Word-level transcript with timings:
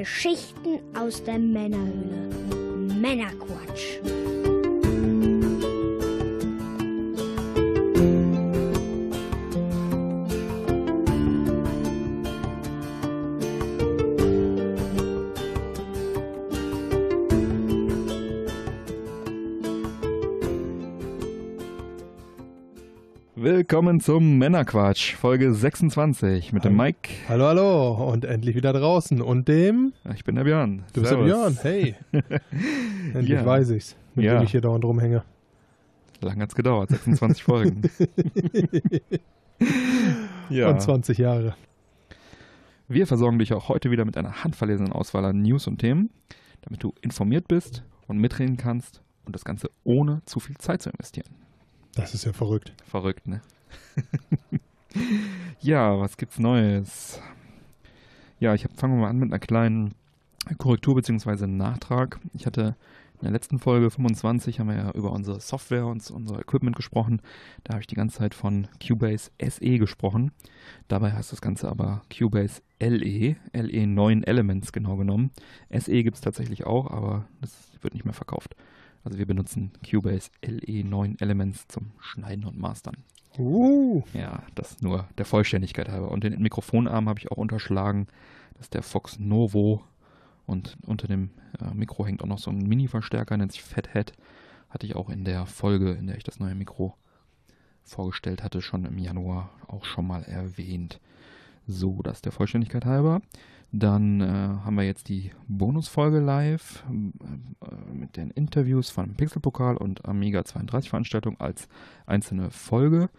Geschichten 0.00 0.80
aus 0.94 1.24
der 1.24 1.38
Männerhöhle. 1.38 2.28
Männerquatsch. 3.00 3.98
Willkommen 23.68 23.98
zum 23.98 24.38
Männerquatsch, 24.38 25.16
Folge 25.16 25.52
26 25.52 26.52
mit 26.52 26.64
dem 26.64 26.76
Mike. 26.76 27.10
Hallo, 27.28 27.46
hallo 27.46 28.12
und 28.12 28.24
endlich 28.24 28.54
wieder 28.54 28.72
draußen 28.72 29.20
und 29.20 29.48
dem. 29.48 29.92
Ich 30.14 30.22
bin 30.22 30.36
der 30.36 30.44
Björn. 30.44 30.84
Du 30.92 31.00
bist 31.00 31.12
der 31.12 31.18
Björn, 31.18 31.58
hey. 31.62 31.96
endlich 33.12 33.28
ja. 33.28 33.44
weiß 33.44 33.70
ich's, 33.70 33.96
mit 34.14 34.24
ja. 34.24 34.38
dem 34.38 34.44
ich 34.44 34.52
hier 34.52 34.60
dauernd 34.60 34.84
rumhänge. 34.84 35.24
Lang 36.20 36.40
hat's 36.40 36.54
gedauert, 36.54 36.90
26 36.90 37.42
Folgen. 37.42 37.82
ja. 40.48 40.70
Und 40.70 40.80
20 40.80 41.18
Jahre. 41.18 41.56
Wir 42.86 43.08
versorgen 43.08 43.40
dich 43.40 43.52
auch 43.52 43.68
heute 43.68 43.90
wieder 43.90 44.04
mit 44.04 44.16
einer 44.16 44.44
handverlesenen 44.44 44.92
Auswahl 44.92 45.24
an 45.24 45.42
News 45.42 45.66
und 45.66 45.78
Themen, 45.78 46.10
damit 46.62 46.84
du 46.84 46.94
informiert 47.00 47.48
bist 47.48 47.82
und 48.06 48.18
mitreden 48.18 48.58
kannst 48.58 49.02
und 49.24 49.34
das 49.34 49.44
Ganze 49.44 49.70
ohne 49.82 50.22
zu 50.24 50.38
viel 50.38 50.56
Zeit 50.56 50.82
zu 50.82 50.90
investieren. 50.90 51.34
Das 51.96 52.14
ist 52.14 52.24
ja 52.24 52.32
verrückt. 52.32 52.72
Verrückt, 52.84 53.26
ne? 53.26 53.40
ja, 55.60 55.98
was 55.98 56.16
gibt's 56.16 56.38
Neues? 56.38 57.20
Ja, 58.38 58.54
ich 58.54 58.64
wir 58.64 58.88
mal 58.88 59.08
an 59.08 59.18
mit 59.18 59.30
einer 59.30 59.38
kleinen 59.38 59.94
Korrektur 60.58 60.94
bzw. 60.94 61.46
Nachtrag. 61.46 62.20
Ich 62.34 62.46
hatte 62.46 62.76
in 63.16 63.22
der 63.22 63.30
letzten 63.32 63.58
Folge 63.58 63.90
25 63.90 64.60
haben 64.60 64.68
wir 64.68 64.76
ja 64.76 64.90
über 64.90 65.10
unsere 65.10 65.40
Software 65.40 65.86
und 65.86 66.08
unser 66.10 66.38
Equipment 66.38 66.76
gesprochen. 66.76 67.22
Da 67.64 67.72
habe 67.72 67.80
ich 67.80 67.86
die 67.86 67.94
ganze 67.94 68.18
Zeit 68.18 68.34
von 68.34 68.68
Cubase 68.86 69.30
SE 69.40 69.78
gesprochen. 69.78 70.32
Dabei 70.88 71.12
heißt 71.12 71.32
das 71.32 71.40
Ganze 71.40 71.68
aber 71.68 72.02
Cubase 72.16 72.60
LE, 72.78 73.36
LE 73.54 73.86
9 73.86 74.22
Elements 74.22 74.70
genau 74.70 74.96
genommen. 74.96 75.30
SE 75.70 76.02
gibt 76.02 76.16
es 76.16 76.20
tatsächlich 76.20 76.66
auch, 76.66 76.90
aber 76.90 77.26
das 77.40 77.52
wird 77.80 77.94
nicht 77.94 78.04
mehr 78.04 78.12
verkauft. 78.12 78.54
Also 79.02 79.18
wir 79.18 79.26
benutzen 79.26 79.72
Cubase 79.88 80.30
LE9 80.42 81.22
Elements 81.22 81.66
zum 81.68 81.92
Schneiden 82.00 82.44
und 82.44 82.58
Mastern. 82.58 82.96
Uh. 83.38 84.02
Ja, 84.12 84.42
das 84.54 84.80
nur 84.82 85.06
der 85.18 85.24
Vollständigkeit 85.24 85.88
halber. 85.88 86.10
Und 86.10 86.24
den 86.24 86.40
Mikrofonarm 86.40 87.08
habe 87.08 87.18
ich 87.18 87.30
auch 87.30 87.36
unterschlagen. 87.36 88.06
Das 88.54 88.66
ist 88.66 88.74
der 88.74 88.82
Fox 88.82 89.18
Novo. 89.18 89.82
Und 90.46 90.76
unter 90.86 91.08
dem 91.08 91.30
äh, 91.60 91.74
Mikro 91.74 92.06
hängt 92.06 92.22
auch 92.22 92.28
noch 92.28 92.38
so 92.38 92.50
ein 92.50 92.58
Mini-Verstärker, 92.58 93.36
nennt 93.36 93.52
sich 93.52 93.62
Fathead. 93.62 94.12
Hatte 94.70 94.86
ich 94.86 94.96
auch 94.96 95.10
in 95.10 95.24
der 95.24 95.46
Folge, 95.46 95.92
in 95.92 96.06
der 96.06 96.16
ich 96.16 96.24
das 96.24 96.40
neue 96.40 96.54
Mikro 96.54 96.94
vorgestellt 97.82 98.42
hatte, 98.42 98.62
schon 98.62 98.84
im 98.84 98.98
Januar 98.98 99.50
auch 99.68 99.84
schon 99.84 100.06
mal 100.06 100.22
erwähnt. 100.24 101.00
So, 101.66 102.02
das 102.02 102.22
der 102.22 102.32
Vollständigkeit 102.32 102.84
halber. 102.84 103.22
Dann 103.72 104.20
äh, 104.20 104.24
haben 104.64 104.76
wir 104.76 104.84
jetzt 104.84 105.08
die 105.08 105.32
Bonusfolge 105.48 106.20
live 106.20 106.84
äh, 106.88 107.92
mit 107.92 108.16
den 108.16 108.30
Interviews 108.30 108.90
von 108.90 109.14
Pixelpokal 109.14 109.76
und 109.76 110.04
Amiga 110.06 110.44
32 110.44 110.90
Veranstaltung 110.90 111.40
als 111.40 111.68
einzelne 112.06 112.50
Folge. 112.50 113.10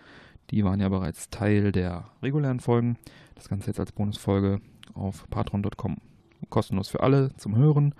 Die 0.49 0.63
waren 0.63 0.79
ja 0.79 0.89
bereits 0.89 1.29
Teil 1.29 1.71
der 1.71 2.05
regulären 2.23 2.59
Folgen. 2.59 2.97
Das 3.35 3.49
Ganze 3.49 3.67
jetzt 3.67 3.79
als 3.79 3.91
Bonusfolge 3.91 4.61
auf 4.93 5.29
patron.com. 5.29 5.97
Kostenlos 6.49 6.87
für 6.87 7.01
alle 7.01 7.35
zum 7.35 7.55
Hören. 7.55 7.93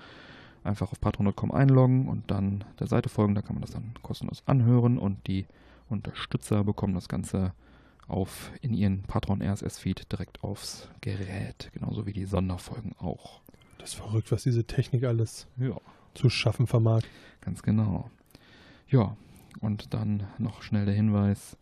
Einfach 0.64 0.92
auf 0.92 1.02
patron.com 1.02 1.52
einloggen 1.52 2.08
und 2.08 2.32
dann 2.32 2.64
der 2.80 2.88
Seite 2.88 3.09
folgen. 3.09 3.36
Da 3.36 3.42
kann 3.42 3.55
man 3.55 3.61
das 3.61 3.72
dann 3.72 3.93
kostenlos 4.02 4.43
anhören 4.45 4.98
und 4.98 5.27
die 5.27 5.45
Unterstützer 5.89 6.64
bekommen 6.64 6.93
das 6.93 7.10
Ganze 7.10 7.54
auf 8.08 8.52
in 8.62 8.73
ihren 8.73 9.04
Patron 9.04 9.42
RSS 9.42 9.80
Feed 9.80 10.12
direkt 10.12 10.44
aufs 10.44 10.90
Gerät, 11.02 11.70
genauso 11.73 12.06
wie 12.06 12.14
die 12.14 12.26
Sonderfolgen 12.26 12.94
auch. 12.98 13.42
Das 13.78 13.90
ist 13.90 13.95
verrückt, 13.95 14.32
was 14.32 14.44
diese 14.44 14.66
Technik 14.66 15.04
alles 15.04 15.48
ja. 15.58 15.78
zu 16.14 16.30
schaffen 16.30 16.67
vermag. 16.67 17.02
Ganz 17.42 17.62
genau. 17.62 18.10
Ja, 18.90 19.16
und 19.60 19.94
dann 19.94 20.23
noch 20.38 20.62
schnell 20.62 20.86
der 20.86 20.96
Hinweis, 20.96 21.58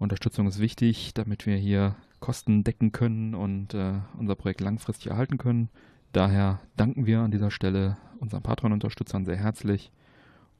Unterstützung 0.00 0.46
ist 0.46 0.58
wichtig, 0.58 1.12
damit 1.14 1.44
wir 1.44 1.56
hier 1.56 1.94
Kosten 2.20 2.64
decken 2.64 2.90
können 2.90 3.34
und 3.34 3.74
äh, 3.74 3.94
unser 4.18 4.34
Projekt 4.34 4.60
langfristig 4.60 5.08
erhalten 5.08 5.36
können. 5.36 5.68
Daher 6.12 6.60
danken 6.76 7.06
wir 7.06 7.20
an 7.20 7.30
dieser 7.30 7.50
Stelle 7.50 7.98
unseren 8.18 8.42
Patron-Unterstützern 8.42 9.24
sehr 9.24 9.36
herzlich. 9.36 9.92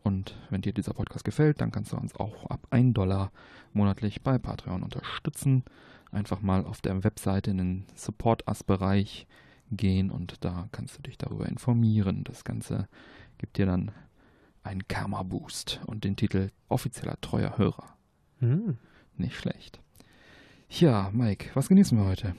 Und 0.03 0.35
wenn 0.49 0.63
dir 0.63 0.73
dieser 0.73 0.95
Podcast 0.95 1.25
gefällt, 1.25 1.61
dann 1.61 1.73
kannst 1.73 1.93
du 1.93 1.97
uns 1.97 2.17
auch 2.17 2.47
ab 2.47 2.67
1 2.71 2.95
Dollar 2.95 3.33
monatlich 3.73 4.23
bei 4.23 4.39
Patreon 4.39 4.83
unterstützen. 4.83 5.65
Einfach 6.11 6.41
mal 6.41 6.65
auf 6.65 6.81
der 6.81 7.05
Webseite 7.05 7.51
in 7.51 7.59
den 7.59 7.85
Support 7.95 8.49
Us-Bereich 8.49 9.27
gehen 9.71 10.11
und 10.11 10.45
da 10.45 10.69
kannst 10.73 10.99
du 10.99 11.03
dich 11.03 11.19
darüber 11.19 11.47
informieren. 11.47 12.25
Das 12.25 12.45
Ganze 12.45 12.89
gibt 13.39 13.59
dir 13.59 13.67
dann 13.67 13.93
einen 14.63 14.87
Karma-Boost 14.89 15.81
und 15.87 16.05
den 16.05 16.17
Titel 16.17 16.51
offizieller 16.69 17.21
treuer 17.21 17.57
Hörer. 17.57 17.95
Hm. 18.41 18.79
Nicht 19.17 19.37
schlecht. 19.37 19.81
Ja, 20.69 21.11
Mike, 21.13 21.51
was 21.55 21.69
genießen 21.69 21.99
wir 21.99 22.07
heute? 22.07 22.35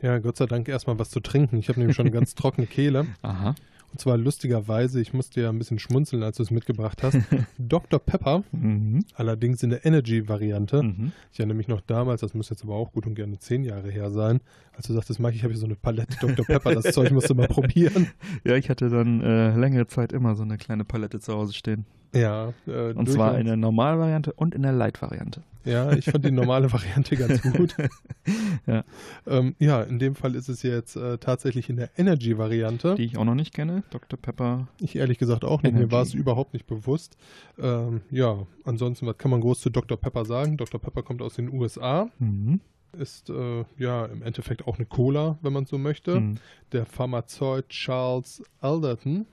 Ja, 0.00 0.18
Gott 0.18 0.36
sei 0.36 0.46
Dank 0.46 0.68
erstmal 0.68 0.98
was 0.98 1.10
zu 1.10 1.20
trinken. 1.20 1.58
Ich 1.58 1.68
habe 1.68 1.78
nämlich 1.78 1.96
schon 1.96 2.06
eine 2.06 2.14
ganz 2.14 2.34
trockene 2.34 2.66
Kehle. 2.66 3.06
Aha. 3.22 3.54
Und 3.92 4.00
zwar 4.00 4.16
lustigerweise, 4.16 5.02
ich 5.02 5.12
musste 5.12 5.42
ja 5.42 5.50
ein 5.50 5.58
bisschen 5.58 5.78
schmunzeln, 5.78 6.22
als 6.22 6.38
du 6.38 6.42
es 6.42 6.50
mitgebracht 6.50 7.02
hast. 7.02 7.18
Dr. 7.58 8.00
Pepper, 8.00 8.42
mhm. 8.50 9.04
allerdings 9.14 9.62
in 9.62 9.68
der 9.68 9.84
Energy-Variante. 9.84 10.82
Mhm. 10.82 11.12
Ich 11.30 11.38
erinnere 11.38 11.58
mich 11.58 11.68
noch 11.68 11.82
damals, 11.82 12.22
das 12.22 12.32
muss 12.32 12.48
jetzt 12.48 12.64
aber 12.64 12.74
auch 12.74 12.92
gut 12.92 13.06
und 13.06 13.14
gerne 13.14 13.38
zehn 13.38 13.64
Jahre 13.64 13.90
her 13.90 14.10
sein, 14.10 14.40
als 14.74 14.86
du 14.86 14.94
sagtest, 14.94 15.20
Mike, 15.20 15.36
ich 15.36 15.42
habe 15.42 15.52
hier 15.52 15.60
so 15.60 15.66
eine 15.66 15.76
Palette 15.76 16.16
Dr. 16.20 16.46
Pepper, 16.46 16.74
das 16.74 16.94
Zeug 16.94 17.10
musst 17.10 17.28
du 17.28 17.34
mal 17.34 17.48
probieren. 17.48 18.08
Ja, 18.44 18.56
ich 18.56 18.70
hatte 18.70 18.88
dann 18.88 19.20
äh, 19.20 19.54
längere 19.56 19.86
Zeit 19.86 20.12
immer 20.12 20.34
so 20.34 20.42
eine 20.42 20.56
kleine 20.56 20.84
Palette 20.84 21.20
zu 21.20 21.34
Hause 21.34 21.52
stehen. 21.52 21.86
Ja. 22.14 22.52
Äh, 22.66 22.92
und 22.92 23.10
zwar 23.10 23.38
in 23.38 23.46
der 23.46 23.56
Normalvariante 23.56 24.32
und 24.32 24.54
in 24.54 24.62
der 24.62 24.72
Light-Variante. 24.72 25.42
Ja, 25.64 25.92
ich 25.92 26.06
fand 26.06 26.24
die 26.24 26.30
normale 26.30 26.72
Variante 26.72 27.16
ganz 27.16 27.40
gut. 27.42 27.76
ja. 28.66 28.84
Ähm, 29.26 29.54
ja, 29.58 29.82
in 29.82 29.98
dem 29.98 30.14
Fall 30.14 30.34
ist 30.34 30.48
es 30.48 30.62
jetzt 30.62 30.96
äh, 30.96 31.18
tatsächlich 31.18 31.70
in 31.70 31.76
der 31.76 31.90
Energy-Variante. 31.96 32.96
Die 32.96 33.04
ich 33.04 33.16
auch 33.16 33.24
noch 33.24 33.34
nicht 33.34 33.54
kenne, 33.54 33.84
Dr. 33.90 34.18
Pepper. 34.18 34.68
Ich 34.80 34.96
ehrlich 34.96 35.18
gesagt 35.18 35.44
auch 35.44 35.62
nicht, 35.62 35.70
Energy. 35.70 35.86
mir 35.86 35.92
war 35.92 36.02
es 36.02 36.14
überhaupt 36.14 36.52
nicht 36.52 36.66
bewusst. 36.66 37.16
Ähm, 37.58 38.00
ja, 38.10 38.44
ansonsten, 38.64 39.06
was 39.06 39.18
kann 39.18 39.30
man 39.30 39.40
groß 39.40 39.60
zu 39.60 39.70
Dr. 39.70 39.96
Pepper 39.96 40.24
sagen? 40.24 40.56
Dr. 40.56 40.80
Pepper 40.80 41.02
kommt 41.02 41.22
aus 41.22 41.34
den 41.34 41.52
USA. 41.52 42.08
Mhm. 42.18 42.60
Ist 42.98 43.30
äh, 43.30 43.64
ja 43.78 44.04
im 44.06 44.22
Endeffekt 44.22 44.66
auch 44.66 44.76
eine 44.76 44.86
Cola, 44.86 45.38
wenn 45.42 45.52
man 45.52 45.64
so 45.64 45.78
möchte. 45.78 46.20
Mhm. 46.20 46.34
Der 46.72 46.86
Pharmazeut 46.86 47.68
Charles 47.68 48.42
Alderton 48.60 49.26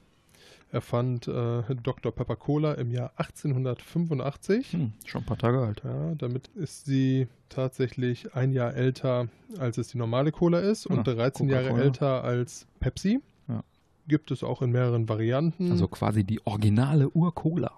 erfand 0.71 1.27
äh, 1.27 1.63
Dr. 1.83 2.11
Pepper 2.11 2.35
Cola 2.35 2.73
im 2.73 2.91
Jahr 2.91 3.11
1885. 3.17 4.73
Hm, 4.73 4.93
schon 5.05 5.21
ein 5.21 5.25
paar 5.25 5.37
Tage 5.37 5.59
alt. 5.59 5.81
Ja, 5.83 6.13
damit 6.15 6.47
ist 6.49 6.85
sie 6.85 7.27
tatsächlich 7.49 8.35
ein 8.35 8.51
Jahr 8.51 8.75
älter, 8.75 9.27
als 9.57 9.77
es 9.77 9.89
die 9.89 9.97
normale 9.97 10.31
Cola 10.31 10.59
ist 10.59 10.85
und 10.85 11.07
13 11.07 11.49
Jahre 11.49 11.69
älter 11.81 12.23
als 12.23 12.67
Pepsi. 12.79 13.19
Ja. 13.47 13.63
Gibt 14.07 14.31
es 14.31 14.43
auch 14.43 14.61
in 14.61 14.71
mehreren 14.71 15.09
Varianten. 15.09 15.71
Also 15.71 15.87
quasi 15.87 16.23
die 16.23 16.45
originale 16.45 17.09
Ur-Cola. 17.09 17.71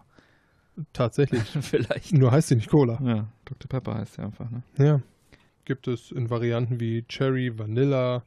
Tatsächlich. 0.93 1.43
Vielleicht. 1.61 2.13
Nur 2.13 2.31
heißt 2.31 2.49
sie 2.49 2.55
nicht 2.55 2.69
Cola. 2.69 2.99
Ja, 3.03 3.27
Dr. 3.45 3.69
Pepper 3.69 3.95
heißt 3.95 4.15
sie 4.15 4.21
einfach, 4.21 4.49
ne? 4.49 4.63
Ja. 4.77 5.01
Gibt 5.65 5.87
es 5.87 6.11
in 6.11 6.29
Varianten 6.29 6.79
wie 6.79 7.03
Cherry, 7.03 7.57
Vanilla, 7.57 8.23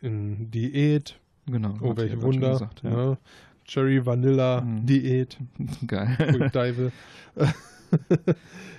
in 0.00 0.50
Diät. 0.50 1.18
Genau. 1.46 1.74
Oh, 1.80 1.96
welche 1.96 2.22
Wunder. 2.22 2.52
Gesagt, 2.52 2.82
ja. 2.84 3.10
Ja. 3.10 3.18
Cherry 3.64 4.04
Vanilla 4.04 4.60
mhm. 4.60 4.86
Diät. 4.86 5.38
Geil. 5.86 6.50
Dive. 6.54 6.92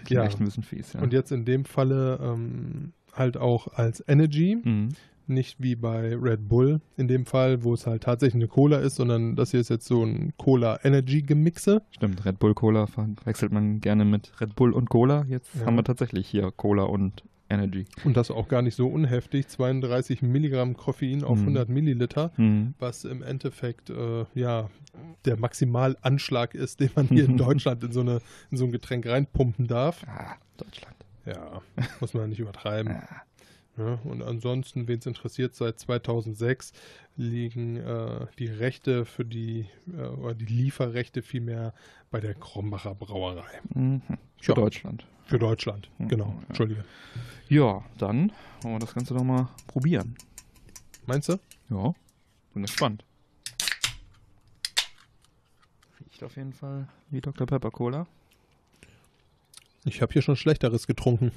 ja. 0.10 0.24
Echt 0.24 0.40
ein 0.40 0.46
bisschen 0.46 0.64
fies, 0.64 0.94
ja. 0.94 1.02
Und 1.02 1.14
jetzt 1.14 1.32
in 1.32 1.46
dem 1.46 1.66
Falle 1.66 2.20
ähm, 2.22 2.94
halt 3.14 3.38
auch 3.38 3.68
als 3.74 4.04
Energy. 4.08 4.58
Mhm. 4.64 4.90
Nicht 5.28 5.60
wie 5.60 5.76
bei 5.76 6.16
Red 6.16 6.48
Bull 6.48 6.82
in 6.98 7.08
dem 7.08 7.26
Fall, 7.26 7.64
wo 7.64 7.74
es 7.74 7.88
halt 7.88 8.04
tatsächlich 8.04 8.36
eine 8.36 8.48
Cola 8.48 8.78
ist, 8.78 8.96
sondern 8.96 9.36
das 9.36 9.50
hier 9.50 9.60
ist 9.60 9.70
jetzt 9.70 9.88
so 9.88 10.04
ein 10.04 10.34
Cola-Energy-Gemixe. 10.38 11.82
Stimmt, 11.90 12.26
Red 12.26 12.38
Bull 12.38 12.54
Cola 12.54 12.88
wechselt 13.24 13.52
man 13.52 13.80
gerne 13.80 14.06
mit 14.06 14.40
Red 14.40 14.56
Bull 14.56 14.72
und 14.72 14.92
Cola. 14.92 15.26
Jetzt 15.28 15.56
ja. 15.56 15.66
haben 15.66 15.78
wir 15.78 15.84
tatsächlich 15.84 16.28
hier 16.28 16.52
Cola 16.52 16.84
und 16.84 17.24
Energy. 17.50 17.86
Und 18.04 18.18
das 18.18 18.32
auch 18.32 18.48
gar 18.48 18.62
nicht 18.62 18.76
so 18.76 18.88
unheftig, 18.88 19.48
32 19.48 20.22
Milligramm 20.22 20.76
Koffein 20.76 21.24
auf 21.24 21.38
mhm. 21.38 21.50
100 21.50 21.70
Milliliter, 21.70 22.32
mhm. 22.38 22.74
was 22.80 23.06
im 23.06 23.22
Endeffekt 23.22 23.90
äh, 23.90 24.26
ja 24.34 24.70
der 25.26 25.38
Maximalanschlag 25.38 26.56
ist, 26.56 26.80
den 26.80 26.90
man 26.96 27.08
hier 27.08 27.26
in 27.26 27.38
Deutschland 27.38 27.84
in 27.84 27.92
so, 27.92 28.02
eine, 28.02 28.22
in 28.52 28.58
so 28.58 28.66
ein 28.66 28.72
Getränk 28.72 29.08
reinpumpen 29.08 29.68
darf. 29.68 30.04
Ah, 30.08 30.36
Deutschland. 30.58 30.96
Ja, 31.26 31.62
muss 32.00 32.14
man 32.14 32.30
nicht 32.30 32.40
übertreiben. 32.40 32.94
Ah. 32.94 33.22
Ja, 33.78 34.00
und 34.06 34.22
ansonsten, 34.22 34.88
wen 34.88 35.00
es 35.00 35.06
interessiert, 35.06 35.54
seit 35.54 35.80
2006 35.80 36.72
liegen 37.18 37.78
äh, 37.78 38.28
die 38.40 38.48
Rechte 38.48 39.06
für 39.06 39.26
die, 39.26 39.68
äh, 39.94 40.02
oder 40.02 40.34
die 40.34 40.46
Lieferrechte 40.46 41.22
vielmehr 41.22 41.74
bei 42.10 42.22
der 42.22 42.36
Krombacher 42.36 42.96
Brauerei. 42.96 43.62
Mhm. 43.74 44.02
Für 44.40 44.52
ja. 44.52 44.56
Deutschland. 44.56 45.06
Für 45.26 45.40
Deutschland, 45.40 45.90
mhm. 45.98 46.08
genau. 46.08 46.28
Ja. 46.28 46.48
Entschuldige. 46.48 46.86
Ja, 47.50 47.84
dann 47.98 48.32
wollen 48.62 48.76
wir 48.76 48.80
das 48.80 48.94
Ganze 48.94 49.14
doch 49.14 49.24
mal 49.24 49.50
probieren. 49.68 50.16
Meinst 51.06 51.30
du? 51.30 51.40
Ja, 51.70 51.94
bin 52.54 52.64
gespannt. 52.64 53.04
Riecht 56.00 56.24
auf 56.24 56.36
jeden 56.38 56.54
Fall 56.54 56.88
wie 57.10 57.20
Dr. 57.20 57.46
Pepper 57.46 57.72
Cola. 57.72 58.08
Ich 59.84 60.02
habe 60.02 60.14
hier 60.14 60.22
schon 60.22 60.36
Schlechteres 60.36 60.88
getrunken. 60.88 61.32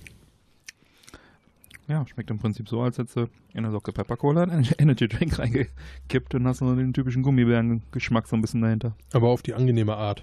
Ja, 1.88 2.06
schmeckt 2.06 2.31
im 2.31 2.38
Prinzip 2.38 2.69
so, 2.69 2.82
als 2.82 2.99
hättest 2.99 3.17
du 3.17 3.20
in 3.23 3.64
eine 3.64 3.70
Socke 3.70 3.93
Pepper 3.93 4.19
Cola 4.19 4.43
einen 4.43 4.69
Energy 4.79 5.08
Drink 5.08 5.38
reingekippt 5.38 6.35
und 6.35 6.46
hast 6.46 6.61
nur 6.61 6.76
den 6.76 6.93
typischen 6.93 7.23
Gummibären-Geschmack 7.23 8.29
so 8.29 8.37
ein 8.37 8.43
bisschen 8.43 8.61
dahinter. 8.61 8.94
Aber 9.12 9.29
auf 9.29 9.40
die 9.40 9.55
angenehme 9.55 9.96
Art. 9.96 10.23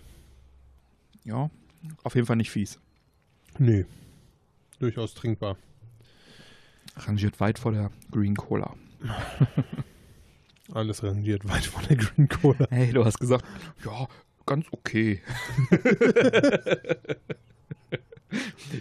Ja, 1.24 1.50
auf 2.04 2.14
jeden 2.14 2.28
Fall 2.28 2.36
nicht 2.36 2.52
fies. 2.52 2.80
Nee, 3.58 3.86
durchaus 4.78 5.16
trinkbar. 5.16 5.58
Rangiert 6.98 7.40
weit 7.40 7.58
vor 7.58 7.72
der 7.72 7.90
Green 8.12 8.36
Cola. 8.36 8.76
Alles 10.72 11.04
rangiert 11.04 11.48
weit 11.48 11.66
vor 11.66 11.82
der 11.84 11.98
Green 11.98 12.30
Cola. 12.30 12.68
Hey, 12.70 12.92
du 12.92 13.04
hast 13.04 13.20
gesagt, 13.20 13.44
ja, 13.84 14.08
ganz 14.46 14.68
okay. 14.72 15.22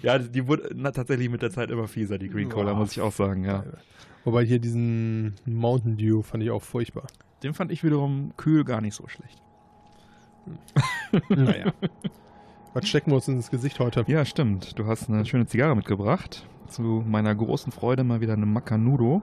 ja, 0.02 0.18
die 0.18 0.46
wurde 0.46 0.70
na, 0.74 0.90
tatsächlich 0.90 1.30
mit 1.30 1.42
der 1.42 1.50
Zeit 1.50 1.70
immer 1.70 1.88
fieser, 1.88 2.18
die 2.18 2.28
Green 2.28 2.48
Cola, 2.48 2.72
wow. 2.72 2.78
muss 2.78 2.92
ich 2.92 3.00
auch 3.00 3.12
sagen, 3.12 3.44
ja. 3.44 3.64
Wobei 4.24 4.44
hier 4.44 4.58
diesen 4.58 5.34
Mountain 5.44 5.96
Dew 5.96 6.22
fand 6.22 6.42
ich 6.42 6.50
auch 6.50 6.62
furchtbar. 6.62 7.06
Den 7.42 7.52
fand 7.52 7.70
ich 7.70 7.84
wiederum 7.84 8.32
kühl 8.36 8.64
gar 8.64 8.80
nicht 8.80 8.94
so 8.94 9.06
schlecht. 9.06 9.42
naja. 11.28 11.72
Was 12.72 12.88
stecken 12.88 13.10
wir 13.10 13.16
uns 13.16 13.28
ins 13.28 13.50
Gesicht 13.50 13.78
heute? 13.80 14.04
Ja, 14.08 14.24
stimmt. 14.24 14.78
Du 14.78 14.86
hast 14.86 15.08
eine 15.08 15.24
schöne 15.26 15.46
Zigarre 15.46 15.76
mitgebracht. 15.76 16.46
Zu 16.68 17.04
meiner 17.06 17.34
großen 17.34 17.70
Freude 17.70 18.02
mal 18.02 18.20
wieder 18.20 18.32
eine 18.32 18.46
Macanudo. 18.46 19.22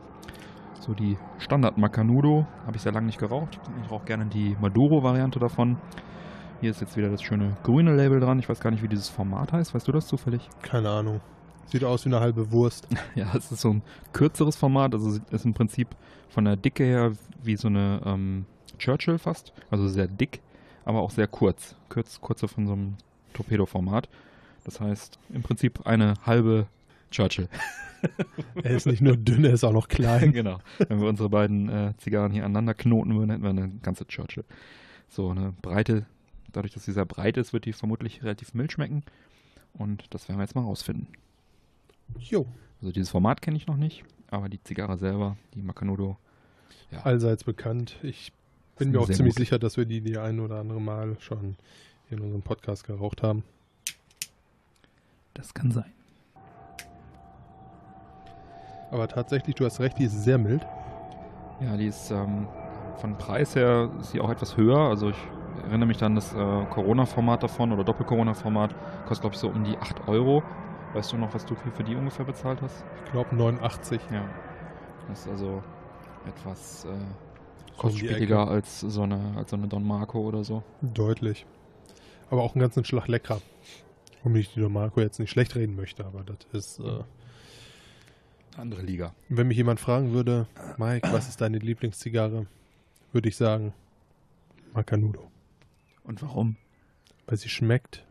So 0.79 0.93
die 0.93 1.17
Standard 1.39 1.77
Macanudo. 1.77 2.45
Habe 2.65 2.77
ich 2.77 2.83
sehr 2.83 2.91
lange 2.91 3.07
nicht 3.07 3.19
geraucht. 3.19 3.59
Ich 3.83 3.91
rauche 3.91 4.05
gerne 4.05 4.27
die 4.27 4.55
Maduro-Variante 4.61 5.39
davon. 5.39 5.77
Hier 6.61 6.69
ist 6.69 6.79
jetzt 6.79 6.95
wieder 6.95 7.09
das 7.09 7.23
schöne 7.23 7.57
grüne 7.63 7.95
Label 7.95 8.19
dran. 8.19 8.37
Ich 8.37 8.47
weiß 8.47 8.59
gar 8.59 8.69
nicht, 8.69 8.83
wie 8.83 8.87
dieses 8.87 9.09
Format 9.09 9.51
heißt. 9.51 9.73
Weißt 9.73 9.87
du 9.87 9.91
das 9.91 10.05
zufällig? 10.05 10.47
Keine 10.61 10.91
Ahnung. 10.91 11.19
Sieht 11.65 11.83
aus 11.83 12.05
wie 12.05 12.09
eine 12.09 12.19
halbe 12.19 12.51
Wurst. 12.51 12.87
ja, 13.15 13.33
es 13.35 13.51
ist 13.51 13.61
so 13.61 13.71
ein 13.71 13.81
kürzeres 14.13 14.55
Format. 14.57 14.93
Also 14.93 15.19
ist 15.31 15.43
im 15.43 15.55
Prinzip 15.55 15.87
von 16.29 16.45
der 16.45 16.57
Dicke 16.57 16.83
her 16.83 17.13
wie 17.41 17.55
so 17.55 17.67
eine 17.67 17.99
ähm, 18.05 18.45
Churchill 18.77 19.17
fast. 19.17 19.53
Also 19.71 19.87
sehr 19.87 20.07
dick, 20.07 20.39
aber 20.85 21.01
auch 21.01 21.09
sehr 21.09 21.25
kurz. 21.25 21.75
Kurz, 21.89 22.21
kurze 22.21 22.47
von 22.47 22.67
so 22.67 22.73
einem 22.73 22.93
Torpedo-Format. 23.33 24.07
Das 24.63 24.79
heißt 24.79 25.17
im 25.33 25.41
Prinzip 25.41 25.87
eine 25.87 26.13
halbe 26.27 26.67
Churchill. 27.09 27.49
er 28.61 28.71
ist 28.71 28.85
nicht 28.85 29.01
nur 29.01 29.17
dünn, 29.17 29.45
er 29.45 29.53
ist 29.53 29.63
auch 29.63 29.73
noch 29.73 29.87
klein. 29.87 30.31
genau. 30.31 30.59
Wenn 30.77 31.01
wir 31.01 31.09
unsere 31.09 31.29
beiden 31.29 31.69
äh, 31.69 31.93
Zigarren 31.97 32.31
hier 32.31 32.45
aneinander 32.45 32.75
knoten 32.75 33.15
würden, 33.15 33.31
hätten 33.31 33.41
wir 33.41 33.49
eine 33.49 33.69
ganze 33.81 34.05
Churchill. 34.05 34.45
So 35.09 35.31
eine 35.31 35.53
breite 35.63 36.05
Dadurch, 36.51 36.73
dass 36.73 36.85
sie 36.85 36.91
sehr 36.91 37.05
breit 37.05 37.37
ist, 37.37 37.53
wird 37.53 37.65
die 37.65 37.73
vermutlich 37.73 38.23
relativ 38.23 38.53
mild 38.53 38.71
schmecken. 38.71 39.03
Und 39.73 40.05
das 40.09 40.27
werden 40.27 40.37
wir 40.37 40.43
jetzt 40.43 40.55
mal 40.55 40.63
rausfinden. 40.63 41.07
Jo. 42.19 42.45
Also 42.81 42.91
dieses 42.91 43.09
Format 43.09 43.41
kenne 43.41 43.57
ich 43.57 43.67
noch 43.67 43.77
nicht, 43.77 44.03
aber 44.29 44.49
die 44.49 44.61
Zigarre 44.63 44.97
selber, 44.97 45.37
die 45.53 45.61
Macanudo, 45.61 46.17
ja. 46.91 46.99
Allseits 47.03 47.43
bekannt. 47.43 47.95
Ich 48.01 48.31
bin 48.77 48.91
mir 48.91 48.99
auch 48.99 49.09
ziemlich 49.09 49.35
gut. 49.35 49.39
sicher, 49.39 49.59
dass 49.59 49.77
wir 49.77 49.85
die 49.85 50.01
die 50.01 50.17
ein 50.17 50.39
oder 50.39 50.59
andere 50.59 50.81
Mal 50.81 51.15
schon 51.19 51.55
in 52.09 52.19
unserem 52.19 52.41
Podcast 52.41 52.85
geraucht 52.85 53.23
haben. 53.23 53.43
Das 55.33 55.53
kann 55.53 55.71
sein. 55.71 55.91
Aber 58.91 59.07
tatsächlich, 59.07 59.55
du 59.55 59.65
hast 59.65 59.79
recht, 59.79 59.97
die 59.99 60.03
ist 60.03 60.23
sehr 60.23 60.37
mild. 60.37 60.65
Ja, 61.61 61.77
die 61.77 61.85
ist 61.85 62.11
ähm, 62.11 62.47
von 62.97 63.17
Preis 63.17 63.55
her 63.55 63.89
ist 64.01 64.11
sie 64.11 64.19
auch 64.19 64.29
etwas 64.29 64.57
höher. 64.57 64.77
Also 64.77 65.11
ich 65.11 65.17
erinnere 65.63 65.87
mich 65.87 65.97
dann 65.97 66.15
das 66.15 66.33
äh, 66.33 66.65
Corona-Format 66.69 67.43
davon 67.43 67.71
oder 67.71 67.83
Doppel-Corona-Format 67.83 68.75
kostet, 69.05 69.21
glaube 69.21 69.35
ich, 69.35 69.39
so 69.39 69.49
um 69.49 69.63
die 69.63 69.77
8 69.77 70.07
Euro. 70.07 70.43
Weißt 70.93 71.11
du 71.13 71.17
noch, 71.17 71.33
was 71.33 71.45
du 71.45 71.55
für 71.55 71.83
die 71.83 71.95
ungefähr 71.95 72.25
bezahlt 72.25 72.61
hast? 72.61 72.83
Ich 73.05 73.11
glaube 73.11 73.35
89. 73.35 74.01
Ja. 74.11 74.27
Das 75.07 75.21
ist 75.21 75.29
also 75.29 75.63
etwas 76.27 76.85
äh, 76.85 77.77
kostspieliger 77.77 78.47
als, 78.47 78.81
so 78.81 79.03
eine, 79.03 79.33
als 79.37 79.51
so 79.51 79.55
eine 79.55 79.67
Don 79.67 79.85
Marco 79.85 80.19
oder 80.19 80.43
so. 80.43 80.63
Deutlich. 80.81 81.45
Aber 82.29 82.43
auch 82.43 82.55
einen 82.55 82.61
ganzen 82.61 82.85
Schlag 82.85 83.07
leckerer. 83.07 83.41
Um 84.23 84.35
ich 84.35 84.53
die 84.53 84.59
Don 84.59 84.73
Marco 84.73 85.01
jetzt 85.01 85.19
nicht 85.19 85.31
schlecht 85.31 85.55
reden 85.55 85.75
möchte, 85.75 86.05
aber 86.05 86.23
das 86.23 86.37
ist. 86.51 86.79
Äh, 86.79 87.03
andere 88.57 88.81
Liga. 88.81 89.13
Wenn 89.29 89.47
mich 89.47 89.57
jemand 89.57 89.79
fragen 89.79 90.11
würde, 90.11 90.45
Mike, 90.77 91.07
was 91.11 91.29
ist 91.29 91.39
deine 91.39 91.57
Lieblingszigarre, 91.57 92.47
würde 93.13 93.29
ich 93.29 93.37
sagen, 93.37 93.73
Macanudo. 94.73 95.31
Und 96.03 96.21
warum? 96.21 96.57
Weil 97.27 97.37
sie 97.37 97.49
schmeckt. 97.49 98.05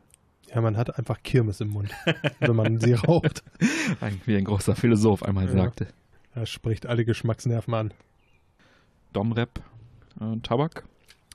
Ja, 0.53 0.61
man 0.61 0.77
hat 0.77 0.99
einfach 0.99 1.23
Kirmes 1.23 1.61
im 1.61 1.69
Mund, 1.69 1.91
wenn 2.41 2.57
man 2.57 2.81
sie 2.81 2.95
raucht. 2.95 3.45
Wie 4.25 4.37
ein 4.37 4.45
großer 4.45 4.75
Philosoph 4.75 5.23
einmal 5.23 5.47
ja. 5.47 5.53
sagte. 5.53 5.87
Er 6.35 6.47
spricht 6.47 6.87
alle 6.87 7.05
Geschmacksnerven 7.05 7.75
an. 7.75 7.95
Domrep 9.13 9.63
äh, 10.21 10.37
Tabak. 10.43 10.85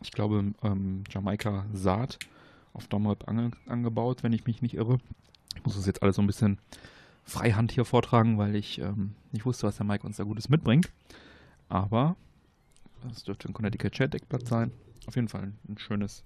Ich 0.02 0.12
glaube, 0.12 0.54
ähm, 0.64 1.04
Jamaika 1.10 1.66
Saat 1.74 2.20
auf 2.74 2.88
Domrep 2.88 3.28
ange 3.28 3.52
angebaut, 3.68 4.24
wenn 4.24 4.34
ich 4.34 4.46
mich 4.46 4.62
nicht 4.62 4.76
irre. 4.76 4.98
Ich 5.56 5.64
muss 5.64 5.76
das 5.76 5.86
jetzt 5.86 6.04
alles 6.04 6.18
so 6.18 6.22
ein 6.22 6.28
bisschen 6.28 6.60
freihand 7.24 7.72
hier 7.72 7.86
vortragen, 7.86 8.38
weil 8.38 8.56
ich 8.56 8.80
ähm, 8.80 9.16
nicht 9.32 9.46
wusste, 9.46 9.68
was 9.68 9.78
der 9.78 9.86
Mike 9.86 10.06
uns 10.06 10.18
da 10.18 10.24
Gutes 10.24 10.50
mitbringt. 10.50 10.92
Aber 11.70 12.16
das 13.08 13.24
dürfte 13.24 13.48
ein 13.48 13.54
Connecticut 13.54 13.94
Chat 13.94 14.14
Deckblatt 14.14 14.48
sein. 14.48 14.72
Auf 15.08 15.16
jeden 15.16 15.28
Fall 15.30 15.54
ein 15.68 15.78
schönes 15.78 16.24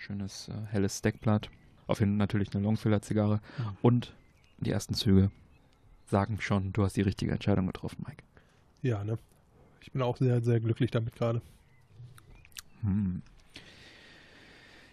Schönes 0.00 0.48
äh, 0.48 0.52
helles 0.70 0.98
Stackblatt. 0.98 1.50
Auf 1.86 2.00
jeden 2.00 2.12
Fall 2.12 2.18
natürlich 2.18 2.54
eine 2.54 2.64
Longfiller-Zigarre. 2.64 3.36
Mhm. 3.58 3.76
Und 3.82 4.14
die 4.58 4.70
ersten 4.70 4.94
Züge 4.94 5.30
sagen 6.06 6.40
schon, 6.40 6.72
du 6.72 6.82
hast 6.84 6.96
die 6.96 7.02
richtige 7.02 7.32
Entscheidung 7.32 7.66
getroffen, 7.66 8.04
Mike. 8.08 8.22
Ja, 8.80 9.04
ne? 9.04 9.18
Ich 9.82 9.92
bin 9.92 10.00
auch 10.00 10.16
sehr, 10.16 10.40
sehr 10.42 10.58
glücklich 10.58 10.90
damit 10.90 11.14
gerade. 11.16 11.42
Hm. 12.80 13.22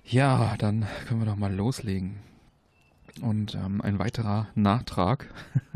Ja, 0.04 0.56
dann 0.58 0.86
können 1.08 1.22
wir 1.22 1.26
doch 1.26 1.38
mal 1.38 1.54
loslegen. 1.54 2.18
Und 3.22 3.56
ähm, 3.56 3.82
ein 3.82 4.00
weiterer 4.00 4.48
Nachtrag, 4.56 5.34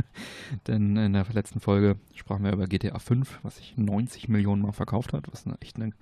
denn 0.68 0.98
in 0.98 1.14
der 1.14 1.26
letzten 1.32 1.62
Folge 1.62 1.96
sprachen 2.16 2.44
wir 2.44 2.52
über 2.52 2.68
GTA 2.68 3.00
5, 3.00 3.40
was 3.44 3.58
sich 3.58 3.78
90 3.78 4.28
Millionen 4.28 4.62
Mal 4.62 4.74
verkauft 4.74 5.14
hat, 5.14 5.32
was 5.32 5.46
eine, 5.46 5.56
echt 5.62 5.78
eine 5.78 5.94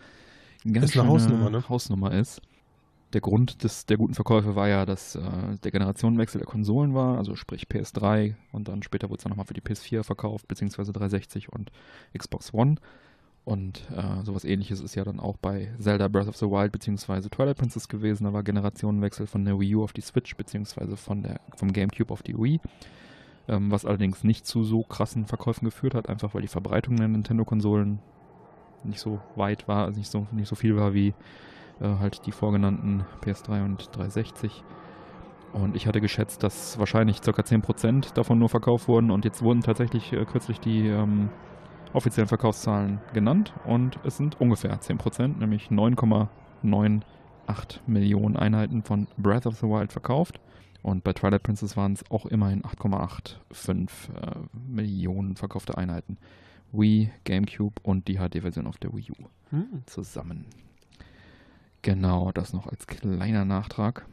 ganz 0.65 0.89
ist 0.89 0.99
eine 0.99 1.07
Hausnummer, 1.07 1.49
ne? 1.49 1.69
Hausnummer 1.69 2.11
ist 2.11 2.41
der 3.13 3.21
Grund 3.21 3.63
des, 3.63 3.85
der 3.85 3.97
guten 3.97 4.13
Verkäufe 4.13 4.55
war 4.55 4.67
ja, 4.67 4.85
dass 4.85 5.15
äh, 5.15 5.21
der 5.63 5.71
Generationenwechsel 5.71 6.39
der 6.39 6.47
Konsolen 6.47 6.93
war, 6.93 7.17
also 7.17 7.35
sprich 7.35 7.67
PS3 7.67 8.35
und 8.51 8.67
dann 8.67 8.83
später 8.83 9.09
wurde 9.09 9.17
es 9.17 9.23
dann 9.23 9.31
nochmal 9.31 9.45
für 9.45 9.53
die 9.53 9.61
PS4 9.61 10.03
verkauft, 10.03 10.47
beziehungsweise 10.47 10.93
360 10.93 11.51
und 11.51 11.71
Xbox 12.17 12.53
One. 12.53 12.75
Und 13.45 13.87
äh, 13.95 14.23
sowas 14.23 14.45
ähnliches 14.45 14.79
ist 14.79 14.93
ja 14.93 15.03
dann 15.03 15.19
auch 15.19 15.37
bei 15.37 15.73
Zelda 15.79 16.07
Breath 16.07 16.27
of 16.27 16.37
the 16.37 16.45
Wild 16.45 16.71
beziehungsweise 16.71 17.31
Twilight 17.31 17.57
Princess 17.57 17.87
gewesen. 17.87 18.25
Da 18.25 18.33
war 18.33 18.43
Generationenwechsel 18.43 19.25
von 19.25 19.43
der 19.43 19.59
Wii 19.59 19.75
U 19.75 19.83
auf 19.83 19.93
die 19.93 20.01
Switch 20.01 20.35
beziehungsweise 20.35 20.95
vom 20.97 21.23
GameCube 21.73 22.13
auf 22.13 22.21
die 22.21 22.37
Wii. 22.37 22.59
Ähm, 23.47 23.71
was 23.71 23.85
allerdings 23.85 24.23
nicht 24.23 24.45
zu 24.45 24.63
so 24.63 24.83
krassen 24.83 25.25
Verkäufen 25.25 25.65
geführt 25.65 25.95
hat, 25.95 26.09
einfach 26.09 26.35
weil 26.35 26.43
die 26.43 26.47
Verbreitung 26.47 26.97
der 26.97 27.07
Nintendo-Konsolen 27.07 27.97
nicht 28.83 28.99
so 28.99 29.19
weit 29.35 29.67
war, 29.67 29.85
also 29.85 29.97
nicht 29.97 30.11
so, 30.11 30.27
nicht 30.31 30.47
so 30.47 30.55
viel 30.55 30.75
war 30.75 30.93
wie 30.93 31.15
halt 31.87 32.25
die 32.25 32.31
vorgenannten 32.31 33.05
PS3 33.23 33.63
und 33.63 33.95
360. 33.95 34.63
Und 35.53 35.75
ich 35.75 35.87
hatte 35.87 36.01
geschätzt, 36.01 36.43
dass 36.43 36.77
wahrscheinlich 36.77 37.21
ca. 37.21 37.31
10% 37.31 38.13
davon 38.13 38.39
nur 38.39 38.49
verkauft 38.49 38.87
wurden 38.87 39.11
und 39.11 39.25
jetzt 39.25 39.41
wurden 39.41 39.61
tatsächlich 39.61 40.13
äh, 40.13 40.25
kürzlich 40.25 40.59
die 40.59 40.87
ähm, 40.87 41.29
offiziellen 41.93 42.27
Verkaufszahlen 42.27 42.99
genannt 43.13 43.53
und 43.65 43.99
es 44.03 44.17
sind 44.17 44.39
ungefähr 44.39 44.79
10%, 44.79 45.39
nämlich 45.39 45.69
9,98 45.69 47.01
Millionen 47.87 48.37
Einheiten 48.37 48.83
von 48.83 49.07
Breath 49.17 49.47
of 49.47 49.57
the 49.57 49.67
Wild 49.67 49.91
verkauft. 49.91 50.39
Und 50.81 51.03
bei 51.03 51.13
Twilight 51.13 51.43
Princess 51.43 51.75
waren 51.75 51.93
es 51.93 52.09
auch 52.09 52.25
immerhin 52.25 52.63
8,85 52.63 53.89
äh, 54.13 54.35
Millionen 54.53 55.35
verkaufte 55.35 55.77
Einheiten. 55.77 56.17
Wii, 56.71 57.11
GameCube 57.25 57.81
und 57.81 58.07
die 58.07 58.17
HD-Version 58.17 58.67
auf 58.67 58.77
der 58.77 58.93
Wii 58.93 59.11
U 59.11 59.25
hm. 59.49 59.81
zusammen. 59.87 60.45
Genau, 61.81 62.31
das 62.31 62.53
noch 62.53 62.67
als 62.67 62.87
kleiner 62.87 63.45
Nachtrag. 63.45 64.05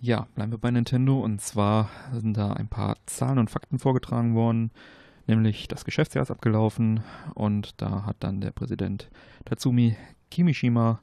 Ja, 0.00 0.26
bleiben 0.34 0.52
wir 0.52 0.58
bei 0.58 0.70
Nintendo 0.70 1.20
und 1.20 1.40
zwar 1.40 1.88
sind 2.12 2.36
da 2.36 2.52
ein 2.52 2.68
paar 2.68 2.96
Zahlen 3.06 3.38
und 3.38 3.50
Fakten 3.50 3.78
vorgetragen 3.78 4.34
worden 4.34 4.70
Nämlich 5.26 5.66
das 5.66 5.84
Geschäftsjahr 5.84 6.22
ist 6.22 6.30
abgelaufen 6.30 7.00
und 7.34 7.80
da 7.80 8.06
hat 8.06 8.16
dann 8.20 8.40
der 8.40 8.52
Präsident 8.52 9.10
Tatsumi 9.44 9.96
Kimishima 10.30 11.00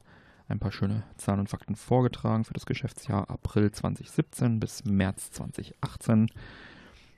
ein 0.48 0.58
paar 0.58 0.72
schöne 0.72 1.02
Zahlen 1.16 1.40
und 1.40 1.48
Fakten 1.48 1.76
vorgetragen 1.76 2.44
für 2.44 2.54
das 2.54 2.64
Geschäftsjahr 2.64 3.28
April 3.28 3.70
2017 3.70 4.60
bis 4.60 4.84
März 4.84 5.30
2018. 5.32 6.30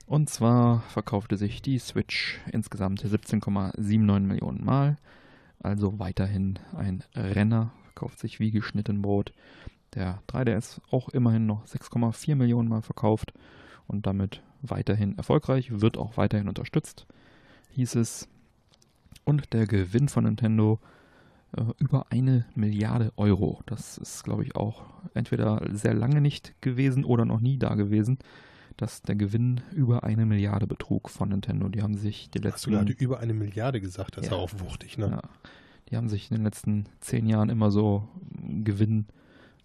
Und 0.05 0.29
zwar 0.29 0.81
verkaufte 0.81 1.37
sich 1.37 1.61
die 1.61 1.79
Switch 1.79 2.39
insgesamt 2.51 3.03
17,79 3.03 4.19
Millionen 4.19 4.63
Mal. 4.63 4.97
Also 5.59 5.99
weiterhin 5.99 6.59
ein 6.75 7.03
Renner, 7.15 7.71
verkauft 7.97 8.19
sich 8.19 8.39
wie 8.39 8.51
geschnitten 8.51 9.01
Brot. 9.01 9.33
Der 9.95 10.21
3DS 10.29 10.79
auch 10.91 11.09
immerhin 11.09 11.47
noch 11.47 11.65
6,4 11.65 12.35
Millionen 12.35 12.69
Mal 12.69 12.83
verkauft 12.83 13.33
und 13.87 14.05
damit 14.05 14.43
weiterhin 14.61 15.17
erfolgreich, 15.17 15.81
wird 15.81 15.97
auch 15.97 16.17
weiterhin 16.17 16.47
unterstützt, 16.47 17.07
hieß 17.71 17.95
es. 17.95 18.27
Und 19.23 19.53
der 19.53 19.65
Gewinn 19.65 20.09
von 20.09 20.25
Nintendo 20.25 20.79
äh, 21.57 21.63
über 21.79 22.05
eine 22.11 22.45
Milliarde 22.53 23.11
Euro. 23.17 23.61
Das 23.65 23.97
ist, 23.97 24.23
glaube 24.23 24.43
ich, 24.43 24.55
auch 24.55 24.83
entweder 25.15 25.61
sehr 25.71 25.93
lange 25.93 26.21
nicht 26.21 26.53
gewesen 26.61 27.03
oder 27.03 27.25
noch 27.25 27.39
nie 27.39 27.57
da 27.57 27.73
gewesen, 27.75 28.19
dass 28.77 29.01
der 29.01 29.15
Gewinn 29.15 29.61
über 29.73 30.03
eine 30.03 30.25
Milliarde 30.25 30.67
betrug 30.67 31.09
von 31.09 31.29
Nintendo. 31.29 31.67
Die 31.67 31.81
haben 31.81 31.95
sich 31.95 32.29
die 32.29 32.37
letzten. 32.37 32.53
Hast 32.53 32.65
du 32.67 32.71
gerade 32.71 32.91
über 32.93 33.19
eine 33.19 33.33
Milliarde 33.33 33.81
gesagt? 33.81 34.17
Das 34.17 34.27
ja, 34.27 34.31
ist 34.31 34.37
auch 34.37 34.59
wuchtig, 34.59 34.97
ne? 34.97 35.09
Ja. 35.09 35.21
Die 35.89 35.97
haben 35.97 36.09
sich 36.09 36.29
in 36.29 36.37
den 36.37 36.43
letzten 36.43 36.85
zehn 36.99 37.27
Jahren 37.27 37.49
immer 37.49 37.71
so 37.71 38.07
Gewinn 38.63 39.05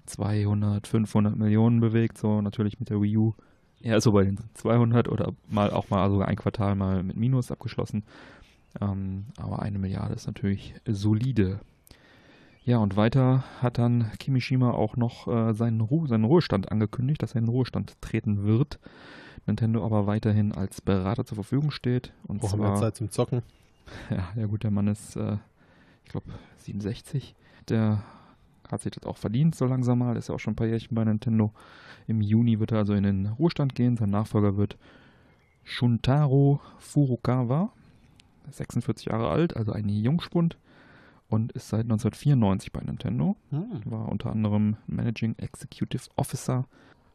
200, 0.06 0.86
500 0.86 1.36
Millionen 1.36 1.80
bewegt, 1.80 2.18
so 2.18 2.40
natürlich 2.40 2.78
mit 2.78 2.90
der 2.90 3.00
Wii 3.00 3.16
U 3.16 3.34
eher 3.82 4.00
so 4.00 4.12
bei 4.12 4.24
den 4.24 4.38
200 4.54 5.08
oder 5.08 5.32
mal 5.48 5.70
auch 5.70 5.90
mal 5.90 6.08
sogar 6.10 6.28
ein 6.28 6.36
Quartal 6.36 6.74
mal 6.74 7.02
mit 7.02 7.16
Minus 7.16 7.50
abgeschlossen. 7.50 8.04
Ähm, 8.80 9.26
aber 9.36 9.60
eine 9.60 9.78
Milliarde 9.78 10.14
ist 10.14 10.26
natürlich 10.26 10.74
solide. 10.86 11.60
Ja, 12.64 12.78
und 12.78 12.96
weiter 12.96 13.44
hat 13.60 13.78
dann 13.78 14.10
Kimishima 14.18 14.70
auch 14.70 14.96
noch 14.96 15.26
äh, 15.26 15.52
seinen, 15.52 15.80
Ruhe, 15.80 16.06
seinen 16.06 16.24
Ruhestand 16.24 16.70
angekündigt, 16.70 17.22
dass 17.22 17.34
er 17.34 17.40
in 17.40 17.46
den 17.46 17.50
Ruhestand 17.50 18.00
treten 18.00 18.44
wird. 18.44 18.78
Nintendo 19.46 19.84
aber 19.84 20.06
weiterhin 20.06 20.52
als 20.52 20.80
Berater 20.80 21.24
zur 21.24 21.34
Verfügung 21.34 21.72
steht. 21.72 22.12
Und 22.28 22.40
Brauchen 22.40 22.60
zwar, 22.60 22.74
wir 22.74 22.80
Zeit 22.80 22.96
zum 22.96 23.10
Zocken? 23.10 23.42
Ja, 24.10 24.28
ja 24.36 24.46
gut, 24.46 24.62
der 24.62 24.70
Mann 24.70 24.86
ist, 24.86 25.16
äh, 25.16 25.36
ich 26.04 26.10
glaube, 26.10 26.30
67. 26.58 27.34
Der 27.68 28.02
hat 28.70 28.82
sich 28.82 28.92
das 28.92 29.04
auch 29.04 29.16
verdient, 29.16 29.54
so 29.54 29.66
langsam 29.66 29.98
mal. 29.98 30.16
Ist 30.16 30.28
ja 30.28 30.34
auch 30.34 30.40
schon 30.40 30.52
ein 30.52 30.56
paar 30.56 30.66
Jährchen 30.66 30.94
bei 30.94 31.04
Nintendo. 31.04 31.52
Im 32.06 32.20
Juni 32.20 32.58
wird 32.58 32.72
er 32.72 32.78
also 32.78 32.94
in 32.94 33.04
den 33.04 33.26
Ruhestand 33.26 33.74
gehen. 33.74 33.96
Sein 33.96 34.10
Nachfolger 34.10 34.56
wird 34.56 34.76
Shuntaro 35.64 36.60
Furukawa, 36.78 37.72
46 38.50 39.06
Jahre 39.06 39.28
alt, 39.28 39.56
also 39.56 39.72
ein 39.72 39.88
Jungspund 39.88 40.56
und 41.28 41.52
ist 41.52 41.68
seit 41.68 41.82
1994 41.82 42.72
bei 42.72 42.80
Nintendo. 42.80 43.36
Hm. 43.50 43.82
War 43.84 44.08
unter 44.08 44.30
anderem 44.30 44.76
Managing 44.86 45.34
Executive 45.38 46.04
Officer 46.16 46.66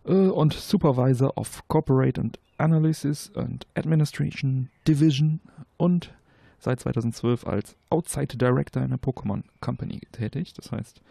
äh, 0.06 0.27
und 0.27 0.53
Supervisor 0.53 1.38
of 1.38 1.67
Corporate 1.67 2.20
and 2.20 2.39
Analysis 2.58 3.32
and 3.36 3.67
Administration 3.75 4.70
Division 4.88 5.39
und 5.77 6.13
seit 6.60 6.80
2012 6.80 7.46
als 7.46 7.76
Outside 7.90 8.38
Director 8.38 8.84
in 8.84 8.90
der 8.90 9.00
Pokémon 9.00 9.44
Company 9.62 10.02
tätig. 10.12 10.54
Das 10.54 10.72
heißt, 10.72 11.02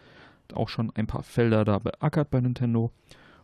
auch 0.53 0.69
schon 0.69 0.91
ein 0.95 1.07
paar 1.07 1.23
Felder 1.23 1.65
da 1.65 1.79
beackert 1.79 2.29
bei 2.29 2.41
Nintendo. 2.41 2.91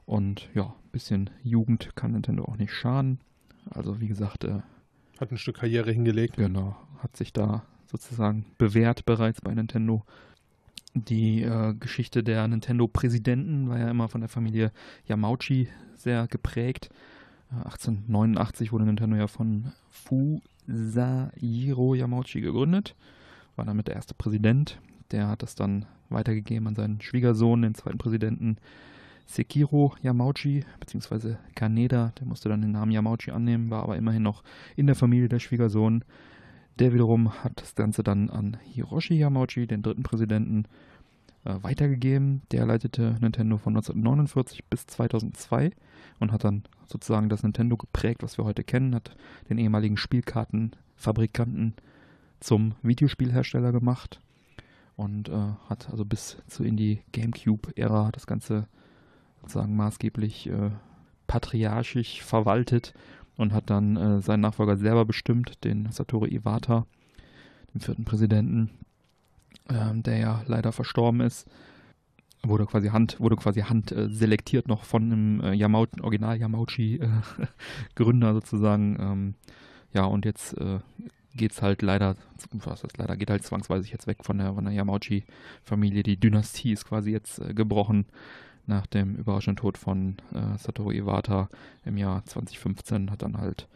Und 0.06 0.50
ja, 0.54 0.66
ein 0.66 0.92
bisschen 0.92 1.30
Jugend 1.44 1.96
kann 1.96 2.12
Nintendo 2.12 2.46
auch 2.46 2.58
nicht 2.58 2.74
schaden. 2.74 3.20
Also 3.70 4.00
wie 4.00 4.08
gesagt, 4.08 4.44
äh, 4.44 4.60
hat 5.20 5.32
ein 5.32 5.38
Stück 5.38 5.58
Karriere 5.58 5.92
hingelegt. 5.92 6.36
Genau, 6.36 6.76
hat 7.00 7.16
sich 7.16 7.32
da 7.32 7.64
sozusagen 7.86 8.46
bewährt 8.58 9.06
bereits 9.06 9.42
bei 9.42 9.54
Nintendo. 9.54 10.04
Die 10.96 11.42
äh, 11.42 11.74
Geschichte 11.76 12.24
der 12.24 12.48
Nintendo-Präsidenten 12.48 13.70
war 13.70 13.80
ja 13.80 13.90
immer 13.90 14.10
von 14.10 14.22
der 14.22 14.30
Familie 14.30 14.72
Yamauchi 15.08 15.70
sehr 15.96 16.28
geprägt. 16.28 16.90
Äh, 17.52 17.66
1889 17.66 18.72
wurde 18.72 18.86
Nintendo 18.86 19.16
ja 19.16 19.28
von 19.28 19.72
Fusahiro 20.66 21.96
Yamauchi 21.96 22.42
gegründet. 22.42 22.96
War 23.56 23.66
damit 23.66 23.88
der 23.88 23.96
erste 23.96 24.14
Präsident. 24.14 24.80
Der 25.12 25.28
hat 25.28 25.44
das 25.44 25.56
dann 25.56 25.86
weitergegeben 26.10 26.68
an 26.68 26.76
seinen 26.76 27.02
Schwiegersohn, 27.02 27.62
den 27.62 27.76
zweiten 27.76 27.98
Präsidenten 27.98 28.58
Sekiro 29.26 29.94
Yamauchi, 30.02 30.66
beziehungsweise 30.80 31.40
Kaneda, 31.56 32.12
der 32.20 32.28
musste 32.28 32.50
dann 32.50 32.62
den 32.62 32.72
Namen 32.72 32.92
Yamauchi 32.92 33.32
annehmen, 33.32 33.70
war 33.70 33.84
aber 33.84 33.96
immerhin 33.96 34.24
noch 34.24 34.44
in 34.76 34.86
der 34.86 34.96
Familie 34.96 35.30
der 35.30 35.40
Schwiegersohn. 35.40 36.04
Der 36.80 36.94
wiederum 36.94 37.32
hat 37.44 37.62
das 37.62 37.76
Ganze 37.76 38.04
dann 38.04 38.30
an 38.30 38.58
Hiroshi 38.64 39.16
Yamauchi, 39.16 39.68
den 39.68 39.82
dritten 39.82 40.04
Präsidenten, 40.04 40.66
äh, 41.46 41.56
weitergegeben. 41.62 42.42
Der 42.52 42.66
leitete 42.66 43.16
Nintendo 43.20 43.58
von 43.58 43.74
1949 43.74 44.66
bis 44.66 44.88
2002 44.88 45.72
und 46.20 46.32
hat 46.32 46.44
dann 46.44 46.64
sozusagen 46.86 47.30
das 47.30 47.44
Nintendo 47.44 47.78
geprägt, 47.78 48.24
was 48.24 48.38
wir 48.38 48.46
heute 48.46 48.64
kennen, 48.64 48.96
hat 48.96 49.16
den 49.50 49.58
ehemaligen 49.58 49.98
Spielkartenfabrikanten 49.98 51.74
zum 52.40 52.76
Videospielhersteller 52.82 53.72
gemacht 53.72 54.20
und 54.96 55.30
äh, 55.30 55.52
hat 55.70 55.90
also 55.90 56.06
bis 56.06 56.38
zu 56.48 56.64
in 56.64 56.78
die 56.78 57.02
GameCube-Ära 57.12 58.12
das 58.12 58.28
Ganze 58.28 58.68
sozusagen 59.42 59.76
maßgeblich 59.76 60.48
äh, 60.48 60.72
patriarchisch 61.28 62.22
verwaltet 62.24 62.94
und 63.38 63.54
hat 63.54 63.70
dann 63.70 63.98
äh, 63.98 64.22
seinen 64.22 64.42
Nachfolger 64.42 64.78
selber 64.78 65.06
bestimmt, 65.06 65.64
den 65.64 65.92
Satoru 65.92 66.26
Iwata, 66.26 66.86
den 67.74 67.82
vierten 67.82 68.06
Präsidenten, 68.06 68.70
ähm, 69.70 70.04
der 70.04 70.18
ja 70.18 70.44
leider 70.48 70.72
verstorben 70.72 71.22
ist. 71.22 71.48
Wurde 72.46 72.66
quasi 72.66 72.90
Hand, 72.90 73.20
wurde 73.20 73.38
quasi 73.38 73.62
Hand 73.62 73.92
äh, 73.92 74.10
selektiert 74.10 74.68
noch 74.68 74.84
von 74.84 75.04
einem 75.04 75.42
äh, 75.42 75.54
Yamau 75.54 75.86
Original 76.02 76.38
Yamauchi 76.38 76.96
äh, 76.98 77.08
Gründer 77.96 78.34
sozusagen. 78.34 78.98
Ähm, 79.00 79.34
ja, 79.94 80.04
und 80.06 80.26
jetzt 80.26 80.58
äh, 80.58 80.80
geht 81.36 81.54
es 81.54 81.62
halt 81.62 81.82
leider, 81.82 82.16
was 82.52 82.84
heißt 82.84 82.98
leider, 82.98 83.16
geht 83.16 83.30
halt 83.30 83.44
zwangsweise 83.44 83.90
jetzt 83.90 84.08
weg 84.08 84.24
von 84.24 84.38
der, 84.38 84.54
von 84.54 84.66
der 84.66 84.74
Yamauchi-Familie. 84.74 86.04
Die 86.04 86.20
Dynastie 86.20 86.74
ist 86.74 86.86
quasi 86.86 87.12
jetzt 87.12 87.40
äh, 87.40 87.54
gebrochen 87.54 88.06
nach 88.66 88.88
dem 88.88 89.16
überraschenden 89.16 89.62
Tod 89.62 89.78
von 89.78 90.18
äh, 90.34 90.58
Satoru 90.58 90.92
Iwata 90.92 91.50
im 91.86 91.98
Jahr 91.98 92.26
2015 92.26 93.12
hat 93.12 93.22
dann 93.22 93.38
halt 93.38 93.68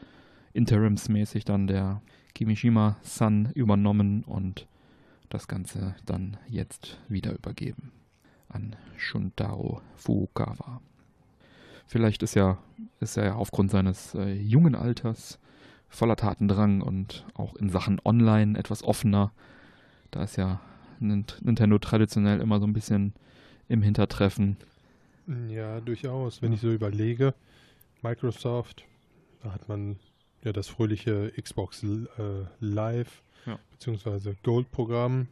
interimsmäßig 0.54 1.46
dann 1.46 1.68
der 1.68 2.02
Kimishima-San 2.36 3.52
übernommen 3.54 4.24
und 4.24 4.68
das 5.30 5.48
Ganze 5.48 5.96
dann 6.06 6.38
jetzt 6.48 7.00
wieder 7.08 7.34
übergeben 7.34 7.92
an 8.50 8.76
Shuntaro 8.98 9.82
Fukawa. 9.96 10.82
Vielleicht 11.86 12.24
ist 12.24 12.36
ja, 12.36 12.58
ist 13.00 13.18
er 13.18 13.26
ja 13.26 13.36
aufgrund 13.36 13.72
seines 13.72 14.14
äh, 14.16 14.34
jungen 14.34 14.76
Alters 14.76 15.40
voller 15.90 16.16
Tatendrang 16.16 16.82
und 16.82 17.26
auch 17.34 17.56
in 17.56 17.70
Sachen 17.70 18.00
Online 18.04 18.58
etwas 18.58 18.84
offener. 18.84 19.32
Da 20.12 20.24
ist 20.24 20.36
ja 20.36 20.60
Nintendo 21.00 21.78
traditionell 21.78 22.42
immer 22.42 22.60
so 22.60 22.68
ein 22.68 22.74
bisschen 22.74 23.14
im 23.70 23.82
Hintertreffen. 23.82 24.58
Ja, 25.50 25.80
durchaus. 25.82 26.42
Wenn 26.42 26.54
ich 26.54 26.62
so 26.62 26.72
überlege, 26.72 27.34
Microsoft, 28.02 28.86
da 29.44 29.54
hat 29.54 29.68
man 29.68 29.98
ja 30.44 30.54
das 30.54 30.68
fröhliche 30.68 31.32
Xbox 31.42 31.84
äh, 31.84 32.46
Live 32.60 33.22
ja. 33.48 33.58
bzw. 33.72 34.36
Gold-Programm. 34.44 35.27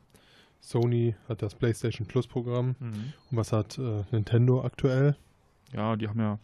Sony 0.61 1.13
hat 1.29 1.43
das 1.43 1.53
PlayStation 1.53 2.07
Plus-Programm. 2.07 2.75
Mhm. 2.79 3.13
Und 3.29 3.37
was 3.37 3.51
hat 3.51 3.77
äh, 3.77 4.03
Nintendo 4.11 4.63
aktuell? 4.63 5.15
Ja, 5.73 5.95
die 5.95 6.07
haben 6.07 6.19
ja 6.19 6.39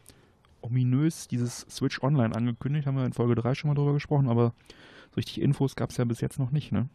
ominös 0.61 1.27
dieses 1.27 1.61
Switch 1.69 2.01
Online 2.03 2.35
angekündigt, 2.35 2.85
haben 2.85 2.97
wir 2.97 3.05
in 3.05 3.13
Folge 3.13 3.35
3 3.35 3.55
schon 3.55 3.69
mal 3.69 3.75
drüber 3.75 3.93
gesprochen, 3.93 4.29
aber 4.29 4.53
so 5.09 5.15
richtig 5.17 5.41
Infos 5.41 5.75
gab 5.75 5.89
es 5.89 5.97
ja 5.97 6.05
bis 6.05 6.21
jetzt 6.21 6.39
noch 6.39 6.51
nicht, 6.51 6.71
ne? 6.71 6.87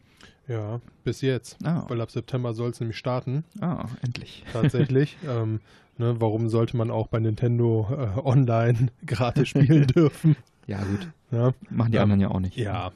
Ja, 0.47 0.79
bis 1.03 1.21
jetzt. 1.21 1.57
Ah. 1.65 1.85
Weil 1.87 2.01
ab 2.01 2.09
September 2.09 2.53
soll 2.53 2.71
es 2.71 2.79
nämlich 2.79 2.97
starten. 2.97 3.43
Ah, 3.59 3.85
endlich. 4.01 4.43
Tatsächlich. 4.53 5.17
ähm, 5.27 5.59
ne, 5.97 6.19
warum 6.19 6.49
sollte 6.49 6.77
man 6.77 6.89
auch 6.89 7.07
bei 7.07 7.19
Nintendo 7.19 7.87
äh, 7.91 8.19
online 8.19 8.87
gratis 9.05 9.49
spielen 9.49 9.87
dürfen? 9.95 10.35
Ja, 10.65 10.83
gut. 10.83 11.09
Ja? 11.31 11.53
Machen 11.69 11.91
die 11.91 11.97
ähm, 11.97 12.03
anderen 12.03 12.21
ja 12.21 12.29
auch 12.29 12.39
nicht. 12.39 12.55
Ja, 12.55 12.91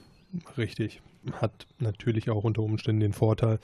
richtig. 0.57 1.01
Hat 1.33 1.67
natürlich 1.79 2.29
auch 2.29 2.43
unter 2.43 2.61
Umständen 2.61 3.01
den 3.01 3.13
Vorteil, 3.13 3.59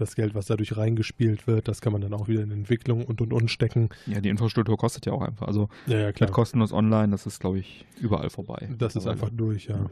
das 0.00 0.16
Geld, 0.16 0.34
was 0.34 0.46
dadurch 0.46 0.76
reingespielt 0.76 1.46
wird, 1.46 1.68
das 1.68 1.80
kann 1.80 1.92
man 1.92 2.00
dann 2.02 2.14
auch 2.14 2.28
wieder 2.28 2.42
in 2.42 2.50
Entwicklung 2.50 3.04
und 3.04 3.20
und 3.20 3.32
und 3.32 3.50
stecken. 3.50 3.90
Ja, 4.06 4.20
die 4.20 4.28
Infrastruktur 4.28 4.76
kostet 4.76 5.06
ja 5.06 5.12
auch 5.12 5.22
einfach. 5.22 5.46
Also 5.46 5.68
ja, 5.86 5.98
ja, 5.98 6.12
klar. 6.12 6.30
kostenlos 6.30 6.72
online, 6.72 7.10
das 7.10 7.26
ist, 7.26 7.40
glaube 7.40 7.58
ich, 7.58 7.84
überall 8.00 8.30
vorbei. 8.30 8.68
Das 8.78 8.96
ist 8.96 9.06
einfach 9.06 9.30
durch, 9.30 9.66
ja. 9.66 9.76
ja. 9.76 9.90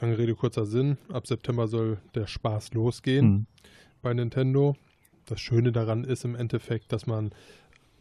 Lange 0.00 0.18
Rede, 0.18 0.34
kurzer 0.34 0.66
Sinn. 0.66 0.98
Ab 1.10 1.26
September 1.26 1.68
soll 1.68 1.98
der 2.14 2.26
Spaß 2.26 2.74
losgehen 2.74 3.26
mhm. 3.26 3.46
bei 4.02 4.12
Nintendo. 4.12 4.76
Das 5.26 5.40
Schöne 5.40 5.72
daran 5.72 6.04
ist 6.04 6.24
im 6.24 6.34
Endeffekt, 6.34 6.92
dass 6.92 7.06
man, 7.06 7.30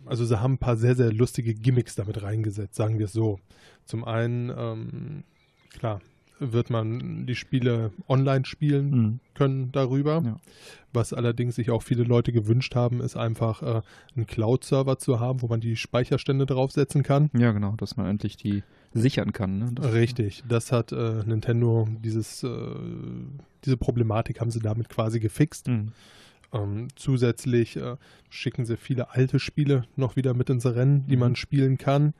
also 0.05 0.25
sie 0.25 0.39
haben 0.39 0.53
ein 0.53 0.57
paar 0.57 0.77
sehr, 0.77 0.95
sehr 0.95 1.11
lustige 1.11 1.53
Gimmicks 1.53 1.95
damit 1.95 2.21
reingesetzt, 2.21 2.75
sagen 2.75 2.99
wir 2.99 3.05
es 3.05 3.13
so. 3.13 3.39
Zum 3.85 4.03
einen, 4.03 4.51
ähm, 4.55 5.23
klar, 5.69 6.01
wird 6.39 6.69
man 6.69 7.25
die 7.25 7.35
Spiele 7.35 7.91
online 8.07 8.45
spielen 8.45 8.89
mhm. 8.89 9.19
können 9.33 9.71
darüber. 9.71 10.21
Ja. 10.25 10.37
Was 10.93 11.13
allerdings 11.13 11.55
sich 11.55 11.71
auch 11.71 11.83
viele 11.83 12.03
Leute 12.03 12.31
gewünscht 12.31 12.75
haben, 12.75 13.01
ist 13.01 13.15
einfach 13.15 13.61
äh, 13.61 13.81
einen 14.15 14.27
Cloud-Server 14.27 14.97
zu 14.97 15.19
haben, 15.19 15.41
wo 15.41 15.47
man 15.47 15.59
die 15.59 15.75
Speicherstände 15.75 16.45
draufsetzen 16.45 17.03
kann. 17.03 17.29
Ja, 17.37 17.51
genau, 17.51 17.75
dass 17.77 17.97
man 17.97 18.05
endlich 18.07 18.37
die 18.37 18.63
sichern 18.93 19.33
kann. 19.33 19.59
Ne? 19.59 19.71
Das 19.73 19.93
Richtig, 19.93 20.43
das 20.47 20.71
hat 20.71 20.91
äh, 20.91 21.23
Nintendo, 21.25 21.87
dieses, 22.03 22.43
äh, 22.43 22.49
diese 23.65 23.77
Problematik 23.77 24.39
haben 24.39 24.51
sie 24.51 24.59
damit 24.59 24.89
quasi 24.89 25.19
gefixt. 25.19 25.67
Mhm. 25.67 25.91
Ähm, 26.53 26.87
zusätzlich 26.95 27.75
äh, 27.75 27.97
schicken 28.29 28.65
sie 28.65 28.77
viele 28.77 29.11
alte 29.11 29.39
Spiele 29.39 29.83
noch 29.95 30.15
wieder 30.15 30.33
mit 30.33 30.49
ins 30.49 30.65
Rennen, 30.65 31.05
die 31.07 31.15
mhm. 31.15 31.19
man 31.19 31.35
spielen 31.35 31.77
kann, 31.77 32.13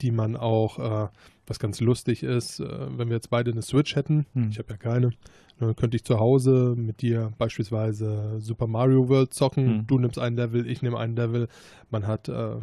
die 0.00 0.10
man 0.10 0.36
auch, 0.36 0.78
äh, 0.78 1.08
was 1.46 1.58
ganz 1.58 1.80
lustig 1.80 2.22
ist, 2.22 2.60
äh, 2.60 2.98
wenn 2.98 3.08
wir 3.08 3.16
jetzt 3.16 3.30
beide 3.30 3.50
eine 3.50 3.62
Switch 3.62 3.96
hätten, 3.96 4.26
mhm. 4.34 4.48
ich 4.50 4.58
habe 4.58 4.70
ja 4.70 4.76
keine, 4.76 5.10
dann 5.58 5.76
könnte 5.76 5.96
ich 5.96 6.04
zu 6.04 6.18
Hause 6.18 6.74
mit 6.76 7.02
dir 7.02 7.32
beispielsweise 7.38 8.40
Super 8.40 8.66
Mario 8.66 9.08
World 9.08 9.32
zocken. 9.32 9.78
Mhm. 9.78 9.86
Du 9.86 9.98
nimmst 9.98 10.18
ein 10.18 10.36
Level, 10.36 10.68
ich 10.68 10.82
nehme 10.82 10.98
ein 10.98 11.14
Level. 11.14 11.48
Man 11.90 12.06
hat 12.06 12.28
äh, 12.28 12.56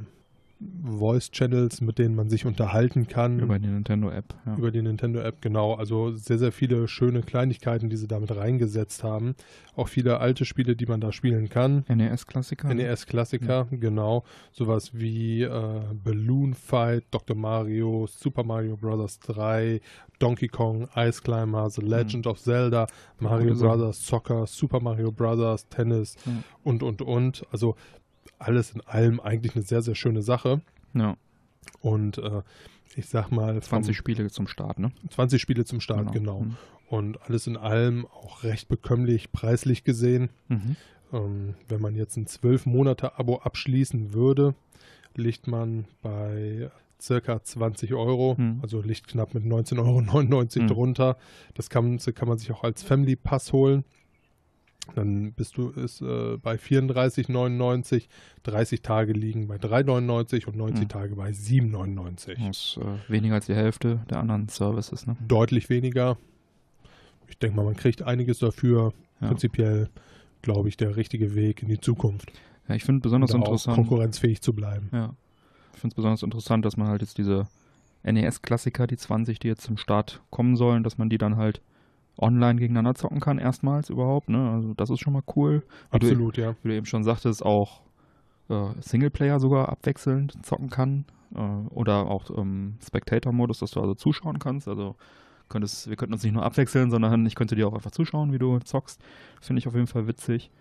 Voice-Channels, 0.84 1.82
mit 1.82 1.98
denen 1.98 2.16
man 2.16 2.30
sich 2.30 2.46
unterhalten 2.46 3.08
kann. 3.08 3.40
Über 3.40 3.58
die 3.58 3.68
Nintendo-App. 3.68 4.36
Ja. 4.46 4.56
Über 4.58 4.72
die 4.72 4.82
Nintendo-App, 4.82 5.42
genau. 5.42 5.74
Also 5.74 6.12
sehr, 6.12 6.38
sehr 6.38 6.52
viele 6.52 6.88
schöne 6.88 7.22
Kleinigkeiten, 7.22 7.90
die 7.90 7.98
sie 7.98 8.08
damit 8.08 8.36
reingesetzt 8.36 9.04
haben. 9.04 9.36
Auch 9.76 9.88
viele 9.88 10.20
alte 10.20 10.46
Spiele, 10.46 10.76
die 10.76 10.86
man 10.86 11.02
da 11.02 11.12
spielen 11.12 11.50
kann. 11.50 11.84
NES-Klassiker. 11.88 12.74
NES-Klassiker, 12.74 13.68
ja. 13.72 13.78
genau. 13.78 14.24
Sowas 14.52 14.92
wie 14.94 15.44
äh, 15.44 15.82
Balloon 16.04 16.54
Fight, 16.54 17.06
Dr. 17.12 17.36
Mario, 17.36 18.08
Super 18.08 18.44
Mario 18.44 18.78
Bros. 18.78 19.20
3, 19.20 19.82
Donkey 20.20 20.48
Kong, 20.48 20.88
Ice 20.96 21.22
Climber, 21.22 21.70
The 21.70 21.82
Legend 21.82 22.26
mhm. 22.26 22.32
of 22.32 22.40
Zelda, 22.40 22.88
Mario 23.20 23.56
Bros. 23.56 24.06
Soccer, 24.06 24.46
Super 24.46 24.80
Mario 24.80 25.12
Bros., 25.12 25.68
Tennis 25.70 26.16
mhm. 26.26 26.44
und, 26.64 26.84
und, 26.84 27.02
und. 27.02 27.46
Also 27.52 27.76
alles 28.42 28.72
in 28.72 28.82
allem 28.82 29.20
eigentlich 29.20 29.56
eine 29.56 29.64
sehr, 29.64 29.82
sehr 29.82 29.96
schöne 29.96 30.22
Sache. 30.22 30.62
Ja. 30.94 31.16
Und 31.82 32.18
äh, 32.18 32.42
ich 32.96 33.08
sag 33.08 33.32
mal. 33.32 33.62
20 33.62 33.96
Spiele 33.96 34.30
zum 34.30 34.48
Start, 34.48 34.80
ne? 34.80 34.92
20 35.10 35.42
Spiele 35.42 35.66
zum 35.66 35.80
Start, 35.80 36.12
genau. 36.12 36.40
genau. 36.40 36.42
Mhm. 36.42 36.58
Und 36.90 37.22
alles 37.22 37.48
in 37.48 37.56
allem 37.56 38.06
auch 38.06 38.44
recht 38.44 38.68
bekömmlich 38.68 39.32
preislich 39.32 39.84
gesehen. 39.84 40.30
Mhm. 40.50 40.76
Ähm, 41.14 41.56
wenn 41.70 41.82
man 41.82 41.96
jetzt 41.96 42.18
ein 42.18 42.26
12-Monate-Abo 42.26 43.40
abschließen 43.40 44.14
würde, 44.14 44.56
liegt 45.16 45.48
man 45.48 45.86
bei 46.02 46.70
circa 47.02 47.42
20 47.42 47.94
Euro, 47.94 48.36
mhm. 48.38 48.60
also 48.62 48.82
liegt 48.82 49.08
knapp 49.08 49.34
mit 49.34 49.44
19,99 49.44 49.80
Euro 49.80 50.02
mhm. 50.02 50.68
drunter. 50.68 51.18
Das 51.54 51.70
kann, 51.70 51.98
kann 51.98 52.28
man 52.28 52.38
sich 52.38 52.52
auch 52.52 52.64
als 52.64 52.84
Family 52.84 53.16
Pass 53.16 53.54
holen. 53.54 53.84
Dann 54.96 55.34
bist 55.34 55.58
du 55.58 55.70
ist, 55.70 56.02
äh, 56.02 56.38
bei 56.38 56.56
34,99, 56.56 58.08
30 58.44 58.82
Tage 58.82 59.14
liegen 59.14 59.48
bei 59.48 59.58
3,99 59.58 60.48
und 60.48 60.58
90 60.58 60.84
mhm. 60.84 60.90
Tage 60.90 61.16
bei 61.16 61.30
7,99. 61.30 62.48
Das 62.48 62.58
ist 62.58 62.78
äh, 62.78 63.12
weniger 63.12 63.36
als 63.36 63.46
die 63.46 63.56
Hälfte 63.56 64.02
der 64.10 64.20
anderen 64.20 64.50
Services, 64.50 65.06
ne? 65.06 65.16
Deutlich 65.28 65.70
weniger. 65.70 66.18
Ich 67.28 67.38
denke 67.38 67.56
mal, 67.56 67.64
man 67.64 67.76
kriegt 67.76 68.02
einiges 68.02 68.40
dafür. 68.40 68.94
Ja. 69.22 69.28
Prinzipiell, 69.28 69.90
glaube 70.42 70.68
ich, 70.68 70.78
der 70.78 70.96
richtige 70.96 71.36
Weg 71.36 71.62
in 71.62 71.70
die 71.70 71.80
Zukunft. 71.80 72.32
Ja, 72.68 72.76
ich 72.76 72.84
finde 72.84 73.02
besonders 73.02 73.34
interessant. 73.34 73.76
konkurrenzfähig 73.76 74.42
zu 74.42 74.54
bleiben. 74.54 74.90
Ja. 74.92 75.14
Ich 75.74 75.80
finde 75.80 75.94
es 75.94 75.96
besonders 75.96 76.24
interessant, 76.24 76.66
dass 76.66 76.76
man 76.76 76.88
halt 76.88 77.02
jetzt 77.02 77.18
diese 77.18 77.48
NES-Klassiker, 78.04 78.88
die 78.88 78.98
20, 78.98 79.40
die 79.40 79.48
jetzt 79.48 79.62
zum 79.62 79.78
Start 79.78 80.22
kommen 80.30 80.56
sollen, 80.56 80.84
dass 80.84 80.98
man 80.98 81.10
die 81.10 81.18
dann 81.18 81.38
halt 81.38 81.62
online 82.22 82.60
gegeneinander 82.60 82.96
zocken 82.96 83.20
kann, 83.20 83.40
erstmals 83.40 83.90
überhaupt. 83.90 84.30
Ne? 84.30 84.52
Also 84.52 84.74
das 84.74 84.90
ist 84.90 85.00
schon 85.00 85.14
mal 85.14 85.24
cool. 85.36 85.64
Wie 85.92 85.96
Absolut, 85.96 86.38
du, 86.38 86.42
ja. 86.42 86.56
Wie 86.64 86.70
du 86.70 86.76
eben 86.76 86.86
schon 86.86 87.04
sagtest, 87.04 87.44
auch 87.44 87.82
äh, 88.50 88.70
Singleplayer 88.80 89.40
sogar 89.40 89.70
abwechselnd 89.70 90.46
zocken 90.46 90.70
kann. 90.70 91.06
Äh, 91.36 91.40
oder 91.70 92.08
auch 92.08 92.30
ähm, 92.38 92.76
Spectator-Modus, 92.86 93.60
dass 93.60 93.72
du 93.72 93.82
also 93.82 93.96
zuschauen 93.96 94.40
kannst. 94.40 94.68
Also 94.68 94.96
könntest, 95.50 95.90
wir 95.90 95.96
könnten 95.96 96.14
uns 96.14 96.24
nicht 96.24 96.34
nur 96.34 96.44
abwechseln, 96.44 96.92
sondern 96.92 97.26
ich 97.26 97.36
könnte 97.36 97.56
dir 97.56 97.68
auch 97.68 97.74
einfach 97.74 97.92
zuschauen, 97.92 98.32
wie 98.32 98.40
du 98.40 98.60
zockst. 98.60 99.02
Finde 99.42 99.60
ich 99.60 99.68
auf 99.68 99.74
jeden 99.74 99.88
Fall 99.88 100.08
witzig. 100.08 100.52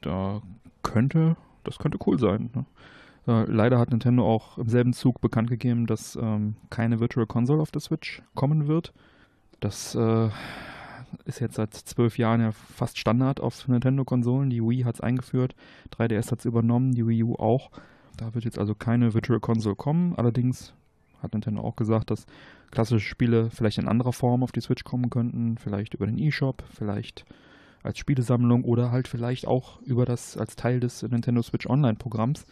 Da 0.00 0.42
könnte, 0.82 1.36
das 1.64 1.78
könnte 1.78 1.98
cool 2.06 2.18
sein. 2.18 2.50
Ne? 2.54 2.64
Äh, 3.26 3.50
leider 3.50 3.78
hat 3.78 3.90
Nintendo 3.90 4.26
auch 4.26 4.58
im 4.58 4.68
selben 4.68 4.92
Zug 4.92 5.20
bekannt 5.20 5.48
gegeben, 5.48 5.86
dass 5.86 6.16
ähm, 6.16 6.56
keine 6.70 7.00
Virtual 7.00 7.26
Console 7.26 7.62
auf 7.62 7.70
der 7.70 7.80
Switch 7.80 8.22
kommen 8.34 8.66
wird. 8.66 8.92
Das 9.60 9.94
äh, 9.94 10.28
ist 11.24 11.40
jetzt 11.40 11.54
seit 11.54 11.74
zwölf 11.74 12.18
Jahren 12.18 12.40
ja 12.40 12.52
fast 12.52 12.98
Standard 12.98 13.40
auf 13.40 13.66
Nintendo-Konsolen. 13.68 14.50
Die 14.50 14.62
Wii 14.62 14.82
hat 14.82 14.96
es 14.96 15.00
eingeführt, 15.00 15.54
3DS 15.96 16.30
hat 16.30 16.40
es 16.40 16.44
übernommen, 16.44 16.92
die 16.92 17.06
Wii 17.06 17.22
U 17.24 17.34
auch. 17.34 17.70
Da 18.16 18.34
wird 18.34 18.44
jetzt 18.44 18.58
also 18.58 18.74
keine 18.74 19.14
Virtual 19.14 19.40
Console 19.40 19.76
kommen. 19.76 20.14
Allerdings 20.16 20.74
hat 21.22 21.32
Nintendo 21.32 21.62
auch 21.62 21.76
gesagt, 21.76 22.10
dass 22.10 22.26
klassische 22.70 23.06
Spiele 23.06 23.50
vielleicht 23.50 23.78
in 23.78 23.88
anderer 23.88 24.12
Form 24.12 24.42
auf 24.42 24.52
die 24.52 24.60
Switch 24.60 24.84
kommen 24.84 25.10
könnten. 25.10 25.56
Vielleicht 25.58 25.94
über 25.94 26.06
den 26.06 26.18
eShop, 26.18 26.64
vielleicht 26.72 27.24
als 27.82 27.98
Spielesammlung 27.98 28.64
oder 28.64 28.92
halt 28.92 29.08
vielleicht 29.08 29.46
auch 29.46 29.80
über 29.82 30.04
das 30.04 30.36
als 30.36 30.56
Teil 30.56 30.80
des 30.80 31.02
Nintendo 31.02 31.42
Switch 31.42 31.66
Online-Programms. 31.66 32.46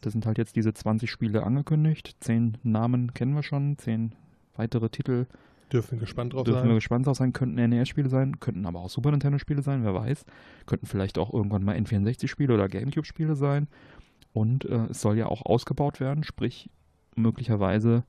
Da 0.00 0.10
sind 0.10 0.26
halt 0.26 0.38
jetzt 0.38 0.56
diese 0.56 0.74
20 0.74 1.10
Spiele 1.10 1.44
angekündigt. 1.44 2.16
Zehn 2.20 2.58
Namen 2.62 3.14
kennen 3.14 3.34
wir 3.34 3.44
schon, 3.44 3.78
zehn 3.78 4.12
weitere 4.56 4.88
Titel 4.88 5.26
Dürfen 5.72 5.92
wir 5.92 6.00
gespannt 6.00 6.34
drauf 6.34 6.44
Dürfen 6.44 6.54
sein. 6.54 6.62
Dürfen 6.62 6.70
wir 6.70 6.74
gespannt 6.76 7.06
drauf 7.06 7.16
sein. 7.16 7.32
Könnten 7.32 7.54
NES-Spiele 7.54 8.08
sein, 8.08 8.40
könnten 8.40 8.66
aber 8.66 8.80
auch 8.80 8.90
Super 8.90 9.10
Nintendo-Spiele 9.10 9.62
sein, 9.62 9.84
wer 9.84 9.94
weiß. 9.94 10.24
Könnten 10.66 10.86
vielleicht 10.86 11.18
auch 11.18 11.32
irgendwann 11.32 11.64
mal 11.64 11.76
N64-Spiele 11.76 12.52
oder 12.52 12.68
Gamecube-Spiele 12.68 13.36
sein. 13.36 13.68
Und 14.32 14.64
äh, 14.64 14.86
es 14.90 15.00
soll 15.00 15.16
ja 15.16 15.26
auch 15.26 15.44
ausgebaut 15.44 16.00
werden, 16.00 16.24
sprich, 16.24 16.70
möglicherweise 17.16 18.04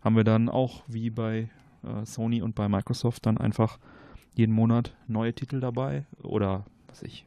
haben 0.00 0.16
wir 0.16 0.24
dann 0.24 0.48
auch 0.48 0.82
wie 0.88 1.10
bei 1.10 1.50
äh, 1.84 2.04
Sony 2.04 2.42
und 2.42 2.54
bei 2.54 2.68
Microsoft 2.68 3.26
dann 3.26 3.38
einfach 3.38 3.78
jeden 4.34 4.52
Monat 4.52 4.94
neue 5.06 5.34
Titel 5.34 5.60
dabei. 5.60 6.06
Oder 6.22 6.64
was 6.88 7.02
ich, 7.02 7.26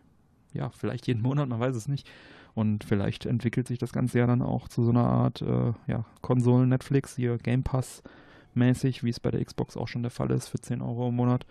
ja, 0.53 0.69
vielleicht 0.69 1.07
jeden 1.07 1.21
Monat, 1.21 1.47
man 1.49 1.59
weiß 1.59 1.75
es 1.75 1.88
nicht. 1.88 2.09
Und 2.53 2.85
vielleicht 2.85 3.25
entwickelt 3.25 3.67
sich 3.67 3.79
das 3.79 3.91
Ganze 3.91 4.19
ja 4.19 4.27
dann 4.27 4.41
auch 4.41 4.69
zu 4.69 4.83
so 4.83 4.91
einer 4.91 5.05
Art 5.05 5.41
äh, 5.41 5.73
ja, 5.88 6.05
Konsolen-Netflix, 6.21 7.15
hier 7.15 7.38
Game 7.38 7.63
Pass 7.63 8.01
mäßig, 8.55 9.03
wie 9.03 9.09
es 9.09 9.19
bei 9.19 9.31
der 9.31 9.43
Xbox 9.43 9.77
auch 9.77 9.87
schon 9.87 10.03
der 10.03 10.11
Fall 10.11 10.31
ist, 10.31 10.47
für 10.47 10.59
10 10.59 10.81
Euro 10.81 11.09
im 11.09 11.15
Monat. 11.15 11.45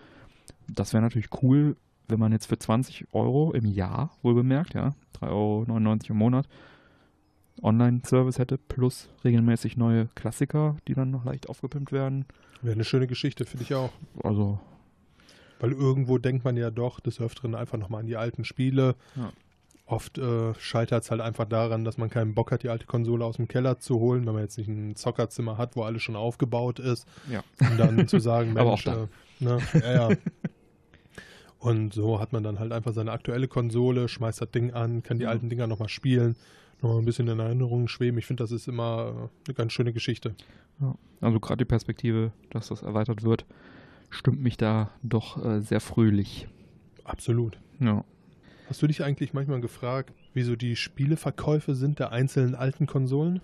Das 0.69 0.93
wäre 0.93 1.03
natürlich 1.03 1.31
cool, 1.43 1.77
wenn 2.09 2.19
man 2.19 2.33
jetzt 2.33 2.47
für 2.47 2.59
20 2.59 3.07
Euro 3.13 3.53
im 3.53 3.67
Jahr, 3.67 4.17
wohl 4.23 4.35
bemerkt, 4.35 4.75
ja, 4.75 4.95
3,99 5.21 5.31
Euro 5.31 5.67
im 6.11 6.17
Monat, 6.17 6.49
Online-Service 7.63 8.39
hätte, 8.39 8.59
plus 8.59 9.09
regelmäßig 9.25 9.77
neue 9.77 10.09
Klassiker, 10.15 10.77
die 10.89 10.95
dann 10.95 11.11
noch 11.11 11.25
leicht 11.25 11.49
aufgepimpt 11.49 11.93
werden. 11.93 12.27
Wäre 12.63 12.75
eine 12.75 12.85
schöne 12.85 13.07
Geschichte, 13.07 13.45
finde 13.45 13.65
ich 13.65 13.75
auch. 13.75 13.93
Also. 14.23 14.59
Weil 15.61 15.73
irgendwo 15.73 16.19
denkt 16.19 16.45
man 16.45 16.57
ja 16.57 16.71
doch 16.71 17.01
des 17.01 17.21
Öfteren 17.21 17.55
einfach 17.55 17.79
nochmal 17.79 18.01
an 18.01 18.07
die 18.07 18.17
alten 18.17 18.45
Spiele. 18.45 18.97
Ja. 19.17 19.33
Oft 19.87 20.17
äh, 20.17 20.55
scheitert 20.55 21.05
es 21.05 21.11
halt 21.11 21.21
einfach 21.21 21.45
daran, 21.45 21.85
dass 21.85 21.99
man 21.99 22.09
keinen 22.09 22.35
Bock 22.35 22.53
hat, 22.53 22.63
die 22.63 22.71
alte 22.71 22.87
Konsole 22.87 23.23
aus 23.25 23.37
dem 23.37 23.49
Keller 23.49 23.79
zu 23.79 24.01
holen, 24.01 24.25
wenn 24.27 24.33
man 24.33 24.43
jetzt 24.43 24.57
nicht 24.57 24.69
ein 24.69 24.97
Zockerzimmer 24.97 25.59
hat, 25.59 25.77
wo 25.77 25.83
alles 25.83 26.03
schon 26.03 26.17
aufgebaut 26.17 26.79
ist. 26.79 27.07
Ja. 27.31 27.45
Und 27.61 27.79
dann 27.79 28.09
zu 28.09 28.19
sagen, 28.19 28.53
Mensch, 28.55 28.87
äh, 28.87 29.07
ne, 29.41 29.59
ja, 29.75 30.09
ja. 30.11 30.17
Und 31.59 31.93
so 31.93 32.19
hat 32.21 32.33
man 32.33 32.43
dann 32.43 32.59
halt 32.59 32.73
einfach 32.73 32.93
seine 32.93 33.13
aktuelle 33.13 33.49
Konsole, 33.49 34.09
schmeißt 34.09 34.41
das 34.41 34.51
Ding 34.51 34.73
an, 34.73 35.03
kann 35.03 35.19
die 35.19 35.25
ja. 35.25 35.31
alten 35.31 35.51
Dinger 35.51 35.67
nochmal 35.67 35.89
spielen, 35.89 36.37
nochmal 36.81 36.99
ein 36.99 37.05
bisschen 37.05 37.29
in 37.29 37.39
Erinnerungen 37.39 37.89
schweben. 37.89 38.19
Ich 38.19 38.27
finde, 38.27 38.43
das 38.45 38.53
ist 38.53 38.69
immer 38.69 39.09
äh, 39.09 39.49
eine 39.49 39.55
ganz 39.55 39.73
schöne 39.73 39.93
Geschichte. 39.93 40.35
Ja. 40.81 40.95
Also 41.21 41.41
gerade 41.41 41.59
die 41.59 41.65
Perspektive, 41.67 42.33
dass 42.51 42.69
das 42.69 42.83
erweitert 42.83 43.23
wird, 43.23 43.45
stimmt 44.11 44.43
mich 44.43 44.57
da 44.57 44.91
doch 45.03 45.43
äh, 45.45 45.61
sehr 45.61 45.81
fröhlich. 45.81 46.49
Absolut. 47.05 47.59
Ja. 47.81 48.05
Hast 48.67 48.81
du 48.81 48.87
dich 48.87 49.05
eigentlich 49.05 49.35
manchmal 49.35 49.61
gefragt, 49.61 50.13
wieso 50.33 50.57
die 50.57 50.77
Spieleverkäufe 50.77 51.75
sind 51.75 51.99
der 51.99 52.13
einzelnen 52.13 52.55
alten 52.55 52.87
Konsolen? 52.87 53.41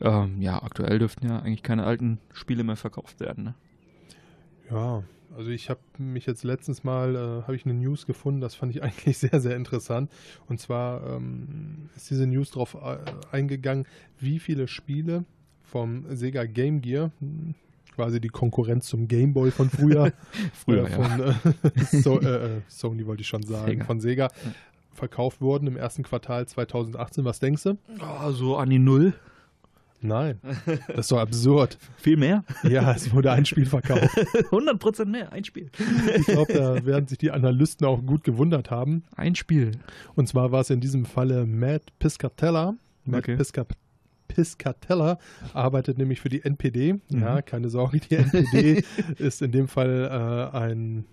Ähm, 0.00 0.40
ja, 0.40 0.62
aktuell 0.62 0.98
dürften 0.98 1.26
ja 1.26 1.40
eigentlich 1.40 1.62
keine 1.62 1.84
alten 1.84 2.18
Spiele 2.32 2.64
mehr 2.64 2.76
verkauft 2.76 3.20
werden. 3.20 3.44
Ne? 3.44 3.54
Ja, 4.70 5.02
also 5.36 5.50
ich 5.50 5.70
habe 5.70 5.80
mich 5.98 6.26
jetzt 6.26 6.42
letztens 6.42 6.84
mal, 6.84 7.14
äh, 7.14 7.42
habe 7.42 7.56
ich 7.56 7.64
eine 7.64 7.74
News 7.74 8.06
gefunden, 8.06 8.40
das 8.40 8.54
fand 8.54 8.74
ich 8.74 8.82
eigentlich 8.82 9.18
sehr, 9.18 9.40
sehr 9.40 9.56
interessant. 9.56 10.10
Und 10.48 10.60
zwar 10.60 11.06
ähm, 11.06 11.88
ist 11.96 12.10
diese 12.10 12.26
News 12.26 12.50
darauf 12.50 12.74
äh, 12.74 12.98
eingegangen, 13.30 13.86
wie 14.18 14.38
viele 14.38 14.68
Spiele 14.68 15.24
vom 15.62 16.04
Sega 16.14 16.44
Game 16.44 16.80
Gear, 16.80 17.12
quasi 17.94 18.20
die 18.20 18.28
Konkurrenz 18.28 18.86
zum 18.86 19.08
Gameboy 19.08 19.50
von 19.50 19.70
früher. 19.70 20.12
früher, 20.52 20.84
äh, 20.84 20.90
von, 20.90 21.18
ja. 21.18 21.34
so, 22.02 22.20
äh, 22.20 22.56
äh, 22.56 22.60
Sony 22.68 23.06
wollte 23.06 23.22
ich 23.22 23.28
schon 23.28 23.42
sagen, 23.42 23.72
Sega. 23.72 23.84
von 23.84 24.00
Sega 24.00 24.28
verkauft 24.92 25.40
wurden 25.40 25.66
im 25.66 25.76
ersten 25.76 26.02
Quartal 26.02 26.46
2018. 26.46 27.24
Was 27.24 27.40
denkst 27.40 27.62
du? 27.62 27.78
Oh, 28.00 28.30
so 28.32 28.56
an 28.56 28.70
die 28.70 28.78
Null. 28.78 29.14
Nein, 30.02 30.40
das 30.88 30.98
ist 31.00 31.12
doch 31.12 31.18
absurd. 31.18 31.76
Viel 31.98 32.16
mehr? 32.16 32.42
Ja, 32.62 32.92
es 32.92 33.12
wurde 33.12 33.32
ein 33.32 33.44
Spiel 33.44 33.66
verkauft. 33.66 34.16
100% 34.50 35.04
mehr, 35.04 35.30
ein 35.30 35.44
Spiel. 35.44 35.70
Ich 36.16 36.24
glaube, 36.24 36.54
da 36.54 36.86
werden 36.86 37.06
sich 37.06 37.18
die 37.18 37.30
Analysten 37.30 37.86
auch 37.86 38.02
gut 38.06 38.24
gewundert 38.24 38.70
haben. 38.70 39.04
Ein 39.14 39.34
Spiel. 39.34 39.72
Und 40.14 40.26
zwar 40.26 40.52
war 40.52 40.62
es 40.62 40.70
in 40.70 40.80
diesem 40.80 41.04
Falle 41.04 41.44
Matt 41.44 41.82
Piscatella. 41.98 42.76
Matt 43.04 43.24
okay. 43.24 43.36
Piscat 43.36 43.68
Piscatella 44.34 45.18
arbeitet 45.52 45.98
nämlich 45.98 46.20
für 46.20 46.28
die 46.28 46.44
NPD. 46.44 46.94
Mhm. 47.10 47.22
Ja, 47.22 47.42
keine 47.42 47.68
Sorge, 47.68 48.00
die 48.00 48.16
NPD 48.16 48.84
ist 49.18 49.42
in 49.42 49.52
dem 49.52 49.68
Fall 49.68 50.50
äh, 50.52 50.56
ein 50.56 51.04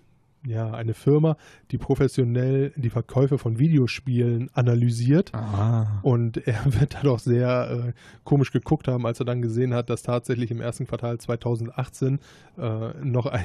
ja, 0.46 0.70
eine 0.72 0.94
Firma, 0.94 1.36
die 1.70 1.78
professionell 1.78 2.72
die 2.76 2.90
Verkäufe 2.90 3.38
von 3.38 3.58
Videospielen 3.58 4.50
analysiert. 4.54 5.34
Aha. 5.34 6.00
Und 6.02 6.46
er 6.46 6.60
wird 6.80 6.94
da 6.94 7.02
doch 7.02 7.18
sehr 7.18 7.88
äh, 7.88 7.92
komisch 8.24 8.52
geguckt 8.52 8.88
haben, 8.88 9.06
als 9.06 9.20
er 9.20 9.26
dann 9.26 9.42
gesehen 9.42 9.74
hat, 9.74 9.90
dass 9.90 10.02
tatsächlich 10.02 10.50
im 10.50 10.60
ersten 10.60 10.86
Quartal 10.86 11.18
2018 11.18 12.20
äh, 12.56 12.88
noch 13.02 13.26
ein 13.26 13.44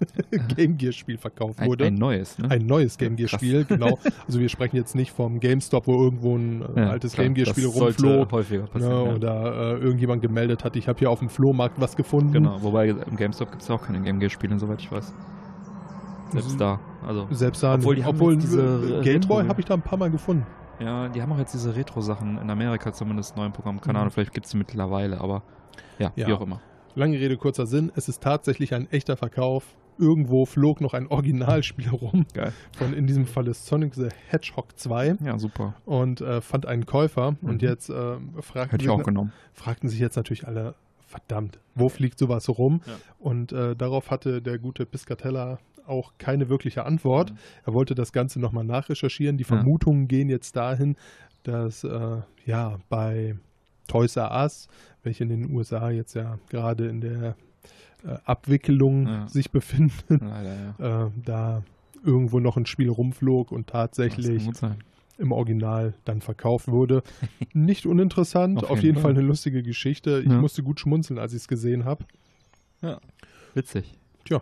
Game 0.56 0.78
Gear 0.78 0.92
Spiel 0.92 1.18
verkauft 1.18 1.60
wurde. 1.64 1.84
Ein, 1.84 1.94
ein 1.94 1.98
neues, 1.98 2.38
ne? 2.38 2.50
Ein 2.50 2.66
neues 2.66 2.96
Game 2.96 3.16
Gear 3.16 3.28
Spiel, 3.28 3.64
genau. 3.64 3.98
Also 4.26 4.40
wir 4.40 4.48
sprechen 4.48 4.76
jetzt 4.76 4.94
nicht 4.94 5.12
vom 5.12 5.40
GameStop, 5.40 5.86
wo 5.86 6.02
irgendwo 6.02 6.36
ein 6.36 6.62
äh, 6.74 6.80
ja, 6.80 6.90
altes 6.90 7.12
klar, 7.12 7.24
Game 7.24 7.34
Gear 7.34 7.46
Spiel 7.46 7.66
rumflog. 7.66 8.32
häufiger 8.32 8.66
passieren, 8.66 9.06
ja, 9.06 9.12
oder 9.12 9.76
äh, 9.76 9.80
irgendjemand 9.82 10.22
gemeldet 10.22 10.64
hat, 10.64 10.76
ich 10.76 10.88
habe 10.88 10.98
hier 10.98 11.10
auf 11.10 11.18
dem 11.18 11.28
Flohmarkt 11.28 11.80
was 11.80 11.96
gefunden. 11.96 12.32
Genau, 12.32 12.62
wobei 12.62 12.88
im 12.88 13.16
GameStop 13.16 13.50
gibt 13.50 13.62
es 13.62 13.70
auch 13.70 13.82
keine 13.82 14.00
Game 14.00 14.20
Gear 14.20 14.30
Spiele, 14.30 14.58
soweit 14.58 14.80
ich 14.80 14.90
weiß. 14.90 15.12
Selbst 16.32 16.60
da. 16.60 16.80
Also, 17.06 17.26
Selbst 17.30 17.62
da. 17.62 17.74
Obwohl, 17.74 17.96
die 17.96 18.04
obwohl 18.04 18.36
diese 18.36 19.00
Gameboy 19.02 19.46
habe 19.46 19.60
ich 19.60 19.66
da 19.66 19.74
ein 19.74 19.82
paar 19.82 19.98
Mal 19.98 20.10
gefunden. 20.10 20.46
Ja, 20.80 21.08
die 21.08 21.20
haben 21.20 21.30
auch 21.32 21.38
jetzt 21.38 21.52
diese 21.52 21.76
Retro-Sachen 21.76 22.38
in 22.38 22.48
Amerika 22.48 22.92
zumindest 22.92 23.36
neu 23.36 23.46
im 23.46 23.52
Programm. 23.52 23.80
Keine 23.80 23.94
mhm. 23.94 24.00
Ahnung, 24.00 24.10
vielleicht 24.12 24.32
gibt 24.32 24.46
es 24.46 24.52
sie 24.52 24.56
mittlerweile, 24.56 25.20
aber 25.20 25.42
ja, 25.98 26.12
ja, 26.16 26.26
wie 26.26 26.32
auch 26.32 26.40
immer. 26.40 26.60
Lange 26.94 27.18
Rede, 27.18 27.36
kurzer 27.36 27.66
Sinn. 27.66 27.92
Es 27.94 28.08
ist 28.08 28.22
tatsächlich 28.22 28.74
ein 28.74 28.90
echter 28.90 29.16
Verkauf. 29.16 29.76
Irgendwo 29.98 30.46
flog 30.46 30.80
noch 30.80 30.94
ein 30.94 31.08
Originalspiel 31.08 31.88
rum. 31.92 32.24
Geil. 32.32 32.54
Von 32.76 32.94
in 32.94 33.06
diesem 33.06 33.26
Fall 33.26 33.46
ist 33.48 33.66
Sonic 33.66 33.94
the 33.94 34.08
Hedgehog 34.28 34.78
2. 34.78 35.18
Ja, 35.22 35.38
super. 35.38 35.74
Und 35.84 36.22
äh, 36.22 36.40
fand 36.40 36.64
einen 36.64 36.86
Käufer. 36.86 37.32
Mhm. 37.32 37.48
Und 37.48 37.62
jetzt 37.62 37.90
äh, 37.90 38.16
fragten, 38.40 38.70
Hätte 38.70 38.84
ich 38.84 38.90
auch 38.90 39.02
genommen. 39.02 39.32
fragten 39.52 39.90
sich 39.90 40.00
jetzt 40.00 40.16
natürlich 40.16 40.46
alle, 40.46 40.74
verdammt, 41.10 41.58
wo 41.74 41.88
fliegt 41.88 42.18
sowas 42.18 42.48
rum? 42.48 42.80
Ja. 42.86 42.92
Und 43.18 43.52
äh, 43.52 43.74
darauf 43.74 44.10
hatte 44.10 44.40
der 44.40 44.58
gute 44.58 44.86
Piscatella 44.86 45.58
auch 45.90 46.12
keine 46.18 46.48
wirkliche 46.48 46.86
Antwort. 46.86 47.32
Mhm. 47.32 47.36
Er 47.66 47.74
wollte 47.74 47.94
das 47.94 48.12
Ganze 48.12 48.40
nochmal 48.40 48.64
nachrecherchieren. 48.64 49.36
Die 49.36 49.44
Vermutungen 49.44 50.02
ja. 50.02 50.08
gehen 50.08 50.28
jetzt 50.30 50.56
dahin, 50.56 50.96
dass 51.42 51.84
äh, 51.84 52.18
ja 52.46 52.78
bei 52.88 53.36
Toys 53.88 54.16
R 54.16 54.30
Us, 54.42 54.68
welche 55.02 55.24
in 55.24 55.30
den 55.30 55.50
USA 55.50 55.90
jetzt 55.90 56.14
ja 56.14 56.38
gerade 56.48 56.88
in 56.88 57.00
der 57.00 57.36
äh, 58.04 58.16
Abwicklung 58.24 59.06
ja. 59.06 59.28
sich 59.28 59.50
befinden, 59.50 60.20
Leider, 60.20 61.06
äh, 61.06 61.10
da 61.24 61.62
irgendwo 62.04 62.40
noch 62.40 62.56
ein 62.56 62.66
Spiel 62.66 62.88
rumflog 62.88 63.52
und 63.52 63.66
tatsächlich 63.66 64.48
im 65.18 65.32
Original 65.32 65.92
dann 66.04 66.22
verkauft 66.22 66.68
wurde. 66.68 67.02
Nicht 67.52 67.84
uninteressant, 67.84 68.64
auf, 68.64 68.70
auf 68.70 68.82
jeden, 68.82 68.94
Fall. 68.94 69.02
Fall. 69.02 69.10
eine 69.12 69.22
lustige 69.22 69.62
Geschichte. 69.62 70.22
Ich 70.24 70.30
musste 70.30 70.62
gut 70.62 70.80
schmunzeln, 70.80 71.18
als 71.18 71.32
ich 71.32 71.42
es 71.42 71.48
gesehen 71.48 71.84
habe. 71.84 72.04
Ja, 72.80 73.00
witzig. 73.54 73.98
Tja, 74.24 74.40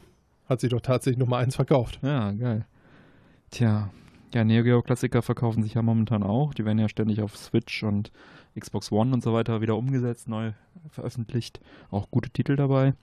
hat 0.48 0.61
sich 0.61 0.70
doch 0.70 0.80
tatsächlich 0.80 1.18
Nummer 1.18 1.38
eins 1.38 1.56
verkauft. 1.56 1.98
Ja, 2.02 2.32
geil. 2.32 2.66
Tja, 3.50 3.90
ja, 4.34 4.44
Neo 4.44 4.62
Geo 4.62 4.82
Klassiker 4.82 5.22
verkaufen 5.22 5.62
sich 5.62 5.74
ja 5.74 5.82
momentan 5.82 6.22
auch. 6.22 6.52
Die 6.54 6.64
werden 6.64 6.78
ja 6.78 6.88
ständig 6.88 7.22
auf 7.22 7.37
Switch 7.37 7.82
und 7.82 8.12
Xbox 8.58 8.92
One 8.92 9.12
und 9.12 9.22
so 9.22 9.32
weiter 9.32 9.61
wieder 9.61 9.76
umgesetzt, 9.76 10.28
neu 10.28 10.52
veröffentlicht. 10.90 11.61
Auch 11.90 12.11
gute 12.11 12.30
Titel 12.30 12.56
dabei. 12.56 12.94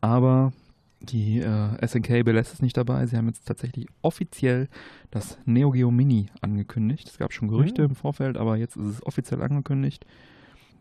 Aber 0.00 0.52
die 1.00 1.40
äh, 1.40 1.86
SNK 1.86 2.24
belässt 2.24 2.54
es 2.54 2.62
nicht 2.62 2.76
dabei. 2.76 3.06
Sie 3.06 3.16
haben 3.16 3.26
jetzt 3.26 3.46
tatsächlich 3.46 3.86
offiziell 4.00 4.68
das 5.10 5.38
Neo 5.44 5.70
Geo 5.70 5.90
Mini 5.90 6.28
angekündigt. 6.40 7.08
Es 7.08 7.18
gab 7.18 7.32
schon 7.32 7.48
Gerüchte 7.48 7.82
mhm. 7.82 7.90
im 7.90 7.94
Vorfeld, 7.94 8.36
aber 8.36 8.56
jetzt 8.56 8.76
ist 8.76 8.86
es 8.86 9.06
offiziell 9.06 9.42
angekündigt. 9.42 10.06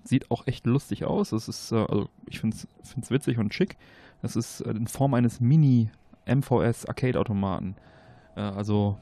Sieht 0.06 0.32
auch 0.32 0.48
echt 0.48 0.66
lustig 0.66 1.06
aus. 1.06 1.34
Es 1.34 1.48
ist, 1.48 1.72
äh, 1.72 1.76
also 1.76 2.10
ich 2.28 2.40
finde 2.40 2.56
es 2.56 3.12
witzig 3.12 3.38
und 3.38 3.54
schick. 3.54 3.76
Es 4.24 4.36
ist 4.36 4.62
äh, 4.62 4.72
in 4.72 4.88
Form 4.88 5.14
eines 5.14 5.40
Mini-MVS 5.40 6.88
Arcade-Automaten. 6.88 7.76
Äh, 8.36 8.42
also 8.42 8.98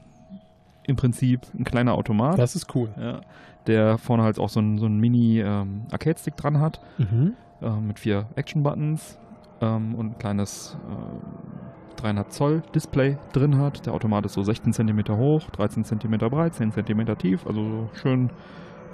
im 0.86 0.96
Prinzip 0.96 1.40
ein 1.56 1.64
kleiner 1.64 1.94
Automat. 1.94 2.38
Das 2.38 2.56
ist 2.56 2.74
cool. 2.74 2.90
Ja, 3.00 3.20
der 3.66 3.96
vorne 3.98 4.24
halt 4.24 4.38
auch 4.38 4.48
so 4.48 4.60
ein, 4.60 4.78
so 4.78 4.88
Mini-Arcade-Stick 4.88 6.34
ähm, 6.34 6.40
dran 6.40 6.60
hat. 6.60 6.80
Mhm. 6.98 7.34
Äh, 7.62 7.70
mit 7.80 7.98
vier 8.00 8.26
Action-Buttons 8.34 9.18
ähm, 9.60 9.94
und 9.94 10.06
ein 10.06 10.18
kleines 10.18 10.76
äh, 10.90 12.02
3,5 12.02 12.28
Zoll 12.28 12.62
Display 12.74 13.16
drin 13.32 13.58
hat. 13.58 13.86
Der 13.86 13.94
Automat 13.94 14.26
ist 14.26 14.32
so 14.32 14.42
16 14.42 14.72
cm 14.72 15.04
hoch, 15.16 15.48
13 15.50 15.84
cm 15.84 16.18
breit, 16.18 16.54
10 16.54 16.72
cm 16.72 17.18
tief, 17.18 17.46
also 17.46 17.62
so 17.62 17.90
schön 17.94 18.30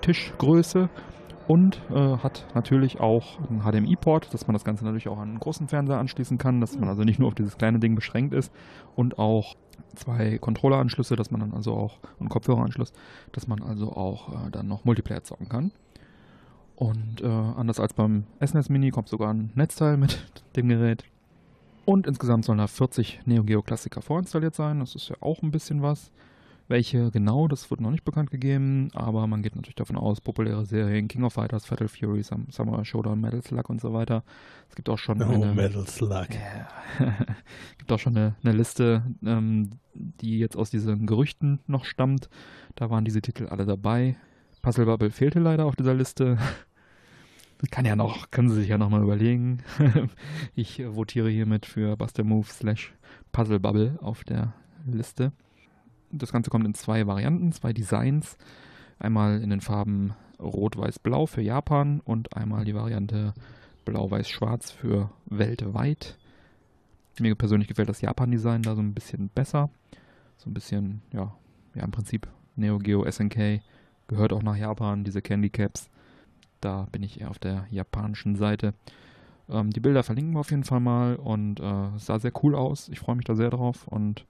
Tischgröße 0.02 0.90
und 1.48 1.80
äh, 1.90 2.18
hat 2.18 2.46
natürlich 2.54 3.00
auch 3.00 3.40
einen 3.48 3.62
HDMI-Port, 3.62 4.32
dass 4.32 4.46
man 4.46 4.52
das 4.52 4.64
Ganze 4.64 4.84
natürlich 4.84 5.08
auch 5.08 5.18
an 5.18 5.30
einen 5.30 5.40
großen 5.40 5.66
Fernseher 5.66 5.98
anschließen 5.98 6.36
kann, 6.36 6.60
dass 6.60 6.78
man 6.78 6.90
also 6.90 7.04
nicht 7.04 7.18
nur 7.18 7.28
auf 7.28 7.34
dieses 7.34 7.56
kleine 7.56 7.78
Ding 7.78 7.94
beschränkt 7.94 8.34
ist 8.34 8.52
und 8.94 9.18
auch 9.18 9.56
zwei 9.96 10.36
Controller-Anschlüsse, 10.38 11.16
dass 11.16 11.30
man 11.30 11.40
dann 11.40 11.54
also 11.54 11.72
auch 11.72 11.98
und 12.18 12.28
Kopfhöreranschluss, 12.28 12.92
dass 13.32 13.48
man 13.48 13.62
also 13.62 13.92
auch 13.92 14.46
äh, 14.46 14.50
dann 14.50 14.68
noch 14.68 14.84
Multiplayer 14.84 15.24
zocken 15.24 15.48
kann. 15.48 15.72
Und 16.76 17.22
äh, 17.22 17.26
anders 17.26 17.80
als 17.80 17.94
beim 17.94 18.24
SNES 18.44 18.68
Mini 18.68 18.90
kommt 18.90 19.08
sogar 19.08 19.32
ein 19.32 19.50
Netzteil 19.54 19.96
mit 19.96 20.26
dem 20.56 20.68
Gerät. 20.68 21.04
Und 21.86 22.06
insgesamt 22.06 22.44
sollen 22.44 22.58
da 22.58 22.66
40 22.66 23.22
Neo 23.24 23.42
Geo 23.42 23.62
Klassiker 23.62 24.02
vorinstalliert 24.02 24.54
sein. 24.54 24.80
Das 24.80 24.94
ist 24.94 25.08
ja 25.08 25.16
auch 25.20 25.42
ein 25.42 25.50
bisschen 25.50 25.80
was. 25.80 26.12
Welche 26.68 27.10
genau, 27.10 27.48
das 27.48 27.70
wird 27.70 27.80
noch 27.80 27.90
nicht 27.90 28.04
bekannt 28.04 28.30
gegeben, 28.30 28.90
aber 28.92 29.26
man 29.26 29.42
geht 29.42 29.56
natürlich 29.56 29.74
davon 29.74 29.96
aus, 29.96 30.20
populäre 30.20 30.66
Serien, 30.66 31.08
King 31.08 31.24
of 31.24 31.32
Fighters, 31.32 31.64
Fatal 31.64 31.88
Fury, 31.88 32.22
Samurai 32.22 32.84
Showdown, 32.84 33.18
Metal 33.18 33.42
Slug 33.42 33.70
und 33.70 33.80
so 33.80 33.94
weiter. 33.94 34.22
Es 34.68 34.76
gibt 34.76 34.90
auch 34.90 34.98
schon 34.98 35.22
oh, 35.22 35.24
eine, 35.24 35.54
Metal 35.54 35.86
Slug. 35.86 36.28
Yeah. 36.30 37.16
gibt 37.78 37.90
auch 37.90 37.98
schon 37.98 38.14
eine, 38.18 38.36
eine 38.44 38.52
Liste, 38.52 39.02
ähm, 39.24 39.70
die 39.94 40.38
jetzt 40.38 40.56
aus 40.56 40.68
diesen 40.68 41.06
Gerüchten 41.06 41.60
noch 41.66 41.86
stammt. 41.86 42.28
Da 42.74 42.90
waren 42.90 43.06
diese 43.06 43.22
Titel 43.22 43.46
alle 43.46 43.64
dabei. 43.64 44.16
Puzzle 44.60 44.84
Bubble 44.84 45.10
fehlte 45.10 45.38
leider 45.38 45.64
auf 45.64 45.74
dieser 45.74 45.94
Liste. 45.94 46.36
Kann 47.70 47.86
ja 47.86 47.96
noch, 47.96 48.30
können 48.30 48.50
Sie 48.50 48.56
sich 48.56 48.68
ja 48.68 48.76
nochmal 48.76 49.02
überlegen. 49.02 49.62
ich 50.54 50.84
votiere 50.86 51.30
hiermit 51.30 51.64
für 51.64 51.96
Buster 51.96 52.24
Move 52.24 52.46
slash 52.46 52.92
Puzzle 53.32 53.58
Bubble 53.58 53.98
auf 54.02 54.22
der 54.22 54.52
Liste. 54.84 55.32
Das 56.10 56.32
Ganze 56.32 56.50
kommt 56.50 56.66
in 56.66 56.74
zwei 56.74 57.06
Varianten, 57.06 57.52
zwei 57.52 57.72
Designs. 57.72 58.36
Einmal 58.98 59.40
in 59.40 59.50
den 59.50 59.60
Farben 59.60 60.14
Rot, 60.40 60.76
Weiß, 60.76 60.98
Blau 60.98 61.26
für 61.26 61.42
Japan 61.42 62.00
und 62.04 62.36
einmal 62.36 62.64
die 62.64 62.74
Variante 62.74 63.34
Blau, 63.84 64.10
Weiß, 64.10 64.28
Schwarz 64.28 64.70
für 64.70 65.10
weltweit. 65.26 66.16
Mir 67.18 67.34
persönlich 67.34 67.68
gefällt 67.68 67.88
das 67.88 68.00
Japan-Design 68.00 68.62
da 68.62 68.76
so 68.76 68.80
ein 68.80 68.94
bisschen 68.94 69.28
besser. 69.28 69.70
So 70.36 70.48
ein 70.48 70.54
bisschen, 70.54 71.02
ja, 71.12 71.34
ja, 71.74 71.82
im 71.82 71.90
Prinzip 71.90 72.28
Neo 72.54 72.78
Geo 72.78 73.08
SNK 73.10 73.60
gehört 74.06 74.32
auch 74.32 74.42
nach 74.42 74.56
Japan, 74.56 75.04
diese 75.04 75.20
Candy 75.20 75.50
Caps. 75.50 75.90
Da 76.60 76.86
bin 76.92 77.02
ich 77.02 77.20
eher 77.20 77.30
auf 77.30 77.38
der 77.38 77.66
japanischen 77.70 78.36
Seite. 78.36 78.74
Ähm, 79.48 79.70
die 79.70 79.80
Bilder 79.80 80.02
verlinken 80.02 80.34
wir 80.34 80.40
auf 80.40 80.50
jeden 80.50 80.64
Fall 80.64 80.80
mal 80.80 81.16
und 81.16 81.60
äh, 81.60 81.96
es 81.96 82.06
sah 82.06 82.18
sehr 82.18 82.32
cool 82.42 82.54
aus. 82.54 82.88
Ich 82.88 83.00
freue 83.00 83.16
mich 83.16 83.24
da 83.24 83.34
sehr 83.34 83.50
drauf 83.50 83.88
und 83.88 84.24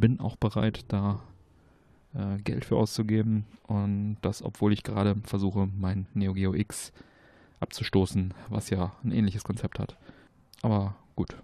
bin 0.00 0.20
auch 0.20 0.36
bereit, 0.36 0.84
da 0.88 1.20
äh, 2.14 2.38
Geld 2.42 2.64
für 2.64 2.76
auszugeben. 2.76 3.44
Und 3.66 4.16
das, 4.22 4.42
obwohl 4.42 4.72
ich 4.72 4.82
gerade 4.82 5.16
versuche, 5.24 5.68
mein 5.78 6.06
Neo 6.14 6.32
Geo 6.34 6.54
X 6.54 6.92
abzustoßen, 7.60 8.34
was 8.48 8.70
ja 8.70 8.92
ein 9.02 9.12
ähnliches 9.12 9.44
Konzept 9.44 9.78
hat. 9.78 9.96
Aber 10.62 10.94
gut. 11.16 11.36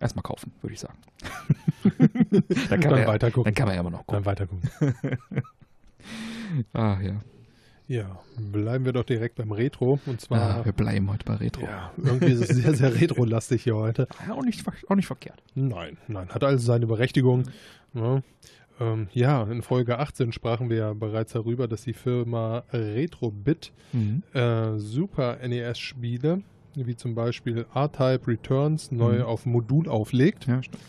Erstmal 0.00 0.22
kaufen, 0.22 0.52
würde 0.62 0.74
ich 0.74 0.80
sagen. 0.80 0.98
dann, 2.70 2.80
kann 2.80 2.94
dann, 2.94 3.06
weiter 3.06 3.30
gucken. 3.30 3.44
dann 3.44 3.54
kann 3.54 3.66
man 3.66 3.74
ja 3.74 3.80
immer 3.80 3.90
noch 3.90 4.06
gucken. 4.06 4.14
Dann 4.14 4.24
weiter 4.24 4.46
gucken. 4.46 4.70
ah, 6.72 6.98
ja. 7.00 7.20
Ja, 7.88 8.20
bleiben 8.38 8.84
wir 8.84 8.92
doch 8.92 9.04
direkt 9.04 9.36
beim 9.36 9.52
Retro. 9.52 9.98
Und 10.06 10.20
zwar. 10.20 10.58
Ja, 10.58 10.64
wir 10.64 10.72
bleiben 10.72 11.10
heute 11.10 11.24
bei 11.24 11.34
Retro. 11.34 11.62
Ja, 11.62 11.92
irgendwie 11.96 12.32
ist 12.32 12.50
es 12.50 12.56
sehr, 12.56 12.74
sehr 12.74 12.94
retro-lastig 13.00 13.64
hier 13.64 13.76
heute. 13.76 14.06
Ja, 14.26 14.34
auch, 14.34 14.42
nicht, 14.42 14.64
auch 14.88 14.94
nicht 14.94 15.06
verkehrt. 15.06 15.42
Nein, 15.54 15.98
nein, 16.08 16.28
hat 16.28 16.44
also 16.44 16.64
seine 16.64 16.86
Berechtigung. 16.86 17.44
Ja, 17.94 18.22
ähm, 18.80 19.08
ja, 19.12 19.42
in 19.44 19.62
Folge 19.62 19.98
18 19.98 20.32
sprachen 20.32 20.70
wir 20.70 20.76
ja 20.76 20.92
bereits 20.94 21.32
darüber, 21.32 21.68
dass 21.68 21.82
die 21.82 21.92
Firma 21.92 22.64
Retrobit 22.72 23.72
mhm. 23.92 24.22
äh, 24.32 24.78
Super 24.78 25.38
NES-Spiele, 25.46 26.42
wie 26.74 26.96
zum 26.96 27.14
Beispiel 27.14 27.66
R-Type 27.74 28.26
Returns, 28.26 28.90
neu 28.90 29.18
mhm. 29.18 29.22
auf 29.22 29.46
Modul 29.46 29.88
auflegt. 29.88 30.46
Ja, 30.46 30.62
stimmt. 30.62 30.82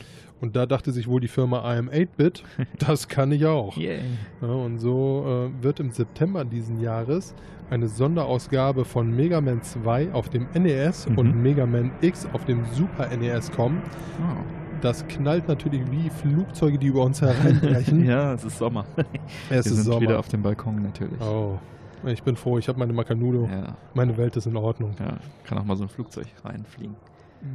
Und 0.43 0.57
da 0.57 0.65
dachte 0.65 0.91
sich 0.91 1.07
wohl 1.07 1.21
die 1.21 1.29
Firma 1.29 1.63
IM8-Bit, 1.71 2.43
das 2.79 3.07
kann 3.07 3.31
ich 3.31 3.45
auch. 3.45 3.77
Yeah. 3.77 3.99
Ja, 4.41 4.47
und 4.49 4.77
so 4.79 5.23
äh, 5.57 5.63
wird 5.63 5.79
im 5.79 5.91
September 5.91 6.43
diesen 6.43 6.81
Jahres 6.81 7.33
eine 7.69 7.87
Sonderausgabe 7.87 8.83
von 8.83 9.09
Mega 9.15 9.39
Man 9.39 9.61
2 9.61 10.11
auf 10.11 10.27
dem 10.27 10.47
NES 10.53 11.07
Mhm. 11.07 11.17
und 11.17 11.41
Mega 11.41 11.65
Man 11.65 11.91
X 12.01 12.27
auf 12.33 12.43
dem 12.43 12.65
Super 12.73 13.07
NES 13.15 13.51
kommen. 13.53 13.81
Oh. 14.19 14.43
Das 14.81 15.07
knallt 15.07 15.47
natürlich 15.47 15.81
wie 15.89 16.09
Flugzeuge, 16.09 16.77
die 16.77 16.87
über 16.87 17.03
uns 17.05 17.21
hereinbrechen. 17.21 18.03
ja, 18.05 18.33
es 18.33 18.43
ist 18.43 18.57
Sommer. 18.57 18.83
es 18.97 19.05
Wir 19.49 19.59
ist 19.59 19.65
sind 19.69 19.83
Sommer. 19.85 20.01
wieder 20.01 20.19
auf 20.19 20.27
dem 20.27 20.41
Balkon 20.41 20.81
natürlich. 20.81 21.21
oh, 21.21 21.57
ich 22.05 22.21
bin 22.21 22.35
froh, 22.35 22.57
ich 22.57 22.67
habe 22.67 22.77
meine 22.79 22.91
Macanudo. 22.91 23.47
Ja, 23.49 23.77
Meine 23.93 24.17
Welt 24.17 24.35
ist 24.35 24.45
in 24.47 24.57
Ordnung. 24.57 24.91
ja, 24.99 25.19
kann 25.45 25.57
auch 25.57 25.63
mal 25.63 25.77
so 25.77 25.83
ein 25.83 25.89
Flugzeug 25.89 26.27
reinfliegen. 26.43 26.97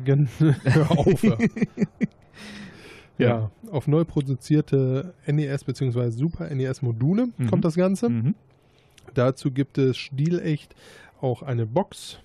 Gen 0.06 0.26
Hör 0.38 0.90
auf. 0.90 1.22
Ja, 3.18 3.50
auf 3.70 3.86
neu 3.88 4.04
produzierte 4.04 5.14
NES 5.26 5.64
bzw. 5.64 6.10
Super 6.10 6.52
NES 6.54 6.82
Module 6.82 7.28
Mhm. 7.36 7.46
kommt 7.48 7.64
das 7.64 7.74
Ganze. 7.74 8.08
Mhm. 8.08 8.34
Dazu 9.14 9.50
gibt 9.50 9.78
es 9.78 9.96
stilecht 9.96 10.74
auch 11.20 11.42
eine 11.42 11.66
Box 11.66 12.18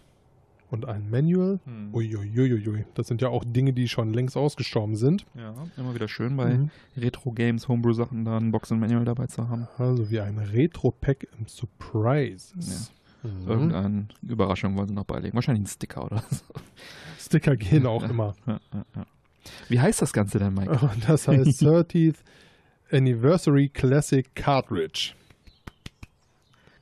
und 0.69 0.85
ein 0.85 1.09
Manual. 1.09 1.59
Mhm. 1.65 1.93
Uiuiuiui, 1.93 2.85
das 2.95 3.07
sind 3.07 3.21
ja 3.21 3.29
auch 3.29 3.43
Dinge, 3.45 3.73
die 3.73 3.87
schon 3.87 4.13
längst 4.13 4.35
ausgestorben 4.35 4.95
sind. 4.95 5.25
Ja, 5.35 5.53
immer 5.77 5.93
wieder 5.95 6.07
schön 6.07 6.35
bei 6.35 6.55
Mhm. 6.55 6.69
Retro-Games, 6.97 7.67
Homebrew-Sachen 7.67 8.25
da 8.25 8.37
ein 8.37 8.51
Box 8.51 8.71
und 8.71 8.79
Manual 8.79 9.05
dabei 9.05 9.27
zu 9.27 9.47
haben. 9.49 9.67
Also 9.77 10.09
wie 10.11 10.19
ein 10.19 10.37
Retro-Pack 10.37 11.27
im 11.39 11.47
Surprise. 11.47 12.53
Mhm. 13.23 13.47
Irgendeine 13.47 14.07
Überraschung 14.27 14.75
wollen 14.75 14.89
sie 14.89 14.93
noch 14.93 15.05
beilegen. 15.05 15.33
Wahrscheinlich 15.35 15.63
ein 15.63 15.67
Sticker 15.67 16.03
oder 16.05 16.21
so. 16.29 16.43
Sticker 17.17 17.55
gehen 17.55 17.85
auch 17.85 18.03
immer. 18.03 18.33
Ja, 18.45 18.59
ja, 18.73 18.85
ja. 18.95 19.05
Wie 19.69 19.79
heißt 19.79 20.01
das 20.01 20.13
Ganze 20.13 20.39
denn, 20.39 20.53
Mike? 20.53 20.71
Und 20.71 21.07
das 21.07 21.27
heißt 21.27 21.61
30th 21.61 22.17
Anniversary 22.91 23.69
Classic 23.69 24.33
Cartridge. 24.35 25.13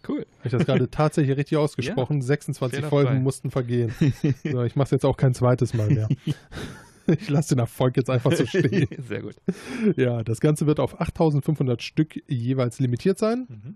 Cool. 0.08 0.26
Habe 0.40 0.46
ich 0.46 0.52
das 0.52 0.66
gerade 0.66 0.90
tatsächlich 0.90 1.38
richtig 1.38 1.58
ausgesprochen? 1.60 2.22
26 2.22 2.78
Fehlerfrei. 2.78 3.04
Folgen 3.04 3.24
mussten 3.24 3.52
vergehen. 3.52 3.94
So, 4.44 4.64
ich 4.64 4.76
mache 4.76 4.86
es 4.86 4.92
jetzt 4.92 5.06
auch 5.06 5.18
kein 5.18 5.34
zweites 5.34 5.74
Mal 5.74 5.90
mehr. 5.90 6.10
Ich 7.08 7.30
lasse 7.30 7.56
den 7.56 7.60
Erfolg 7.60 7.98
jetzt 7.98 8.10
einfach 8.10 8.32
so 8.32 8.46
stehen. 8.46 8.88
Sehr 9.08 9.22
gut. 9.22 9.36
Ja, 9.96 10.24
das 10.24 10.40
Ganze 10.40 10.66
wird 10.68 10.80
auf 10.80 11.00
8500 11.00 11.82
Stück 11.82 12.22
jeweils 12.28 12.80
limitiert 12.80 13.18
sein. 13.18 13.48
Mhm. 13.50 13.76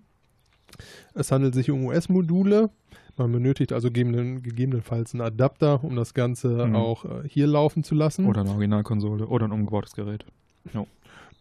Es 1.14 1.32
handelt 1.32 1.54
sich 1.54 1.72
um 1.72 1.86
US-Module. 1.86 2.70
Man 3.18 3.32
benötigt 3.32 3.72
also 3.72 3.88
gegeben- 3.90 4.44
gegebenenfalls 4.44 5.14
einen 5.14 5.22
Adapter, 5.22 5.84
um 5.84 5.96
das 5.96 6.14
Ganze 6.14 6.68
Mhm. 6.68 6.76
auch 6.76 7.06
äh, 7.06 7.28
hier 7.28 7.48
laufen 7.48 7.84
zu 7.84 7.96
lassen. 7.96 8.26
Oder 8.26 8.42
eine 8.42 8.50
Originalkonsole 8.52 9.28
oder 9.28 9.46
ein 9.48 9.52
umgebautes 9.52 9.94
Gerät. 9.94 10.26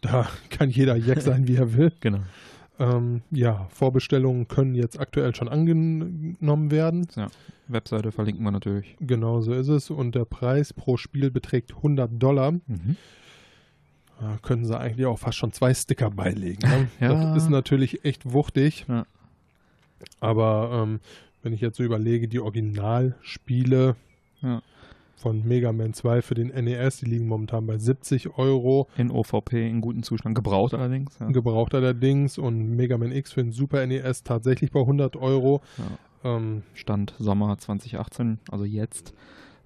Da 0.01 0.29
kann 0.51 0.69
jeder 0.71 0.97
Jack 0.97 1.23
sein, 1.23 1.49
wie 1.49 1.57
er 1.57 1.75
will. 1.75 1.93
Genau. 2.01 2.21
Ähm, 2.79 3.23
ja, 3.31 3.67
Vorbestellungen 3.71 4.49
können 4.49 4.75
jetzt 4.75 4.99
aktuell 4.99 5.33
schon 5.35 5.49
angenommen 5.49 6.71
werden. 6.73 7.07
Webseite 7.69 8.11
verlinken 8.13 8.45
wir 8.45 8.51
natürlich. 8.51 8.97
Genau 9.01 9.41
so 9.41 9.53
ist 9.55 9.69
es. 9.69 9.91
Und 9.91 10.15
der 10.17 10.25
Preis 10.25 10.73
pro 10.73 10.97
Spiel 10.97 11.31
beträgt 11.31 11.73
100 11.77 12.11
Dollar. 12.21 12.53
Mhm. 12.53 12.97
Da 14.21 14.39
können 14.43 14.65
sie 14.65 14.79
eigentlich 14.79 15.07
auch 15.07 15.19
fast 15.19 15.39
schon 15.39 15.53
zwei 15.53 15.73
Sticker 15.73 16.11
beilegen. 16.11 16.69
Ne? 16.69 16.89
Ja. 17.01 17.33
Das 17.35 17.45
ist 17.45 17.49
natürlich 17.49 18.05
echt 18.05 18.31
wuchtig. 18.33 18.85
Ja. 18.89 19.07
Aber 20.21 20.83
ähm, 20.85 21.01
wenn 21.45 21.53
ich 21.53 21.61
jetzt 21.61 21.77
so 21.77 21.85
überlege, 21.85 22.27
die 22.27 22.41
Originalspiele 22.41 23.97
Ja. 24.43 24.63
von 25.17 25.47
Mega 25.47 25.73
Man 25.73 25.95
2 25.95 26.23
für 26.23 26.35
den 26.35 26.49
NES, 26.49 26.99
die 26.99 27.07
liegen 27.07 27.29
momentan 27.29 27.67
bei 27.67 27.79
70 27.79 28.37
Euro. 28.39 28.89
In 28.97 29.11
OVP 29.11 29.69
in 29.69 29.81
gutem 29.81 30.03
Zustand. 30.03 30.35
Gebraucht 30.35 30.75
allerdings. 30.75 31.17
Ja. 31.21 31.29
Gebraucht 31.29 31.75
allerdings 31.75 32.37
und 32.39 32.75
Mega 32.77 32.99
Man 32.99 33.13
X 33.13 33.33
für 33.33 33.43
den 33.43 33.53
Super 33.53 33.87
NES 33.87 34.23
tatsächlich 34.25 34.73
bei 34.73 34.81
100 34.81 35.17
Euro. 35.17 35.61
Ja. 36.25 36.37
Ähm, 36.37 36.63
Stand 36.75 37.15
Sommer 37.19 37.57
2018, 37.59 38.39
also 38.51 38.65
jetzt. 38.65 39.15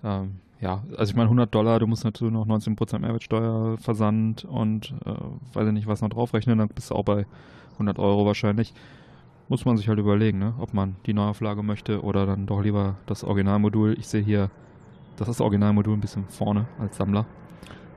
Ähm, 0.05 0.37
ja, 0.61 0.83
also 0.97 1.11
ich 1.11 1.15
meine 1.17 1.27
100 1.29 1.55
Dollar, 1.55 1.79
du 1.79 1.87
musst 1.87 2.05
natürlich 2.05 2.33
noch 2.35 2.47
19% 2.47 2.99
Mehrwertsteuer, 2.99 3.79
Versand 3.79 4.45
und 4.45 4.93
äh, 5.07 5.11
weiß 5.55 5.69
ich 5.69 5.73
nicht, 5.73 5.87
was 5.87 6.01
noch 6.03 6.09
draufrechnen, 6.09 6.59
dann 6.59 6.69
bist 6.69 6.91
du 6.91 6.97
auch 6.97 7.05
bei 7.05 7.27
100 7.75 8.01
Euro 8.01 8.27
wahrscheinlich. 8.27 8.75
Muss 9.49 9.65
man 9.65 9.77
sich 9.79 9.89
halt 9.89 9.99
überlegen, 9.99 10.39
ne? 10.39 10.55
ob 10.59 10.75
man 10.75 10.97
die 11.07 11.15
Neuauflage 11.15 11.63
möchte 11.63 12.03
oder 12.03 12.27
dann 12.27 12.47
doch 12.47 12.63
lieber 12.63 12.97
das 13.07 13.25
Originalmodul. 13.25 13.97
Ich 13.99 14.07
sehe 14.07 14.23
hier, 14.23 14.51
das 15.17 15.29
ist 15.29 15.37
das 15.37 15.41
Originalmodul 15.41 15.95
ein 15.97 16.01
bisschen 16.01 16.27
vorne 16.29 16.67
als 16.79 16.97
Sammler. 16.99 17.25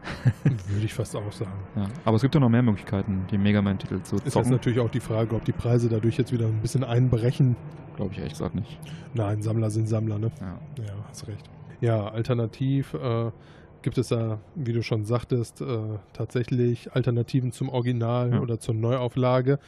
würde 0.43 0.85
ich 0.85 0.93
fast 0.93 1.15
auch 1.15 1.31
sagen. 1.31 1.51
Ja. 1.75 1.87
Aber 2.05 2.15
es 2.15 2.21
gibt 2.21 2.33
ja 2.33 2.41
noch 2.41 2.49
mehr 2.49 2.63
Möglichkeiten, 2.63 3.25
die 3.29 3.37
Mega 3.37 3.61
Man-Titel 3.61 4.01
zu 4.01 4.15
Ist 4.15 4.25
jetzt 4.25 4.33
zocken. 4.33 4.49
natürlich 4.51 4.79
auch 4.79 4.89
die 4.89 4.99
Frage, 4.99 5.35
ob 5.35 5.45
die 5.45 5.51
Preise 5.51 5.89
dadurch 5.89 6.17
jetzt 6.17 6.31
wieder 6.31 6.47
ein 6.47 6.61
bisschen 6.61 6.83
einbrechen. 6.83 7.55
Glaube 7.97 8.13
ich 8.13 8.17
ehrlich 8.17 8.33
gesagt 8.33 8.55
nicht. 8.55 8.79
Nein, 9.13 9.41
Sammler 9.41 9.69
sind 9.69 9.87
Sammler, 9.87 10.17
ne? 10.17 10.31
Ja. 10.39 10.83
Ja, 10.83 10.93
hast 11.09 11.27
recht. 11.27 11.49
Ja, 11.81 12.07
alternativ 12.07 12.93
äh, 12.95 13.31
gibt 13.81 13.97
es 13.97 14.07
da, 14.07 14.39
wie 14.55 14.73
du 14.73 14.81
schon 14.81 15.05
sagtest, 15.05 15.61
äh, 15.61 15.65
tatsächlich 16.13 16.93
Alternativen 16.93 17.51
zum 17.51 17.69
Original 17.69 18.31
Ja. 18.33 18.39
oder 18.39 18.59
zur 18.59 18.73
Neuauflage. 18.73 19.59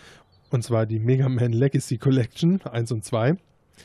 Und 0.53 0.61
zwar 0.63 0.85
die 0.85 0.99
Mega 0.99 1.27
Man 1.29 1.51
Legacy 1.51 1.97
Collection 1.97 2.61
1 2.61 2.91
und 2.91 3.03
2. 3.03 3.29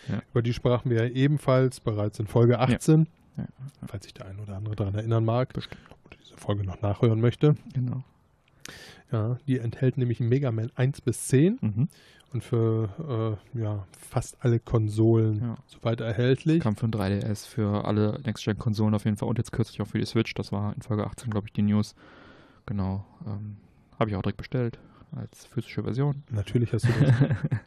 Ja. 0.09 0.21
Über 0.33 0.43
die 0.43 0.53
sprachen 0.53 0.91
wir 0.91 1.07
ja 1.07 1.11
ebenfalls 1.15 1.81
bereits 1.81 2.19
in 2.19 2.27
Folge 2.27 2.59
18. 2.59 3.07
Ja. 3.39 3.45
Falls 3.87 4.05
sich 4.05 4.13
der 4.13 4.27
ein 4.27 4.39
oder 4.39 4.57
andere 4.57 4.77
daran 4.77 4.95
erinnern 4.95 5.25
mag 5.25 5.55
Bestimmt. 5.55 5.81
oder 6.05 6.17
diese 6.23 6.37
Folge 6.37 6.65
noch 6.65 6.83
nachhören 6.83 7.21
möchte. 7.23 7.55
Genau. 7.73 8.05
Ja, 9.11 9.39
die 9.47 9.59
enthält 9.59 9.97
nämlich 9.97 10.21
Mega 10.21 10.53
Man 10.53 10.71
1 10.75 11.01
bis 11.01 11.29
10 11.29 11.57
Mhm. 11.63 11.89
und 12.35 12.45
für 12.45 13.39
äh, 13.55 13.59
ja, 13.63 13.87
fast 13.99 14.37
alle 14.41 14.59
Konsolen 14.61 15.41
Ja. 15.41 15.57
soweit 15.69 16.03
erhältlich. 16.03 16.61
Kam 16.63 16.77
für 16.77 16.87
ein 16.87 16.93
3DS, 16.93 17.47
für 17.47 17.87
alle 17.87 18.21
Next-Gen-Konsolen 18.27 18.95
auf 18.95 19.07
jeden 19.07 19.17
Fall 19.17 19.31
und 19.31 19.39
jetzt 19.39 19.53
kürzlich 19.53 19.81
auch 19.81 19.87
für 19.87 19.99
die 19.99 20.05
Switch. 20.05 20.35
Das 20.35 20.53
war 20.53 20.75
in 20.75 20.83
Folge 20.83 21.07
18, 21.07 21.31
glaube 21.31 21.47
ich, 21.47 21.55
die 21.55 21.63
News. 21.63 21.95
Genau. 22.67 23.07
Ähm, 23.27 23.57
Habe 23.99 24.11
ich 24.11 24.17
auch 24.17 24.23
direkt 24.23 24.37
bestellt 24.37 24.79
als 25.13 25.47
physische 25.47 25.83
Version. 25.83 26.23
Natürlich 26.31 26.73
hast 26.73 26.85
du 26.87 26.89
das. 27.01 27.61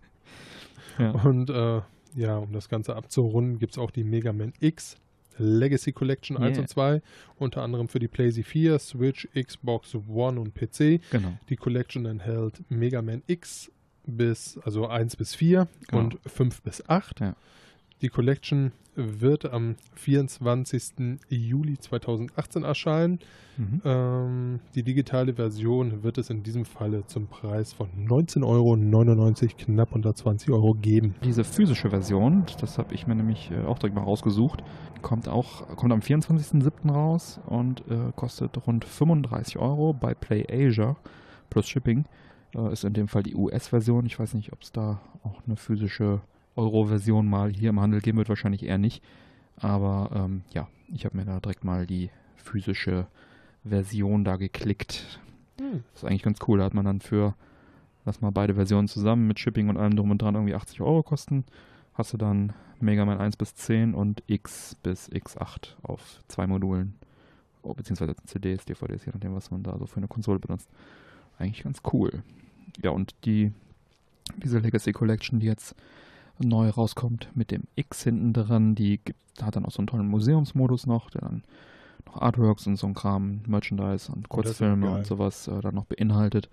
Ja. 0.99 1.11
Und 1.11 1.49
äh, 1.49 1.81
ja, 2.15 2.37
um 2.37 2.51
das 2.51 2.67
Ganze 2.69 2.95
abzurunden, 2.95 3.57
gibt 3.59 3.73
es 3.73 3.77
auch 3.77 3.91
die 3.91 4.03
Mega 4.03 4.33
Man 4.33 4.53
X 4.59 4.97
Legacy 5.37 5.93
Collection 5.93 6.37
1 6.37 6.57
Yeah. 6.57 6.61
und 6.61 6.67
2, 6.67 7.01
unter 7.37 7.61
anderem 7.63 7.87
für 7.87 7.99
die 7.99 8.09
PlayStation 8.09 8.51
4, 8.51 8.79
Switch, 8.79 9.27
Xbox 9.33 9.95
One 9.95 10.39
und 10.39 10.53
PC. 10.53 10.99
Genau. 11.09 11.37
Die 11.49 11.55
Collection 11.55 12.05
enthält 12.05 12.61
Mega 12.69 13.01
Man 13.01 13.23
X 13.27 13.71
bis, 14.05 14.59
also 14.63 14.87
1 14.87 15.15
bis 15.15 15.33
4 15.33 15.67
Genau. 15.87 16.03
und 16.03 16.19
5 16.25 16.61
bis 16.61 16.87
8. 16.89 17.21
Ja. 17.21 17.35
Die 18.01 18.09
Collection 18.09 18.71
wird 18.95 19.45
am 19.51 19.75
24. 19.93 21.19
Juli 21.29 21.77
2018 21.77 22.63
erscheinen. 22.63 23.19
Mhm. 23.57 23.81
Ähm, 23.85 24.59
die 24.75 24.83
digitale 24.83 25.35
Version 25.35 26.03
wird 26.03 26.17
es 26.17 26.29
in 26.29 26.43
diesem 26.43 26.65
Falle 26.65 27.05
zum 27.05 27.27
Preis 27.27 27.73
von 27.73 27.89
19,99 28.07 28.43
Euro, 28.43 29.55
knapp 29.57 29.91
unter 29.93 30.15
20 30.15 30.49
Euro 30.49 30.73
geben. 30.73 31.15
Diese 31.23 31.43
physische 31.43 31.89
Version, 31.91 32.45
das 32.59 32.77
habe 32.77 32.93
ich 32.95 33.07
mir 33.07 33.15
nämlich 33.15 33.51
äh, 33.51 33.65
auch 33.65 33.77
direkt 33.77 33.95
mal 33.95 34.03
rausgesucht, 34.03 34.63
kommt 35.01 35.27
auch 35.29 35.67
kommt 35.75 35.93
am 35.93 35.99
24.07. 35.99 36.91
raus 36.91 37.39
und 37.45 37.81
äh, 37.89 38.11
kostet 38.15 38.65
rund 38.65 38.83
35 38.83 39.57
Euro 39.57 39.93
bei 39.93 40.13
Play 40.13 40.45
Asia 40.49 40.97
plus 41.49 41.67
Shipping. 41.67 42.05
Äh, 42.55 42.73
ist 42.73 42.83
in 42.83 42.93
dem 42.93 43.07
Fall 43.07 43.23
die 43.23 43.35
US-Version. 43.35 44.05
Ich 44.05 44.19
weiß 44.19 44.33
nicht, 44.33 44.51
ob 44.51 44.63
es 44.63 44.71
da 44.71 45.01
auch 45.23 45.41
eine 45.45 45.55
physische 45.55 46.21
Euro-Version 46.55 47.27
mal 47.27 47.51
hier 47.51 47.69
im 47.69 47.79
Handel 47.79 48.01
geben 48.01 48.17
wird, 48.17 48.29
wahrscheinlich 48.29 48.63
eher 48.63 48.77
nicht. 48.77 49.03
Aber 49.57 50.09
ähm, 50.13 50.43
ja, 50.53 50.67
ich 50.93 51.05
habe 51.05 51.17
mir 51.17 51.25
da 51.25 51.39
direkt 51.39 51.63
mal 51.63 51.85
die 51.85 52.09
physische 52.35 53.07
Version 53.63 54.23
da 54.23 54.37
geklickt. 54.37 55.19
Das 55.57 56.03
ist 56.03 56.05
eigentlich 56.05 56.23
ganz 56.23 56.39
cool. 56.47 56.59
Da 56.59 56.65
hat 56.65 56.73
man 56.73 56.85
dann 56.85 57.01
für, 57.01 57.35
lass 58.05 58.21
mal 58.21 58.31
beide 58.31 58.55
Versionen 58.55 58.87
zusammen 58.87 59.27
mit 59.27 59.39
Shipping 59.39 59.69
und 59.69 59.77
allem 59.77 59.95
drum 59.95 60.11
und 60.11 60.21
dran 60.21 60.35
irgendwie 60.35 60.55
80 60.55 60.81
Euro 60.81 61.03
kosten. 61.03 61.45
Hast 61.93 62.13
du 62.13 62.17
dann 62.17 62.53
Mega 62.79 63.05
Man 63.05 63.19
1 63.19 63.37
bis 63.37 63.53
10 63.55 63.93
und 63.93 64.23
X 64.27 64.75
bis 64.81 65.09
X8 65.09 65.75
auf 65.83 66.19
zwei 66.27 66.47
Modulen. 66.47 66.95
Oh, 67.61 67.75
beziehungsweise 67.75 68.15
CDs, 68.25 68.65
DVDs, 68.65 69.05
je 69.05 69.11
nachdem, 69.13 69.35
was 69.35 69.51
man 69.51 69.61
da 69.61 69.77
so 69.77 69.85
für 69.85 69.97
eine 69.97 70.07
Konsole 70.07 70.39
benutzt. 70.39 70.67
Eigentlich 71.37 71.63
ganz 71.63 71.81
cool. 71.93 72.23
Ja, 72.81 72.89
und 72.89 73.13
die, 73.25 73.51
diese 74.37 74.57
Legacy 74.57 74.93
Collection, 74.93 75.39
die 75.39 75.45
jetzt 75.45 75.75
neu 76.41 76.69
rauskommt 76.69 77.29
mit 77.35 77.51
dem 77.51 77.63
X 77.75 78.03
hinten 78.03 78.33
dran, 78.33 78.75
die 78.75 78.99
gibt, 79.03 79.19
hat 79.41 79.55
dann 79.55 79.65
auch 79.65 79.71
so 79.71 79.79
einen 79.79 79.87
tollen 79.87 80.07
Museumsmodus 80.07 80.85
noch, 80.87 81.09
der 81.09 81.21
dann 81.21 81.43
noch 82.05 82.21
Artworks 82.21 82.67
und 82.67 82.75
so 82.77 82.87
ein 82.87 82.93
Kram, 82.93 83.41
Merchandise 83.47 84.11
und 84.11 84.25
Oh, 84.29 84.35
Kurzfilme 84.35 84.87
geil. 84.87 84.95
und 84.97 85.05
sowas 85.07 85.47
äh, 85.47 85.61
dann 85.61 85.75
noch 85.75 85.85
beinhaltet. 85.85 86.49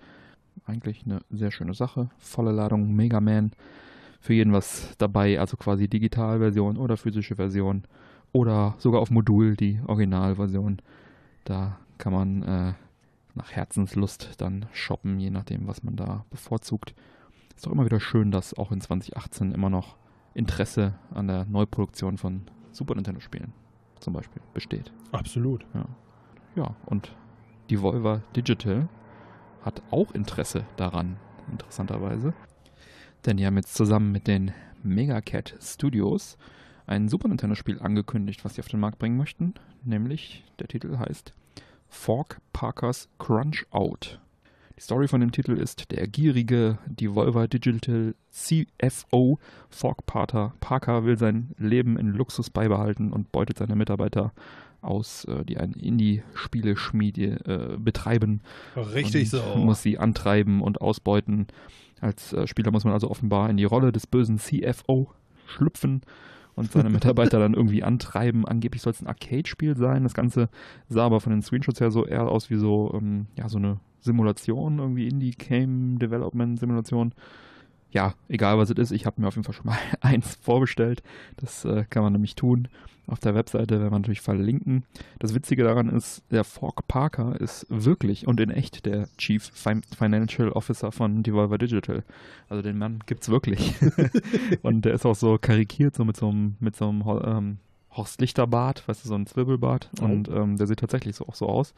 Eigentlich 0.67 1.05
eine 1.05 1.21
sehr 1.31 1.51
schöne 1.51 1.75
Sache. 1.75 2.11
Volle 2.19 2.53
Ladung 2.53 2.95
Mega 2.95 3.21
Man. 3.21 3.53
Für 4.21 4.35
jeden 4.35 4.53
was 4.53 4.95
dabei, 4.99 5.39
also 5.41 5.57
quasi 5.57 5.89
Digitalversion 5.89 6.77
oder 6.77 6.97
physische 6.97 7.37
Version. 7.37 7.85
Oder 8.33 8.75
sogar 8.79 9.01
auf 9.01 9.11
Modul 9.11 9.57
die 9.57 9.81
Originalversion. 9.87 10.79
Da 11.45 11.79
kann 11.97 12.13
man 12.13 12.43
äh, 12.43 12.73
nach 13.35 13.53
Herzenslust 13.53 14.33
dann 14.39 14.67
shoppen, 14.73 15.19
je 15.21 15.31
nachdem, 15.31 15.67
was 15.67 15.83
man 15.83 15.97
da 15.97 16.25
bevorzugt. 16.31 16.95
Ist 17.59 17.67
doch 17.67 17.73
immer 17.73 17.85
wieder 17.85 17.99
schön, 17.99 18.31
dass 18.31 18.55
auch 18.55 18.71
in 18.71 18.81
2018 18.81 19.51
immer 19.51 19.69
noch 19.69 19.97
Interesse 20.33 20.95
an 21.13 21.27
der 21.27 21.45
Neuproduktion 21.45 22.17
von 22.17 22.43
Super 22.71 22.95
Nintendo-Spielen 22.95 23.53
zum 23.99 24.13
Beispiel 24.13 24.41
besteht. 24.55 24.93
Absolut. 25.11 25.67
Ja, 25.75 25.87
ja 26.55 26.77
und 26.87 27.17
Devolver 27.69 28.23
Digital 28.37 28.89
hat 29.63 29.83
auch 29.91 30.13
Interesse 30.13 30.67
daran, 30.77 31.17
interessanterweise. 31.51 32.33
Denn 33.27 33.39
die 33.39 33.45
haben 33.45 33.57
jetzt 33.57 33.75
zusammen 33.75 34.13
mit 34.13 34.29
den 34.29 34.53
Megacat 34.85 35.57
Studios 35.61 36.39
ein 36.87 37.09
Super 37.09 37.27
Nintendo-Spiel 37.27 37.81
angekündigt, 37.81 38.45
was 38.45 38.55
sie 38.55 38.61
auf 38.61 38.69
den 38.69 38.79
Markt 38.79 39.01
bringen 39.01 39.17
möchten. 39.17 39.55
Nämlich, 39.83 40.45
der 40.61 40.69
Titel 40.69 40.97
heißt 40.97 41.35
Fork 41.89 42.41
Parkers 42.53 43.09
Crunch 43.19 43.67
Out. 43.73 44.21
Die 44.79 44.85
Story 44.85 45.09
von 45.09 45.21
dem 45.21 45.33
Titel 45.33 45.59
ist, 45.59 45.91
der 45.91 46.07
gierige 46.07 46.79
Devolver 46.87 47.49
Digital 47.49 48.15
CFO 48.31 49.41
Fork 49.69 50.07
Parker 50.07 51.05
will 51.05 51.19
sein 51.19 51.51
Leben 51.59 51.99
in 51.99 52.13
Luxus 52.13 52.49
beibehalten 52.49 53.13
und 53.13 53.33
beutet 53.33 53.59
seine 53.59 53.75
Mitarbeiter 53.75 54.33
aus, 54.81 55.25
äh, 55.25 55.45
die 55.45 55.59
ein 55.59 55.73
Indie-Spieleschmiede 55.73 57.75
äh, 57.75 57.77
betreiben. 57.77 58.41
Richtig 58.77 59.31
so. 59.31 59.43
Muss 59.57 59.83
sie 59.83 59.99
antreiben 59.99 60.63
und 60.63 60.81
ausbeuten. 60.81 61.49
Als 62.01 62.33
äh, 62.33 62.47
Spieler 62.47 62.71
muss 62.71 62.85
man 62.85 62.93
also 62.93 63.11
offenbar 63.11 63.51
in 63.51 63.57
die 63.57 63.65
Rolle 63.65 63.91
des 63.91 64.07
bösen 64.07 64.39
CFO 64.39 65.13
schlüpfen 65.49 66.03
und 66.59 66.73
seine 66.73 66.91
Mitarbeiter 66.91 67.39
dann 67.39 67.55
irgendwie 67.55 67.83
antreiben. 67.83 68.47
Angeblich 68.47 68.83
soll 68.83 68.93
es 68.93 69.01
ein 69.01 69.07
Arcade-Spiel 69.07 69.77
sein. 69.77 70.03
Das 70.03 70.15
Ganze 70.15 70.49
sah 70.89 71.07
aber 71.07 71.21
von 71.21 71.31
den 71.31 71.43
Screenshots 71.43 71.81
her 71.81 71.91
so 71.91 72.05
eher 72.05 72.29
aus 72.29 72.51
wie 72.51 72.57
so, 72.57 72.93
ähm, 72.95 73.27
ja, 73.37 73.49
so 73.49 73.59
eine 73.59 73.81
Simulation, 74.01 74.79
irgendwie 74.79 75.09
Indie-Game-Development-Simulation. 75.09 77.13
Ja, 77.91 78.15
egal 78.29 78.59
was 78.59 78.71
es 78.71 78.79
ist, 78.79 78.91
ich 78.91 79.07
habe 79.07 79.21
mir 79.21 79.29
auf 79.29 79.35
jeden 79.35 79.45
Fall 79.45 79.55
schon 79.55 79.67
mal 79.67 79.79
eins 80.01 80.37
vorbestellt. 80.41 81.03
Das 81.37 81.65
äh, 81.65 81.85
kann 81.89 82.03
man 82.03 82.13
nämlich 82.13 82.35
tun 82.35 82.69
auf 83.09 83.19
der 83.21 83.35
Webseite, 83.35 83.81
werden 83.81 83.91
wir 83.91 83.99
natürlich 83.99 84.21
verlinken. 84.21 84.85
Das 85.19 85.35
Witzige 85.35 85.65
daran 85.65 85.89
ist, 85.89 86.23
der 86.31 86.45
Fork 86.45 86.87
Parker 86.89 87.41
ist 87.41 87.67
wirklich 87.71 88.27
und 88.27 88.39
in 88.39 88.51
echt 88.51 88.85
der 88.85 89.09
Chief 89.17 89.51
Financial 89.97 90.51
Officer 90.53 90.93
von 90.93 91.23
Devolver 91.23 91.59
Digital. 91.59 92.05
Also 92.49 92.63
den 92.63 92.77
Mann 92.77 93.01
gibt's 93.07 93.31
wirklich. 93.31 93.75
und 94.63 94.85
der 94.85 94.93
ist 94.93 95.07
auch 95.07 95.15
so 95.15 95.39
karikiert, 95.39 95.97
so 95.97 96.05
mit 96.05 96.17
so 96.17 96.29
einem, 96.29 96.57
mit 96.61 96.77
so 96.77 96.89
einem 96.89 97.03
ähm, 97.25 97.59
Horst 97.91 98.21
Lichterbart, 98.21 98.87
weißt 98.87 99.05
du, 99.05 99.09
so 99.09 99.15
ein 99.15 99.27
Zwirbelbart. 99.27 99.91
Oh. 100.01 100.05
Und 100.05 100.29
ähm, 100.29 100.59
der 100.59 100.67
sieht 100.67 100.81
tatsächlich 100.81 101.17
so 101.17 101.27
auch 101.27 101.35
so 101.35 101.49
aus. 101.49 101.75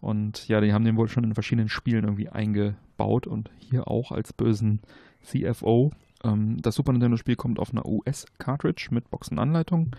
Und 0.00 0.48
ja, 0.48 0.60
die 0.60 0.72
haben 0.72 0.84
den 0.84 0.96
wohl 0.96 1.08
schon 1.08 1.24
in 1.24 1.34
verschiedenen 1.34 1.68
Spielen 1.68 2.04
irgendwie 2.04 2.30
eingebaut 2.30 3.26
und 3.26 3.50
hier 3.58 3.88
auch 3.88 4.10
als 4.10 4.32
bösen 4.32 4.80
CFO. 5.22 5.92
Ähm, 6.24 6.60
das 6.60 6.74
Super 6.74 6.92
Nintendo-Spiel 6.92 7.36
kommt 7.36 7.58
auf 7.58 7.72
einer 7.72 7.86
US-Cartridge 7.86 8.88
mit 8.90 9.10
Boxenanleitung 9.10 9.94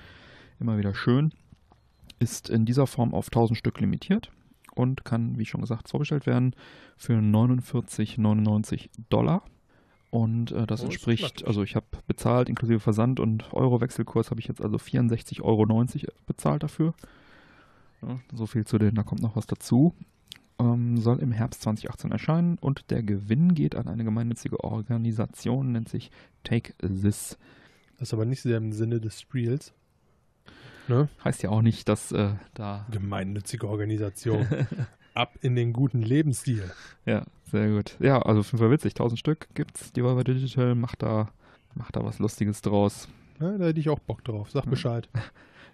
immer 0.60 0.78
wieder 0.78 0.94
schön, 0.94 1.34
ist 2.20 2.50
in 2.50 2.66
dieser 2.66 2.88
Form 2.88 3.14
auf 3.14 3.28
1000 3.28 3.58
Stück 3.58 3.80
limitiert 3.80 4.32
und 4.76 5.06
kann, 5.06 5.38
wie 5.38 5.46
schon 5.46 5.62
gesagt, 5.62 5.90
vorbestellt 5.90 6.26
werden 6.26 6.56
für 6.98 7.14
49,99 7.14 8.90
Dollar. 9.10 9.44
Und 10.10 10.52
äh, 10.52 10.68
das 10.68 10.82
oh, 10.82 10.86
entspricht, 10.86 11.46
also 11.46 11.64
ich 11.64 11.76
habe 11.76 11.88
bezahlt, 12.08 12.48
inklusive 12.48 12.80
Versand 12.80 13.20
und 13.20 13.52
Euro-Wechselkurs 13.52 14.30
habe 14.30 14.40
ich 14.40 14.48
jetzt 14.48 14.62
also 14.62 14.78
64,90 14.78 15.42
Euro 15.42 15.66
bezahlt 16.28 16.64
dafür. 16.64 16.94
Ja, 18.02 18.20
so 18.32 18.46
viel 18.46 18.66
zu 18.66 18.78
den, 18.78 18.96
da 18.96 19.04
kommt 19.04 19.22
noch 19.22 19.36
was 19.36 19.48
dazu. 19.48 19.96
Ähm, 20.60 20.98
soll 20.98 21.20
im 21.20 21.32
Herbst 21.32 21.64
2018 21.64 22.12
erscheinen 22.12 22.58
und 22.60 22.92
der 22.92 23.02
Gewinn 23.02 23.56
geht 23.56 23.76
an 23.76 23.88
eine 23.88 24.04
gemeinnützige 24.04 24.64
Organisation, 24.64 25.72
nennt 25.72 25.90
sich 25.90 26.12
Take 26.44 26.74
This. 26.78 27.38
Das 27.98 28.10
ist 28.10 28.14
aber 28.14 28.26
nicht 28.26 28.42
sehr 28.42 28.58
im 28.58 28.72
Sinne 28.72 29.00
des 29.00 29.20
Spiels. 29.20 29.74
Ne? 30.88 31.10
Heißt 31.24 31.44
ja 31.44 31.50
auch 31.50 31.62
nicht, 31.62 31.88
dass 31.90 32.12
äh, 32.12 32.34
da. 32.54 32.86
Gemeinnützige 32.92 33.68
Organisation. 33.68 34.46
Ab 35.14 35.38
in 35.42 35.56
den 35.56 35.74
guten 35.74 36.02
Lebensstil. 36.02 36.70
Ja, 37.06 37.26
sehr 37.52 37.70
gut. 37.70 37.98
Ja, 38.00 38.22
also 38.22 38.42
auf 38.42 38.48
jeden 38.48 38.58
Fall 38.58 38.72
witzig. 38.72 38.94
1000 38.94 39.20
Stück 39.20 39.48
gibt's. 39.54 39.94
Devolver 39.94 40.24
Digital 40.24 40.76
macht 40.76 41.04
da, 41.04 41.30
macht 41.76 41.96
da 41.96 42.04
was 42.04 42.20
Lustiges 42.20 42.62
draus. 42.62 43.08
Ja, 43.40 43.58
da 43.58 43.66
hätte 43.66 43.80
ich 43.80 43.90
auch 43.90 44.00
Bock 44.00 44.24
drauf. 44.24 44.52
Sag 44.52 44.70
Bescheid. 44.70 45.10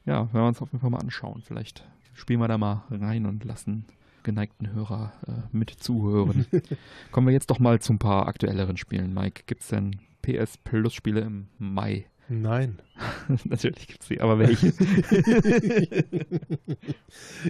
Ja, 0.05 0.21
werden 0.33 0.33
wir 0.33 0.47
uns 0.47 0.61
auf 0.61 0.71
jeden 0.71 0.79
Fall 0.79 0.89
mal 0.89 1.01
anschauen. 1.01 1.43
Vielleicht 1.45 1.85
spielen 2.13 2.39
wir 2.39 2.47
da 2.47 2.57
mal 2.57 2.83
rein 2.89 3.25
und 3.25 3.43
lassen 3.43 3.85
geneigten 4.29 4.73
Hörer 4.73 5.11
äh, 5.27 5.31
mit 5.51 5.71
zuhören. 5.71 6.45
Kommen 7.11 7.27
wir 7.27 7.33
jetzt 7.33 7.49
doch 7.49 7.59
mal 7.59 7.79
zu 7.79 7.93
ein 7.93 7.99
paar 7.99 8.27
aktuelleren 8.27 8.77
Spielen. 8.77 9.13
Mike, 9.13 9.43
gibt 9.47 9.61
es 9.61 9.69
denn 9.69 9.99
PS 10.21 10.57
Plus 10.57 10.93
Spiele 10.93 11.21
im 11.21 11.47
Mai? 11.57 12.05
Nein. 12.29 12.79
Natürlich 13.43 13.87
gibt 13.87 14.01
es 14.03 14.07
sie, 14.07 14.21
aber 14.21 14.37
welche? 14.37 14.71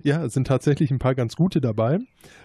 ja, 0.04 0.24
es 0.24 0.34
sind 0.34 0.48
tatsächlich 0.48 0.90
ein 0.90 1.00
paar 1.00 1.16
ganz 1.16 1.36
gute 1.36 1.60
dabei. 1.60 2.00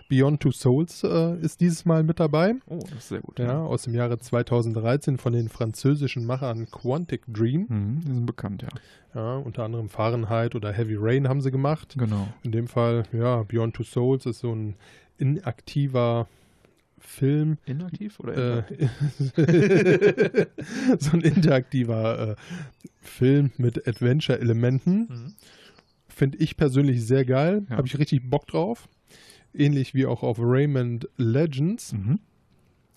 Beyond 0.08 0.40
Two 0.40 0.50
Souls 0.50 1.04
äh, 1.04 1.38
ist 1.38 1.60
dieses 1.60 1.84
Mal 1.84 2.02
mit 2.02 2.18
dabei. 2.18 2.54
Oh, 2.66 2.80
das 2.80 2.98
ist 2.98 3.08
sehr 3.08 3.20
gut. 3.20 3.38
Ja, 3.38 3.46
ja, 3.46 3.62
aus 3.62 3.82
dem 3.82 3.94
Jahre 3.94 4.18
2013 4.18 5.16
von 5.16 5.32
den 5.32 5.48
französischen 5.48 6.26
Machern 6.26 6.66
Quantic 6.70 7.22
Dream. 7.28 7.66
Mhm, 7.68 8.00
die 8.00 8.12
sind 8.12 8.26
bekannt, 8.26 8.62
ja. 8.62 8.68
Ja, 9.14 9.36
unter 9.36 9.62
anderem 9.62 9.88
Fahrenheit 9.88 10.56
oder 10.56 10.72
Heavy 10.72 10.96
Rain 10.98 11.28
haben 11.28 11.40
sie 11.40 11.52
gemacht. 11.52 11.94
Genau. 11.96 12.26
In 12.42 12.50
dem 12.50 12.66
Fall, 12.66 13.04
ja, 13.12 13.44
Beyond 13.44 13.76
Two 13.76 13.84
Souls 13.84 14.26
ist 14.26 14.40
so 14.40 14.52
ein 14.52 14.74
inaktiver 15.18 16.26
Film. 17.06 17.58
Inaktiv 17.66 18.18
oder 18.20 18.64
äh, 18.70 18.86
so 20.98 21.12
ein 21.12 21.20
interaktiver 21.20 22.30
äh, 22.30 22.36
Film 23.00 23.52
mit 23.56 23.86
Adventure-Elementen. 23.86 24.98
Mhm. 25.08 25.34
Finde 26.08 26.38
ich 26.38 26.56
persönlich 26.56 27.04
sehr 27.04 27.24
geil. 27.24 27.66
Ja. 27.68 27.76
Habe 27.76 27.86
ich 27.86 27.98
richtig 27.98 28.28
Bock 28.28 28.46
drauf. 28.46 28.88
Ähnlich 29.52 29.94
wie 29.94 30.06
auch 30.06 30.22
auf 30.22 30.38
Raymond 30.40 31.08
Legends 31.16 31.92
mhm. 31.92 32.20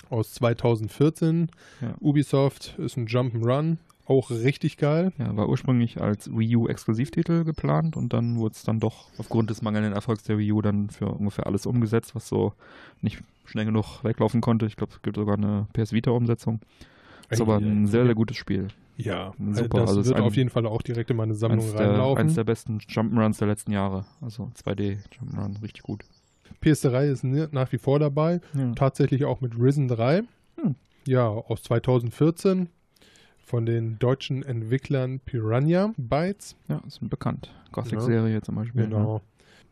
aus 0.10 0.34
2014. 0.34 1.50
Ja. 1.82 1.96
Ubisoft 2.00 2.76
ist 2.80 2.98
ein 2.98 3.08
Jump'n'Run. 3.08 3.78
Auch 4.08 4.32
richtig 4.32 4.78
geil. 4.78 5.12
Ja, 5.18 5.36
war 5.36 5.50
ursprünglich 5.50 6.02
als 6.02 6.32
Wii 6.32 6.56
U 6.56 6.68
Exklusivtitel 6.70 7.44
geplant 7.44 7.98
und 7.98 8.14
dann 8.14 8.38
wurde 8.38 8.54
es 8.54 8.64
dann 8.64 8.80
doch 8.80 9.10
aufgrund 9.18 9.50
des 9.50 9.62
mangelnden 9.62 9.92
Erfolgs 9.92 10.24
der 10.24 10.38
Wii 10.38 10.54
U 10.54 10.62
dann 10.62 10.90
für 10.90 11.08
ungefähr 11.08 11.46
alles 11.46 11.66
umgesetzt, 11.66 12.16
was 12.16 12.30
so 12.30 12.54
nicht 13.02 13.20
schnell 13.44 13.66
genug 13.66 14.04
weglaufen 14.04 14.40
konnte. 14.40 14.66
Ich 14.66 14.78
glaube, 14.78 14.94
es 14.94 15.02
gibt 15.02 15.18
sogar 15.18 15.38
eine 15.38 15.68
PS 15.74 15.92
Vita 15.92 16.12
Umsetzung. 16.12 16.62
Ist 17.30 17.42
aber 17.42 17.58
ein 17.58 17.88
sehr, 17.88 18.06
sehr 18.06 18.16
gutes 18.16 18.38
Spiel. 18.38 18.70
Ja, 18.96 19.34
super. 19.38 19.82
Das 19.82 19.90
also 19.90 20.06
wird 20.06 20.22
auf 20.22 20.38
jeden 20.38 20.50
Fall 20.50 20.66
auch 20.66 20.82
direkt 20.82 21.12
in 21.12 21.18
meine 21.18 21.36
Sammlung 21.36 21.66
eins 21.66 21.76
reinlaufen. 21.76 22.16
Der, 22.16 22.24
eins 22.24 22.36
der 22.36 22.44
besten 22.46 22.78
Jump'n'Runs 22.80 23.40
der 23.40 23.48
letzten 23.50 23.72
Jahre. 23.74 24.06
Also 24.22 24.52
2D 24.56 25.00
Jump'n'Run, 25.14 25.62
richtig 25.62 25.84
gut. 25.84 26.06
PS3 26.64 27.12
ist 27.12 27.24
nach 27.26 27.72
wie 27.74 27.78
vor 27.78 28.00
dabei. 28.00 28.40
Ja. 28.54 28.72
Tatsächlich 28.74 29.26
auch 29.26 29.42
mit 29.42 29.60
Risen 29.60 29.90
3. 29.90 30.24
Hm. 30.62 30.76
Ja, 31.06 31.28
aus 31.28 31.62
2014 31.64 32.70
von 33.48 33.66
den 33.66 33.98
deutschen 33.98 34.44
Entwicklern 34.44 35.22
Piranha 35.22 35.94
Bytes. 35.96 36.58
Ja, 36.68 36.82
ist 36.86 37.00
bekannt. 37.10 37.50
Gothic-Serie 37.72 38.34
ja. 38.34 38.42
zum 38.42 38.56
Beispiel. 38.56 38.84
Genau. 38.84 39.16
Ne? 39.16 39.22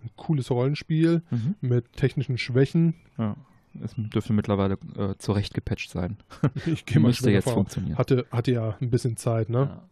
Ein 0.06 0.10
cooles 0.16 0.50
Rollenspiel 0.50 1.24
mhm. 1.30 1.56
mit 1.60 1.92
technischen 1.92 2.38
Schwächen. 2.38 2.94
Ja. 3.18 3.36
Es 3.84 3.94
dürfte 3.98 4.32
mittlerweile 4.32 4.78
äh, 4.98 5.16
zurecht 5.18 5.54
gepatcht 5.54 5.92
sein. 5.92 6.16
Ich 6.66 6.86
gehe 6.86 7.02
mal 7.02 7.10
Müsste 7.10 7.30
jetzt 7.32 7.50
funktionieren. 7.50 7.98
Hatte, 7.98 8.26
hatte 8.32 8.54
ja 8.54 8.78
ein 8.80 8.90
bisschen 8.90 9.18
Zeit, 9.18 9.50
ne? 9.50 9.58
Ja. 9.58 9.84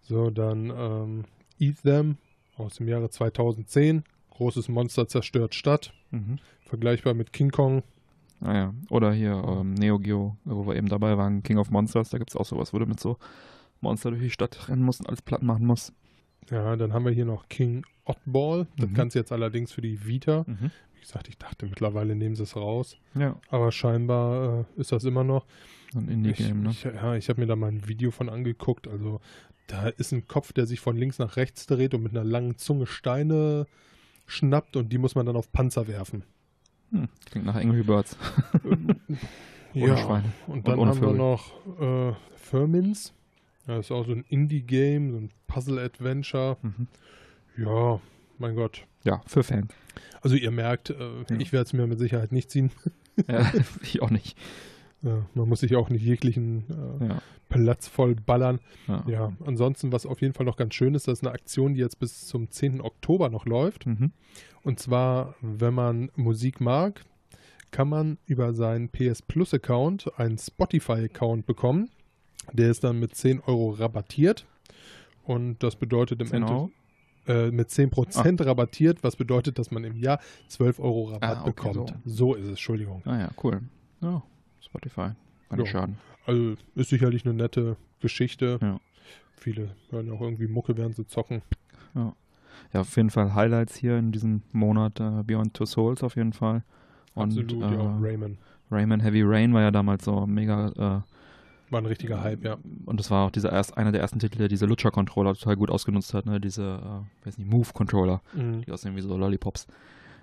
So, 0.00 0.30
dann 0.30 0.72
ähm, 0.74 1.24
Eat 1.58 1.82
Them 1.82 2.16
aus 2.56 2.76
dem 2.76 2.88
Jahre 2.88 3.10
2010. 3.10 4.04
Großes 4.30 4.70
Monster 4.70 5.06
zerstört 5.06 5.54
Stadt. 5.54 5.92
Mhm. 6.12 6.38
Vergleichbar 6.62 7.12
mit 7.12 7.34
King 7.34 7.50
Kong. 7.50 7.82
Ah 8.40 8.54
ja. 8.54 8.74
Oder 8.90 9.12
hier 9.12 9.32
ähm, 9.32 9.74
Neo 9.74 9.98
Geo, 9.98 10.36
wo 10.44 10.66
wir 10.66 10.76
eben 10.76 10.88
dabei 10.88 11.16
waren, 11.18 11.42
King 11.42 11.58
of 11.58 11.70
Monsters, 11.70 12.10
da 12.10 12.18
gibt 12.18 12.30
es 12.30 12.36
auch 12.36 12.44
sowas, 12.44 12.72
wo 12.72 12.78
du 12.78 12.86
mit 12.86 13.00
so 13.00 13.18
Monster 13.80 14.10
durch 14.10 14.22
die 14.22 14.30
Stadt 14.30 14.68
rennen 14.68 14.82
musst 14.82 15.00
und 15.00 15.08
alles 15.08 15.22
platt 15.22 15.42
machen 15.42 15.66
musst. 15.66 15.92
Ja, 16.50 16.76
dann 16.76 16.92
haben 16.92 17.04
wir 17.04 17.12
hier 17.12 17.24
noch 17.24 17.48
King 17.48 17.84
Oddball. 18.04 18.66
Das 18.76 18.88
mhm. 18.88 18.94
Ganze 18.94 19.18
jetzt 19.18 19.32
allerdings 19.32 19.72
für 19.72 19.82
die 19.82 20.06
Vita. 20.06 20.44
Mhm. 20.46 20.70
Wie 20.94 21.00
gesagt, 21.00 21.28
ich 21.28 21.38
dachte 21.38 21.66
mittlerweile 21.66 22.14
nehmen 22.14 22.34
sie 22.34 22.42
es 22.42 22.56
raus. 22.56 22.96
Ja. 23.14 23.36
Aber 23.50 23.70
scheinbar 23.70 24.66
äh, 24.76 24.80
ist 24.80 24.92
das 24.92 25.04
immer 25.04 25.24
noch. 25.24 25.46
Ein 25.94 26.08
Indie-Game, 26.08 26.62
ne? 26.62 26.70
Ich, 26.70 26.84
ja, 26.84 27.14
ich 27.14 27.28
habe 27.28 27.40
mir 27.40 27.46
da 27.46 27.56
mal 27.56 27.68
ein 27.68 27.88
Video 27.88 28.10
von 28.10 28.28
angeguckt. 28.28 28.88
Also 28.88 29.20
da 29.68 29.88
ist 29.88 30.12
ein 30.12 30.26
Kopf, 30.26 30.52
der 30.52 30.66
sich 30.66 30.80
von 30.80 30.96
links 30.96 31.18
nach 31.18 31.36
rechts 31.36 31.66
dreht 31.66 31.94
und 31.94 32.02
mit 32.02 32.12
einer 32.12 32.24
langen 32.24 32.56
Zunge 32.56 32.86
Steine 32.86 33.66
schnappt 34.26 34.76
und 34.76 34.92
die 34.92 34.98
muss 34.98 35.14
man 35.14 35.26
dann 35.26 35.36
auf 35.36 35.52
Panzer 35.52 35.86
werfen. 35.88 36.24
Hm, 36.90 37.08
klingt 37.26 37.46
nach 37.46 37.54
Angry 37.54 37.82
Birds. 37.82 38.16
ja, 39.74 39.96
Schweine. 39.96 40.32
und 40.46 40.66
dann 40.66 40.78
und 40.78 40.88
haben 40.88 41.00
wir 41.00 41.12
noch 41.12 41.52
äh, 41.80 42.14
Das 43.66 43.78
ist 43.80 43.90
auch 43.90 44.06
so 44.06 44.12
ein 44.12 44.24
Indie-Game, 44.28 45.12
so 45.12 45.18
ein 45.18 45.30
Puzzle-Adventure. 45.46 46.56
Mhm. 46.62 46.86
Ja, 47.58 48.00
mein 48.38 48.54
Gott. 48.54 48.86
Ja, 49.04 49.20
für 49.26 49.42
Fans. 49.42 49.72
Also 50.20 50.36
ihr 50.36 50.50
merkt, 50.50 50.90
äh, 50.90 50.94
ja. 51.28 51.36
ich 51.38 51.52
werde 51.52 51.64
es 51.64 51.72
mir 51.72 51.86
mit 51.86 51.98
Sicherheit 51.98 52.32
nicht 52.32 52.50
ziehen. 52.50 52.70
Ja, 53.28 53.52
ich 53.82 54.02
auch 54.02 54.10
nicht. 54.10 54.36
Ja, 55.02 55.26
man 55.34 55.48
muss 55.48 55.60
sich 55.60 55.76
auch 55.76 55.90
nicht 55.90 56.02
jeglichen 56.02 56.64
äh, 57.00 57.08
ja. 57.08 57.22
Platz 57.48 57.86
voll 57.86 58.14
ballern. 58.14 58.60
Ja. 58.88 59.04
ja. 59.06 59.32
ansonsten, 59.44 59.92
was 59.92 60.06
auf 60.06 60.20
jeden 60.20 60.34
Fall 60.34 60.44
noch 60.46 60.56
ganz 60.56 60.74
schön 60.74 60.94
ist, 60.94 61.06
das 61.06 61.20
ist 61.20 61.24
eine 61.24 61.32
Aktion, 61.32 61.74
die 61.74 61.80
jetzt 61.80 61.98
bis 61.98 62.26
zum 62.26 62.50
10. 62.50 62.80
Oktober 62.80 63.28
noch 63.28 63.46
läuft. 63.46 63.86
Mhm. 63.86 64.12
Und 64.62 64.80
zwar, 64.80 65.34
wenn 65.40 65.74
man 65.74 66.10
Musik 66.16 66.60
mag, 66.60 67.04
kann 67.70 67.88
man 67.88 68.18
über 68.26 68.54
seinen 68.54 68.88
PS 68.88 69.22
Plus 69.22 69.52
Account 69.52 70.10
einen 70.18 70.38
Spotify 70.38 71.04
Account 71.04 71.46
bekommen. 71.46 71.90
Der 72.52 72.70
ist 72.70 72.82
dann 72.84 72.98
mit 72.98 73.14
10 73.14 73.40
Euro 73.40 73.70
rabattiert. 73.70 74.46
Und 75.24 75.62
das 75.62 75.76
bedeutet 75.76 76.22
im 76.22 76.32
Endeffekt 76.32 76.72
äh, 77.28 77.50
mit 77.50 77.68
10% 77.68 78.40
ah. 78.40 78.44
rabattiert, 78.44 79.04
was 79.04 79.16
bedeutet, 79.16 79.58
dass 79.58 79.70
man 79.70 79.84
im 79.84 79.96
Jahr 79.96 80.18
12 80.48 80.80
Euro 80.80 81.04
Rabatt 81.04 81.38
ah, 81.38 81.40
okay, 81.42 81.50
bekommt. 81.50 81.94
So. 82.04 82.32
so. 82.32 82.34
ist 82.34 82.44
es, 82.44 82.48
Entschuldigung. 82.50 83.02
Ah 83.04 83.18
ja, 83.18 83.30
cool. 83.42 83.60
Ja, 84.00 84.22
Spotify. 84.60 85.10
Kann 85.50 85.58
nicht 85.58 85.70
schaden. 85.70 85.98
Also 86.26 86.54
ist 86.74 86.90
sicherlich 86.90 87.24
eine 87.24 87.34
nette 87.34 87.76
Geschichte. 88.00 88.58
Ja. 88.60 88.80
Viele 89.36 89.74
hören 89.90 90.10
auch 90.10 90.20
irgendwie 90.20 90.46
Mucke, 90.46 90.76
während 90.76 90.96
sie 90.96 91.06
zocken. 91.06 91.42
Ja. 91.94 92.14
Ja, 92.72 92.80
auf 92.80 92.96
jeden 92.96 93.10
Fall 93.10 93.34
Highlights 93.34 93.76
hier 93.76 93.98
in 93.98 94.12
diesem 94.12 94.42
Monat. 94.52 95.00
Uh, 95.00 95.22
Beyond 95.24 95.54
Two 95.54 95.66
Souls 95.66 96.02
auf 96.02 96.16
jeden 96.16 96.32
Fall. 96.32 96.62
Und, 97.14 97.38
Absolut, 97.38 97.52
äh, 97.52 97.74
ja, 97.74 97.98
Rayman. 98.00 98.38
Rayman 98.70 99.00
Heavy 99.00 99.22
Rain 99.22 99.54
war 99.54 99.62
ja 99.62 99.70
damals 99.70 100.04
so 100.04 100.26
mega. 100.26 100.68
Äh, 100.68 101.70
war 101.70 101.82
ein 101.82 101.86
richtiger 101.86 102.22
Hype, 102.22 102.44
ja. 102.44 102.56
Und 102.86 102.98
das 102.98 103.10
war 103.10 103.26
auch 103.26 103.30
dieser 103.30 103.52
erst, 103.52 103.76
einer 103.76 103.92
der 103.92 104.00
ersten 104.00 104.18
Titel, 104.18 104.38
der 104.38 104.48
diese 104.48 104.64
Lutscher-Controller 104.64 105.34
total 105.34 105.56
gut 105.56 105.70
ausgenutzt 105.70 106.14
hat, 106.14 106.24
ne? 106.24 106.40
Diese, 106.40 106.80
äh, 107.22 107.26
weiß 107.26 107.38
nicht, 107.38 107.50
Move-Controller, 107.50 108.22
mhm. 108.32 108.62
die 108.62 108.72
aussehen 108.72 108.96
wie 108.96 109.02
so 109.02 109.16
Lollipops. 109.16 109.66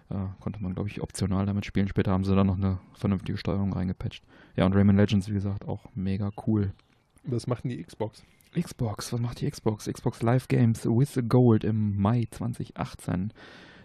Äh, 0.10 0.16
konnte 0.40 0.62
man, 0.62 0.74
glaube 0.74 0.90
ich, 0.90 1.02
optional 1.02 1.46
damit 1.46 1.66
spielen. 1.66 1.88
Später 1.88 2.12
haben 2.12 2.24
sie 2.24 2.36
dann 2.36 2.48
noch 2.48 2.58
eine 2.58 2.80
vernünftige 2.94 3.38
Steuerung 3.38 3.74
reingepatcht. 3.74 4.24
Ja, 4.56 4.66
und 4.66 4.76
Rayman 4.76 4.98
Legends, 4.98 5.30
wie 5.30 5.34
gesagt, 5.34 5.68
auch 5.68 5.86
mega 5.96 6.32
cool. 6.48 6.72
Was 7.24 7.48
macht 7.48 7.64
denn 7.64 7.72
die 7.72 7.84
Xbox? 7.84 8.24
Xbox, 8.56 9.12
was 9.12 9.20
macht 9.20 9.42
die 9.42 9.50
Xbox? 9.50 9.86
Xbox 9.86 10.22
Live 10.22 10.48
Games 10.48 10.86
with 10.86 11.20
Gold 11.28 11.64
im 11.64 12.00
Mai 12.00 12.28
2018. 12.32 13.34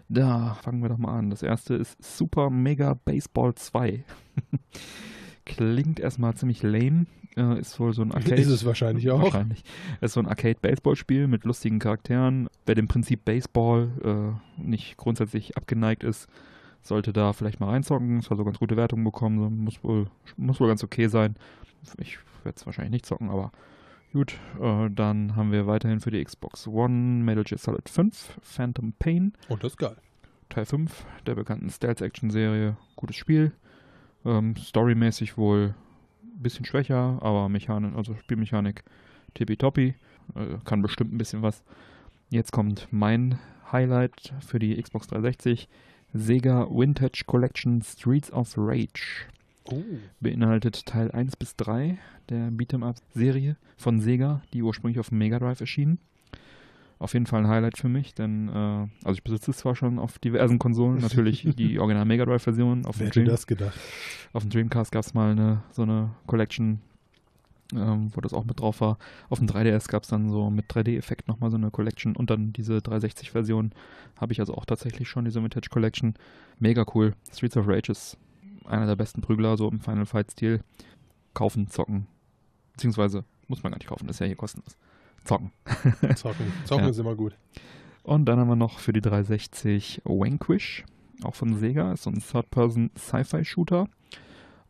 Da 0.07 0.55
fangen 0.61 0.81
wir 0.81 0.89
doch 0.89 0.97
mal 0.97 1.17
an. 1.17 1.29
Das 1.29 1.43
erste 1.43 1.75
ist 1.75 2.01
Super 2.03 2.49
Mega 2.49 2.93
Baseball 2.93 3.55
2. 3.55 4.03
Klingt 5.45 5.99
erstmal 5.99 6.35
ziemlich 6.35 6.63
lame. 6.63 7.05
Äh, 7.37 7.59
ist 7.59 7.79
wohl 7.79 7.93
so 7.93 8.01
ein 8.01 8.11
Arcade. 8.13 8.41
Ist 8.41 8.49
es 8.49 8.65
wahrscheinlich 8.65 9.09
auch. 9.09 9.21
Wahrscheinlich. 9.21 9.63
Ist 9.99 10.13
so 10.13 10.19
ein 10.19 10.27
Arcade-Baseball-Spiel 10.27 11.27
mit 11.27 11.45
lustigen 11.45 11.79
Charakteren. 11.79 12.49
Wer 12.65 12.75
dem 12.75 12.87
Prinzip 12.87 13.25
Baseball 13.25 14.39
äh, 14.59 14.61
nicht 14.61 14.97
grundsätzlich 14.97 15.57
abgeneigt 15.57 16.03
ist, 16.03 16.27
sollte 16.81 17.13
da 17.13 17.33
vielleicht 17.33 17.59
mal 17.59 17.69
reinzocken. 17.69 18.19
Es 18.19 18.25
soll 18.25 18.37
so 18.37 18.45
ganz 18.45 18.59
gute 18.59 18.77
Wertungen 18.77 19.03
bekommen. 19.03 19.63
Muss 19.63 19.83
wohl, 19.83 20.07
muss 20.37 20.59
wohl 20.59 20.67
ganz 20.67 20.83
okay 20.83 21.07
sein. 21.07 21.35
Ich 21.99 22.17
werde 22.43 22.57
es 22.57 22.65
wahrscheinlich 22.65 22.91
nicht 22.91 23.05
zocken, 23.05 23.29
aber 23.29 23.51
gut. 24.11 24.39
Äh, 24.59 24.89
dann 24.89 25.35
haben 25.35 25.51
wir 25.51 25.67
weiterhin 25.67 25.99
für 25.99 26.11
die 26.11 26.23
Xbox 26.23 26.67
One 26.67 27.23
Metal 27.23 27.43
Gear 27.43 27.57
Solid 27.57 27.89
5 27.89 28.39
Phantom 28.41 28.93
Pain. 28.93 29.33
Und 29.49 29.63
das 29.63 29.73
ist 29.73 29.77
geil. 29.77 29.95
Teil 30.49 30.65
5 30.65 31.05
der 31.25 31.35
bekannten 31.35 31.69
Stealth-Action-Serie. 31.69 32.77
Gutes 32.95 33.15
Spiel. 33.15 33.53
Ähm, 34.25 34.55
storymäßig 34.55 35.37
wohl 35.37 35.73
ein 36.23 36.43
bisschen 36.43 36.65
schwächer, 36.65 37.17
aber 37.21 37.49
Mechanik, 37.49 37.95
also 37.95 38.15
Spielmechanik 38.15 38.83
tippitoppi. 39.33 39.95
Äh, 40.35 40.57
kann 40.65 40.81
bestimmt 40.81 41.13
ein 41.13 41.17
bisschen 41.17 41.41
was. 41.41 41.63
Jetzt 42.29 42.51
kommt 42.51 42.87
mein 42.91 43.39
Highlight 43.71 44.33
für 44.39 44.59
die 44.59 44.81
Xbox 44.81 45.07
360. 45.07 45.67
Sega 46.13 46.67
Vintage 46.69 47.23
Collection 47.25 47.81
Streets 47.81 48.31
of 48.31 48.53
Rage. 48.57 49.27
Oh. 49.65 49.83
Beinhaltet 50.19 50.85
Teil 50.85 51.11
1 51.11 51.35
bis 51.35 51.55
3 51.55 51.97
der 52.29 52.49
Beat'em 52.51 52.83
Up 52.83 52.97
Serie 53.13 53.57
von 53.77 53.99
Sega, 53.99 54.41
die 54.53 54.63
ursprünglich 54.63 54.99
auf 54.99 55.09
dem 55.09 55.19
Mega 55.19 55.39
Drive 55.39 55.61
erschienen 55.61 55.99
auf 57.01 57.13
jeden 57.13 57.25
Fall 57.25 57.41
ein 57.41 57.47
Highlight 57.47 57.79
für 57.79 57.89
mich, 57.89 58.13
denn 58.13 58.47
äh, 58.47 58.87
also 59.03 59.13
ich 59.13 59.23
besitze 59.23 59.51
es 59.51 59.57
zwar 59.57 59.75
schon 59.75 59.97
auf 59.97 60.19
diversen 60.19 60.59
Konsolen, 60.59 60.97
natürlich 61.01 61.47
die 61.55 61.79
Original 61.79 62.05
Mega 62.05 62.25
Drive 62.25 62.43
Version. 62.43 62.85
Auf 62.85 62.99
Wer 62.99 63.07
hätte 63.07 63.23
das 63.23 63.47
gedacht? 63.47 63.77
Auf 64.33 64.43
dem 64.43 64.51
Dreamcast 64.51 64.91
gab 64.91 65.03
es 65.03 65.15
mal 65.15 65.31
eine 65.31 65.63
so 65.71 65.81
eine 65.81 66.11
Collection, 66.27 66.79
ähm, 67.73 68.11
wo 68.13 68.21
das 68.21 68.35
auch 68.35 68.45
mit 68.45 68.59
drauf 68.59 68.81
war. 68.81 68.99
Auf 69.29 69.39
dem 69.39 69.47
3DS 69.47 69.89
gab 69.89 70.03
es 70.03 70.09
dann 70.09 70.29
so 70.29 70.51
mit 70.51 70.71
3D-Effekt 70.71 71.27
nochmal 71.27 71.49
so 71.49 71.57
eine 71.57 71.71
Collection 71.71 72.15
und 72.15 72.29
dann 72.29 72.53
diese 72.53 72.77
360-Version 72.77 73.71
habe 74.17 74.33
ich 74.33 74.39
also 74.39 74.53
auch 74.53 74.65
tatsächlich 74.65 75.09
schon, 75.09 75.25
diese 75.25 75.41
Vintage 75.41 75.69
Collection. 75.71 76.13
Mega 76.59 76.85
cool. 76.93 77.15
Streets 77.33 77.57
of 77.57 77.67
Rage 77.67 77.91
ist 77.91 78.19
einer 78.65 78.85
der 78.85 78.95
besten 78.95 79.21
Prügler, 79.21 79.57
so 79.57 79.69
im 79.69 79.79
Final 79.79 80.05
Fight-Stil. 80.05 80.61
Kaufen, 81.33 81.67
zocken. 81.67 82.07
Beziehungsweise 82.73 83.23
muss 83.47 83.63
man 83.63 83.71
gar 83.71 83.77
nicht 83.77 83.87
kaufen, 83.87 84.07
das 84.07 84.17
ist 84.17 84.19
ja 84.19 84.25
hier 84.27 84.35
kostenlos. 84.35 84.77
Zocken. 85.23 85.51
Zocken. 86.15 86.51
Zocken 86.65 86.83
ja. 86.85 86.89
ist 86.89 86.97
immer 86.97 87.15
gut. 87.15 87.37
Und 88.03 88.25
dann 88.25 88.39
haben 88.39 88.47
wir 88.47 88.55
noch 88.55 88.79
für 88.79 88.93
die 88.93 89.01
360 89.01 90.01
Vanquish, 90.05 90.85
auch 91.23 91.35
von 91.35 91.55
Sega, 91.55 91.91
ist 91.93 92.03
so 92.03 92.09
ein 92.09 92.19
Third-Person-Sci-Fi-Shooter. 92.19 93.87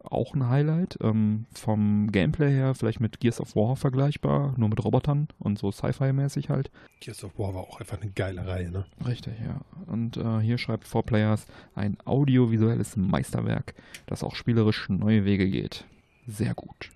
Auch 0.04 0.34
ein 0.34 0.50
Highlight. 0.50 0.98
Ähm, 1.02 1.46
vom 1.54 2.12
Gameplay 2.12 2.52
her 2.52 2.74
vielleicht 2.74 3.00
mit 3.00 3.20
Gears 3.20 3.40
of 3.40 3.56
War 3.56 3.76
vergleichbar, 3.76 4.54
nur 4.58 4.70
mit 4.70 4.84
Robotern 4.84 5.28
und 5.40 5.60
so 5.60 5.72
Sci-Fi-mäßig 5.72 6.50
halt. 6.50 6.72
Gears 7.00 7.24
of 7.24 7.38
War 7.38 7.54
war 7.54 7.62
auch 7.62 7.80
einfach 7.80 8.02
eine 8.02 8.12
geile 8.12 8.46
Reihe, 8.48 8.72
ne? 8.72 8.86
Richtig, 9.06 9.34
ja. 9.46 9.62
Und 9.86 10.18
äh, 10.18 10.40
hier 10.40 10.58
schreibt 10.58 10.88
4Players 10.88 11.46
ein 11.76 11.98
audiovisuelles 12.06 12.98
Meisterwerk, 12.98 13.76
das 14.08 14.24
auch 14.24 14.36
spielerisch 14.36 14.90
neue 14.90 15.26
Wege 15.26 15.50
geht. 15.50 15.86
Sehr 16.28 16.54
gut. 16.54 16.90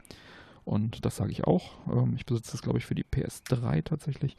Und 0.65 1.05
das 1.05 1.15
sage 1.15 1.31
ich 1.31 1.43
auch. 1.43 1.73
Ähm, 1.87 2.13
ich 2.17 2.25
besitze 2.25 2.51
das, 2.51 2.61
glaube 2.61 2.79
ich, 2.79 2.85
für 2.85 2.95
die 2.95 3.05
PS3 3.05 3.83
tatsächlich. 3.83 4.35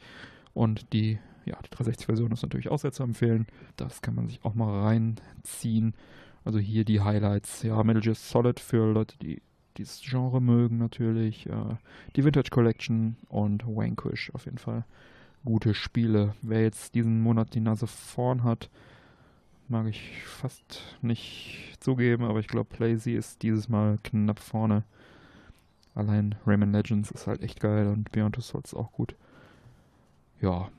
Und 0.53 0.91
die, 0.93 1.19
ja, 1.45 1.57
die 1.63 1.69
360-Version 1.69 2.31
ist 2.31 2.43
natürlich 2.43 2.69
auch 2.69 2.79
sehr 2.79 2.91
zu 2.91 3.03
empfehlen. 3.03 3.47
Das 3.77 4.01
kann 4.01 4.15
man 4.15 4.27
sich 4.27 4.43
auch 4.43 4.53
mal 4.53 4.83
reinziehen. 4.83 5.93
Also 6.47 6.59
hier 6.59 6.85
die 6.85 7.01
Highlights. 7.01 7.63
Ja, 7.63 7.83
Metal 7.83 8.01
Gear 8.01 8.15
Solid 8.15 8.61
für 8.61 8.89
Leute, 8.89 9.17
die 9.17 9.41
dieses 9.75 9.99
Genre 10.01 10.39
mögen 10.39 10.77
natürlich. 10.77 11.45
Äh, 11.45 11.75
die 12.15 12.23
Vintage 12.23 12.51
Collection 12.51 13.17
und 13.27 13.67
Vanquish 13.67 14.31
auf 14.33 14.45
jeden 14.45 14.57
Fall. 14.57 14.85
Gute 15.43 15.73
Spiele. 15.73 16.35
Wer 16.41 16.61
jetzt 16.61 16.95
diesen 16.95 17.19
Monat 17.21 17.53
die 17.53 17.59
Nase 17.59 17.85
vorn 17.85 18.45
hat, 18.45 18.69
mag 19.67 19.87
ich 19.87 20.23
fast 20.23 20.83
nicht 21.01 21.75
zugeben, 21.81 22.23
aber 22.23 22.39
ich 22.39 22.47
glaube, 22.47 22.77
Lazy 22.79 23.11
ist 23.11 23.43
dieses 23.43 23.67
Mal 23.67 23.99
knapp 24.05 24.39
vorne. 24.39 24.85
Allein 25.95 26.35
Rayman 26.45 26.71
Legends 26.71 27.11
ist 27.11 27.27
halt 27.27 27.41
echt 27.41 27.59
geil 27.59 27.87
und 27.87 28.09
Beyond 28.13 28.35
Two 28.35 28.41
Souls 28.41 28.73
auch 28.73 28.93
gut. 28.93 29.15
Ja. 30.39 30.69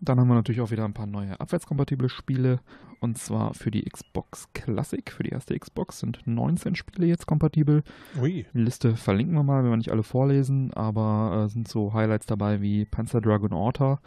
Dann 0.00 0.20
haben 0.20 0.28
wir 0.28 0.34
natürlich 0.34 0.60
auch 0.60 0.70
wieder 0.70 0.84
ein 0.84 0.94
paar 0.94 1.06
neue 1.06 1.40
abwärtskompatible 1.40 2.08
Spiele. 2.08 2.60
Und 3.02 3.18
zwar 3.18 3.52
für 3.52 3.72
die 3.72 3.82
Xbox 3.82 4.46
Classic, 4.54 5.10
für 5.10 5.24
die 5.24 5.30
erste 5.30 5.58
Xbox 5.58 5.98
sind 5.98 6.20
19 6.24 6.76
Spiele 6.76 7.08
jetzt 7.08 7.26
kompatibel. 7.26 7.82
Ui. 8.20 8.46
Die 8.54 8.58
Liste 8.58 8.94
verlinken 8.94 9.34
wir 9.34 9.42
mal, 9.42 9.64
wenn 9.64 9.70
wir 9.70 9.76
nicht 9.76 9.90
alle 9.90 10.04
vorlesen, 10.04 10.72
aber 10.72 11.46
äh, 11.46 11.48
sind 11.48 11.66
so 11.66 11.92
Highlights 11.92 12.26
dabei 12.26 12.60
wie 12.60 12.84
Panzer 12.84 13.20
Dragon 13.20 13.52
Orta, 13.52 13.98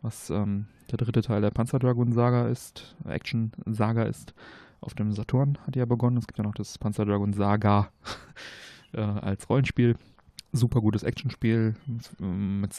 was 0.00 0.30
ähm, 0.30 0.68
der 0.90 0.96
dritte 0.96 1.20
Teil 1.20 1.42
der 1.42 1.50
Panzer 1.50 1.78
Dragon 1.78 2.14
Saga 2.14 2.48
ist, 2.48 2.96
Action 3.06 3.52
Saga 3.66 4.04
ist. 4.04 4.32
Auf 4.80 4.94
dem 4.94 5.12
Saturn 5.12 5.58
hat 5.66 5.76
ja 5.76 5.84
begonnen. 5.84 6.16
Es 6.16 6.26
gibt 6.26 6.38
ja 6.38 6.44
noch 6.44 6.54
das 6.54 6.78
Panzer 6.78 7.04
Dragon 7.04 7.34
Saga. 7.34 7.90
äh, 8.92 9.02
als 9.02 9.50
Rollenspiel. 9.50 9.96
Super 10.52 10.80
gutes 10.80 11.02
Actionspiel, 11.04 11.76
mit, 12.18 12.72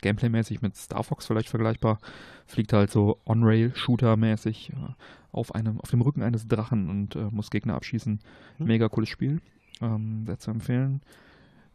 Gameplay-mäßig 0.00 0.62
mit 0.62 0.76
Star 0.76 1.04
Fox 1.04 1.26
vielleicht 1.26 1.48
vergleichbar. 1.48 1.98
Fliegt 2.46 2.72
halt 2.72 2.90
so 2.90 3.18
On-Rail-Shooter-mäßig 3.26 4.70
äh, 4.70 4.94
auf, 5.32 5.50
auf 5.54 5.90
dem 5.90 6.00
Rücken 6.00 6.22
eines 6.22 6.48
Drachen 6.48 6.88
und 6.88 7.16
äh, 7.16 7.28
muss 7.30 7.50
Gegner 7.50 7.74
abschießen. 7.74 8.20
Hm. 8.56 8.66
Mega 8.66 8.88
cooles 8.88 9.08
Spiel. 9.08 9.40
Ähm, 9.82 10.24
sehr 10.26 10.38
zu 10.38 10.50
empfehlen. 10.50 11.02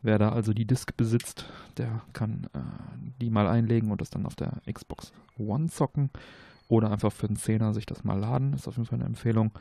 Wer 0.02 0.20
da 0.20 0.30
also 0.30 0.54
die 0.54 0.66
Disc 0.66 0.96
besitzt, 0.98 1.46
der 1.78 2.02
kann 2.14 2.48
äh, 2.54 2.60
die 3.22 3.30
mal 3.30 3.48
einlegen 3.48 3.92
und 3.92 4.02
das 4.02 4.12
dann 4.12 4.26
auf 4.26 4.36
der 4.36 4.62
Xbox 4.72 5.12
One 5.38 5.68
zocken. 5.68 6.10
Oder 6.68 6.92
einfach 6.92 7.12
für 7.12 7.28
einen 7.28 7.38
Zehner 7.38 7.74
sich 7.74 7.86
das 7.86 8.04
mal 8.04 8.20
laden. 8.20 8.54
Ist 8.54 8.68
auf 8.68 8.78
jeden 8.78 8.88
Fall 8.88 9.00
eine 9.00 9.08
Empfehlung. 9.08 9.52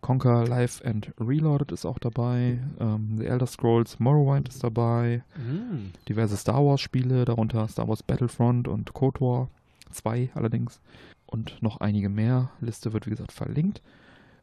Conquer 0.00 0.46
Live 0.46 0.82
and 0.84 1.12
Reloaded 1.18 1.72
ist 1.72 1.84
auch 1.84 1.98
dabei. 1.98 2.58
Ähm, 2.78 3.16
The 3.18 3.26
Elder 3.26 3.46
Scrolls 3.46 3.98
Morrowind 3.98 4.48
ist 4.48 4.64
dabei. 4.64 5.22
Mm. 5.36 5.92
Diverse 6.08 6.36
Star 6.36 6.64
Wars 6.64 6.80
Spiele, 6.80 7.24
darunter 7.24 7.68
Star 7.68 7.86
Wars 7.88 8.02
Battlefront 8.02 8.66
und 8.66 8.92
Code 8.94 9.20
War 9.20 9.48
2 9.90 10.30
allerdings. 10.34 10.80
Und 11.26 11.62
noch 11.62 11.78
einige 11.80 12.08
mehr. 12.08 12.50
Liste 12.60 12.92
wird 12.92 13.06
wie 13.06 13.10
gesagt 13.10 13.32
verlinkt. 13.32 13.82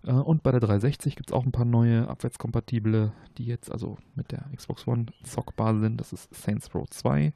Äh, 0.03 0.11
und 0.11 0.43
bei 0.43 0.51
der 0.51 0.59
360 0.59 1.15
gibt 1.15 1.29
es 1.29 1.33
auch 1.33 1.45
ein 1.45 1.51
paar 1.51 1.65
neue 1.65 2.07
abwärtskompatible, 2.07 3.11
die 3.37 3.45
jetzt 3.45 3.71
also 3.71 3.97
mit 4.15 4.31
der 4.31 4.45
Xbox 4.55 4.87
One 4.87 5.07
zockbar 5.23 5.79
sind. 5.79 5.99
Das 5.99 6.13
ist 6.13 6.33
Saints 6.33 6.73
Row 6.73 6.87
2, 6.89 7.33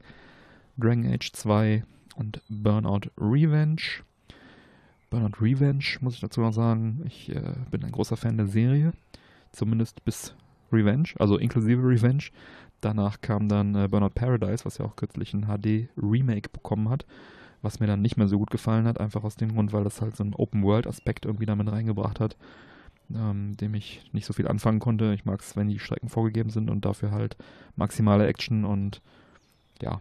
Dragon 0.78 1.06
Age 1.06 1.32
2 1.34 1.84
und 2.16 2.42
Burnout 2.50 3.10
Revenge. 3.18 4.04
Burnout 5.12 5.42
Revenge, 5.42 5.84
muss 6.00 6.16
ich 6.16 6.22
dazu 6.22 6.42
noch 6.42 6.54
sagen. 6.54 7.04
Ich 7.06 7.30
äh, 7.30 7.54
bin 7.70 7.84
ein 7.84 7.92
großer 7.92 8.18
Fan 8.18 8.38
der 8.38 8.48
Serie, 8.48 8.94
zumindest 9.52 10.04
bis 10.06 10.34
Revenge, 10.72 11.10
also 11.20 11.38
inklusive 11.38 11.84
Revenge. 11.84 12.24
Danach 12.80 13.20
kam 13.20 13.50
dann 13.50 13.76
äh, 13.76 13.90
Burnout 13.90 14.12
Paradise, 14.16 14.64
was 14.66 14.78
ja 14.78 14.86
auch 14.86 14.96
kürzlich 14.96 15.34
ein 15.34 15.46
HD-Remake 15.46 16.50
bekommen 16.50 16.90
hat, 16.90 17.06
was 17.62 17.82
mir 17.82 17.88
dann 17.88 18.02
nicht 18.02 18.16
mehr 18.16 18.30
so 18.30 18.40
gut 18.40 18.52
gefallen 18.52 18.88
hat, 18.88 19.02
einfach 19.02 19.26
aus 19.26 19.36
dem 19.36 19.52
Grund, 19.54 19.74
weil 19.74 19.84
das 19.84 20.02
halt 20.02 20.16
so 20.16 20.24
einen 20.24 20.34
Open-World-Aspekt 20.34 21.26
irgendwie 21.26 21.46
damit 21.46 21.70
reingebracht 21.70 22.22
hat, 22.22 22.38
ähm, 23.14 23.58
dem 23.58 23.76
ich 23.76 24.02
nicht 24.14 24.26
so 24.26 24.32
viel 24.32 24.48
anfangen 24.48 24.80
konnte. 24.80 25.14
Ich 25.14 25.26
mag 25.26 25.42
es, 25.42 25.58
wenn 25.58 25.68
die 25.68 25.80
Strecken 25.80 26.08
vorgegeben 26.08 26.50
sind 26.50 26.70
und 26.70 26.86
dafür 26.86 27.12
halt 27.12 27.36
maximale 27.76 28.28
Action 28.28 28.64
und 28.64 29.02
ja, 29.82 30.00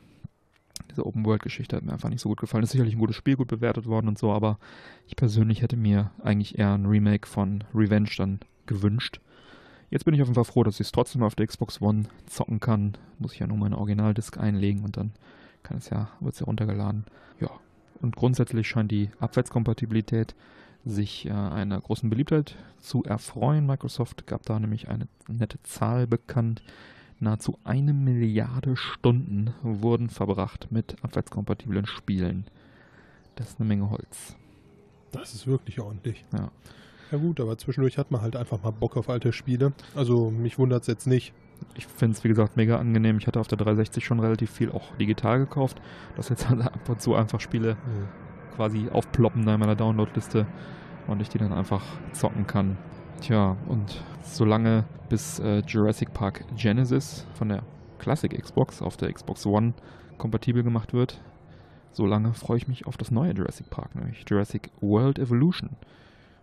diese 0.90 1.06
Open-World-Geschichte 1.06 1.76
hat 1.76 1.84
mir 1.84 1.92
einfach 1.92 2.08
nicht 2.08 2.20
so 2.20 2.28
gut 2.28 2.40
gefallen. 2.40 2.64
Ist 2.64 2.70
sicherlich 2.70 2.94
ein 2.94 3.00
gutes 3.00 3.16
Spiel, 3.16 3.36
gut 3.36 3.48
bewertet 3.48 3.86
worden 3.86 4.08
und 4.08 4.18
so, 4.18 4.32
aber 4.32 4.58
ich 5.06 5.16
persönlich 5.16 5.62
hätte 5.62 5.76
mir 5.76 6.10
eigentlich 6.22 6.58
eher 6.58 6.74
ein 6.74 6.86
Remake 6.86 7.28
von 7.28 7.64
Revenge 7.74 8.10
dann 8.16 8.40
gewünscht. 8.66 9.20
Jetzt 9.90 10.04
bin 10.04 10.14
ich 10.14 10.22
auf 10.22 10.28
jeden 10.28 10.36
Fall 10.36 10.44
froh, 10.44 10.62
dass 10.62 10.76
ich 10.76 10.86
es 10.86 10.92
trotzdem 10.92 11.22
auf 11.22 11.34
der 11.34 11.46
Xbox 11.46 11.80
One 11.82 12.04
zocken 12.26 12.60
kann. 12.60 12.96
Muss 13.18 13.32
ich 13.32 13.40
ja 13.40 13.46
nur 13.46 13.56
meine 13.56 13.76
Originaldisk 13.76 14.38
einlegen 14.38 14.84
und 14.84 14.96
dann 14.96 15.12
kann 15.62 15.78
es 15.78 15.90
ja, 15.90 16.10
wird 16.20 16.34
es 16.34 16.40
ja 16.40 16.46
runtergeladen. 16.46 17.04
Ja. 17.40 17.50
Und 18.00 18.16
grundsätzlich 18.16 18.68
scheint 18.68 18.90
die 18.90 19.10
Abwärtskompatibilität 19.18 20.34
sich 20.84 21.26
äh, 21.26 21.32
einer 21.32 21.80
großen 21.80 22.08
Beliebtheit 22.08 22.56
zu 22.78 23.04
erfreuen. 23.04 23.66
Microsoft 23.66 24.26
gab 24.26 24.44
da 24.46 24.58
nämlich 24.58 24.88
eine 24.88 25.08
nette 25.28 25.62
Zahl 25.64 26.06
bekannt. 26.06 26.62
Nahezu 27.20 27.58
eine 27.64 27.92
Milliarde 27.92 28.76
Stunden 28.76 29.52
wurden 29.62 30.08
verbracht 30.08 30.68
mit 30.70 30.96
abwärtskompatiblen 31.02 31.86
Spielen. 31.86 32.46
Das 33.36 33.50
ist 33.50 33.60
eine 33.60 33.68
Menge 33.68 33.90
Holz. 33.90 34.36
Das 35.12 35.34
ist 35.34 35.46
wirklich 35.46 35.80
ordentlich. 35.80 36.24
Ja. 36.32 36.50
Ja 37.10 37.18
gut, 37.18 37.40
aber 37.40 37.58
zwischendurch 37.58 37.98
hat 37.98 38.10
man 38.10 38.20
halt 38.20 38.36
einfach 38.36 38.62
mal 38.62 38.70
Bock 38.70 38.96
auf 38.96 39.10
alte 39.10 39.32
Spiele. 39.32 39.72
Also 39.94 40.30
mich 40.30 40.58
wundert 40.58 40.82
es 40.82 40.86
jetzt 40.86 41.06
nicht. 41.06 41.32
Ich 41.74 41.86
finde 41.86 42.16
es, 42.16 42.24
wie 42.24 42.28
gesagt, 42.28 42.56
mega 42.56 42.78
angenehm. 42.78 43.18
Ich 43.18 43.26
hatte 43.26 43.40
auf 43.40 43.48
der 43.48 43.58
360 43.58 44.04
schon 44.04 44.20
relativ 44.20 44.50
viel 44.50 44.70
auch 44.70 44.94
digital 44.96 45.40
gekauft, 45.40 45.82
dass 46.16 46.28
jetzt 46.28 46.48
halt 46.48 46.62
ab 46.62 46.88
und 46.88 47.02
zu 47.02 47.14
einfach 47.14 47.40
Spiele 47.40 47.74
mhm. 47.74 48.54
quasi 48.54 48.88
aufploppen 48.90 49.44
da 49.44 49.54
in 49.54 49.60
meiner 49.60 49.74
Downloadliste 49.74 50.46
und 51.08 51.20
ich 51.20 51.28
die 51.28 51.38
dann 51.38 51.52
einfach 51.52 51.82
zocken 52.12 52.46
kann. 52.46 52.78
Tja, 53.20 53.56
und 53.68 54.02
solange 54.22 54.84
bis 55.08 55.38
äh, 55.38 55.62
Jurassic 55.66 56.12
Park 56.12 56.44
Genesis 56.56 57.26
von 57.34 57.50
der 57.50 57.62
Classic 57.98 58.32
Xbox 58.32 58.80
auf 58.82 58.96
der 58.96 59.12
Xbox 59.12 59.46
One 59.46 59.74
kompatibel 60.18 60.62
gemacht 60.62 60.92
wird, 60.92 61.20
solange 61.92 62.32
freue 62.32 62.56
ich 62.56 62.68
mich 62.68 62.86
auf 62.86 62.96
das 62.96 63.10
neue 63.10 63.32
Jurassic 63.32 63.68
Park, 63.70 63.94
nämlich 63.94 64.24
Jurassic 64.28 64.70
World 64.80 65.18
Evolution 65.18 65.76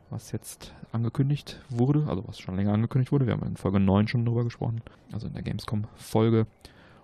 was 0.09 0.31
jetzt 0.31 0.73
angekündigt 0.91 1.61
wurde, 1.69 2.05
also 2.07 2.27
was 2.27 2.39
schon 2.39 2.55
länger 2.55 2.73
angekündigt 2.73 3.11
wurde. 3.11 3.25
Wir 3.25 3.33
haben 3.33 3.45
in 3.45 3.57
Folge 3.57 3.79
9 3.79 4.07
schon 4.07 4.25
drüber 4.25 4.43
gesprochen, 4.43 4.81
also 5.11 5.27
in 5.27 5.33
der 5.33 5.43
Gamescom-Folge. 5.43 6.47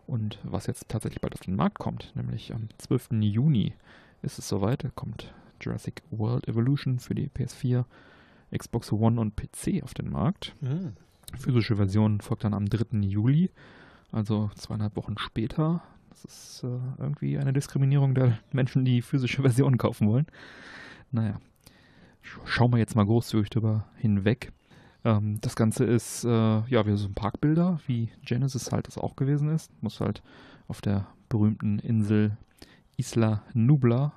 Und 0.08 0.40
was 0.44 0.68
jetzt 0.68 0.90
tatsächlich 0.90 1.22
bald 1.22 1.34
auf 1.34 1.42
den 1.42 1.56
Markt 1.56 1.80
kommt, 1.80 2.14
nämlich 2.16 2.54
am 2.54 2.68
12. 2.78 3.10
Juni 3.22 3.74
ist 4.22 4.40
es 4.40 4.48
soweit, 4.48 4.84
da 4.84 4.90
kommt 4.90 5.34
Jurassic 5.62 6.02
World 6.12 6.48
Evolution 6.48 7.00
für 7.00 7.16
die 7.16 7.30
PS4, 7.30 7.86
Xbox 8.58 8.92
One 8.92 9.20
und 9.20 9.36
PC 9.36 9.84
auf 9.84 9.94
den 9.94 10.10
Markt. 10.10 10.56
Mhm. 10.62 10.94
Physische 11.38 11.76
Version 11.76 12.22
folgt 12.22 12.44
dann 12.44 12.54
am 12.54 12.68
3. 12.68 13.00
Juli, 13.00 13.50
also 14.12 14.52
zweieinhalb 14.56 14.96
Wochen 14.96 15.18
später. 15.18 15.82
Das 16.10 16.26
ist 16.26 16.64
äh, 16.64 16.80
irgendwie 17.00 17.38
eine 17.38 17.54
Diskriminierung 17.54 18.14
der 18.14 18.38
Menschen, 18.52 18.86
die 18.86 19.02
physische 19.02 19.42
Versionen 19.42 19.78
kaufen 19.78 20.08
wollen. 20.08 20.28
Naja, 21.12 21.40
schauen 22.46 22.72
wir 22.72 22.78
jetzt 22.78 22.96
mal 22.96 23.06
großzügig 23.06 23.50
drüber 23.50 23.88
hinweg. 23.98 24.52
Ähm, 25.04 25.40
das 25.42 25.56
Ganze 25.56 25.86
ist, 25.86 26.24
äh, 26.24 26.30
ja, 26.30 26.86
wie 26.86 26.96
so 26.96 27.08
ein 27.08 27.14
Parkbilder, 27.14 27.80
wie 27.88 28.10
Genesis 28.24 28.72
halt 28.72 28.88
das 28.88 28.98
auch 28.98 29.16
gewesen 29.16 29.50
ist. 29.50 29.72
Muss 29.82 30.00
halt 30.00 30.22
auf 30.68 30.82
der 30.82 31.08
berühmten 31.30 31.80
Insel 31.80 32.38
Isla 32.98 33.44
Nubla 33.54 34.14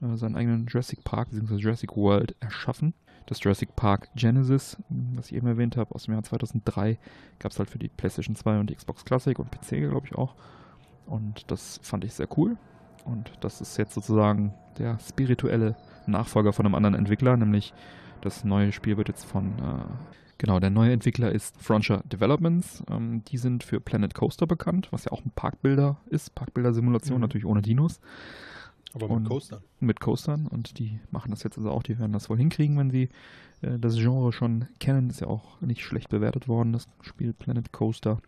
äh, 0.00 0.16
seinen 0.16 0.36
eigenen 0.36 0.66
Jurassic 0.66 1.04
Park 1.04 1.30
bzw. 1.30 1.56
Jurassic 1.56 1.96
World 1.96 2.34
erschaffen. 2.40 2.94
Das 3.26 3.42
Jurassic 3.42 3.74
Park 3.74 4.08
Genesis, 4.14 4.76
was 4.88 5.26
ich 5.26 5.34
eben 5.34 5.48
erwähnt 5.48 5.76
habe, 5.76 5.94
aus 5.94 6.04
dem 6.04 6.14
Jahr 6.14 6.22
2003, 6.22 6.98
gab 7.38 7.52
es 7.52 7.58
halt 7.58 7.68
für 7.68 7.78
die 7.78 7.88
PlayStation 7.88 8.36
2 8.36 8.60
und 8.60 8.70
die 8.70 8.76
Xbox 8.76 9.04
Classic 9.04 9.38
und 9.38 9.50
PC, 9.50 9.88
glaube 9.90 10.06
ich 10.06 10.14
auch. 10.14 10.34
Und 11.06 11.50
das 11.50 11.80
fand 11.82 12.04
ich 12.04 12.14
sehr 12.14 12.28
cool. 12.36 12.56
Und 13.04 13.32
das 13.40 13.60
ist 13.60 13.76
jetzt 13.76 13.94
sozusagen 13.94 14.54
der 14.78 14.98
spirituelle 15.00 15.76
Nachfolger 16.06 16.52
von 16.52 16.66
einem 16.66 16.74
anderen 16.74 16.94
Entwickler, 16.94 17.36
nämlich 17.36 17.72
das 18.20 18.44
neue 18.44 18.72
Spiel 18.72 18.96
wird 18.96 19.08
jetzt 19.08 19.24
von, 19.24 19.58
äh, 19.58 19.84
genau, 20.38 20.58
der 20.58 20.70
neue 20.70 20.92
Entwickler 20.92 21.30
ist 21.30 21.60
Frontier 21.60 22.02
Developments. 22.04 22.82
Ähm, 22.90 23.22
die 23.24 23.38
sind 23.38 23.62
für 23.62 23.80
Planet 23.80 24.14
Coaster 24.14 24.46
bekannt, 24.46 24.88
was 24.90 25.04
ja 25.04 25.12
auch 25.12 25.24
ein 25.24 25.30
Parkbilder 25.34 25.98
ist, 26.10 26.34
Parkbilder-Simulation, 26.34 27.18
mhm. 27.18 27.22
natürlich 27.22 27.46
ohne 27.46 27.62
Dinos. 27.62 28.00
Aber 28.96 29.08
mit 29.08 29.16
und 29.16 29.28
Coastern. 29.28 29.62
Mit 29.80 30.00
Coastern 30.00 30.46
und 30.46 30.78
die 30.78 30.98
machen 31.10 31.30
das 31.30 31.42
jetzt 31.42 31.58
also 31.58 31.70
auch, 31.70 31.82
die 31.82 31.98
werden 31.98 32.12
das 32.12 32.30
wohl 32.30 32.38
hinkriegen, 32.38 32.78
wenn 32.78 32.90
sie 32.90 33.10
äh, 33.60 33.78
das 33.78 33.96
Genre 33.96 34.32
schon 34.32 34.66
kennen. 34.80 35.10
Ist 35.10 35.20
ja 35.20 35.26
auch 35.26 35.60
nicht 35.60 35.84
schlecht 35.84 36.08
bewertet 36.08 36.48
worden, 36.48 36.72
das 36.72 36.88
Spiel 37.02 37.32
Planet 37.32 37.72
Coaster. 37.72 38.20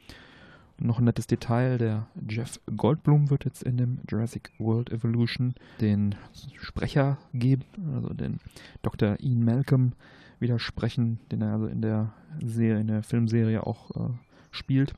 Noch 0.81 0.99
ein 0.99 1.07
nettes 1.07 1.27
Detail, 1.27 1.77
der 1.79 2.07
Jeff 2.29 2.61
Goldblum 2.77 3.31
wird 3.31 3.45
jetzt 3.45 3.65
in 3.65 3.79
dem 3.79 3.99
Jurassic 4.09 4.53
World 4.59 4.93
Evolution 4.93 5.55
den 5.81 6.15
Sprecher 6.57 7.19
geben, 7.35 7.65
also 7.95 8.15
den 8.15 8.39
Dr. 8.83 9.17
Ian 9.19 9.45
Malcolm 9.45 9.93
widersprechen, 10.39 11.19
den 11.33 11.43
er 11.43 11.55
also 11.55 11.67
in 11.67 11.83
der 11.83 12.13
Serie, 12.45 12.81
in 12.81 12.87
der 12.87 13.03
Filmserie 13.03 13.67
auch 13.67 13.91
äh, 13.91 14.11
spielt 14.53 14.95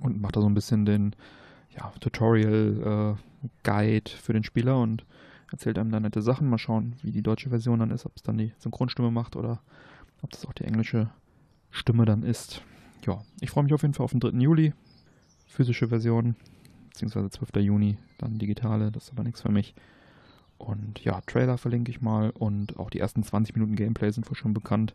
und 0.00 0.20
macht 0.20 0.36
da 0.36 0.40
so 0.40 0.48
ein 0.48 0.54
bisschen 0.54 0.86
den 0.86 1.14
ja, 1.76 1.92
Tutorial 2.00 3.14
äh, 3.14 3.35
Guide 3.62 4.10
für 4.10 4.32
den 4.32 4.44
Spieler 4.44 4.78
und 4.80 5.04
erzählt 5.50 5.78
einem 5.78 5.90
da 5.90 6.00
nette 6.00 6.22
Sachen. 6.22 6.48
Mal 6.48 6.58
schauen, 6.58 6.96
wie 7.02 7.12
die 7.12 7.22
deutsche 7.22 7.50
Version 7.50 7.80
dann 7.80 7.90
ist, 7.90 8.06
ob 8.06 8.12
es 8.16 8.22
dann 8.22 8.38
die 8.38 8.52
Synchronstimme 8.58 9.10
macht 9.10 9.36
oder 9.36 9.60
ob 10.22 10.30
das 10.30 10.46
auch 10.46 10.52
die 10.52 10.64
englische 10.64 11.10
Stimme 11.70 12.04
dann 12.04 12.22
ist. 12.22 12.62
Ja, 13.06 13.22
ich 13.40 13.50
freue 13.50 13.64
mich 13.64 13.74
auf 13.74 13.82
jeden 13.82 13.94
Fall 13.94 14.04
auf 14.04 14.12
den 14.12 14.20
3. 14.20 14.30
Juli 14.38 14.72
physische 15.56 15.88
Version, 15.88 16.36
beziehungsweise 16.90 17.30
12. 17.30 17.64
Juni, 17.64 17.96
dann 18.18 18.38
digitale, 18.38 18.92
das 18.92 19.04
ist 19.04 19.12
aber 19.12 19.24
nichts 19.24 19.40
für 19.40 19.50
mich. 19.50 19.74
Und 20.58 21.02
ja, 21.04 21.20
Trailer 21.22 21.58
verlinke 21.58 21.90
ich 21.90 22.00
mal 22.00 22.30
und 22.30 22.78
auch 22.78 22.90
die 22.90 23.00
ersten 23.00 23.22
20 23.22 23.54
Minuten 23.56 23.76
Gameplay 23.76 24.10
sind 24.10 24.28
wohl 24.28 24.36
schon 24.36 24.54
bekannt. 24.54 24.94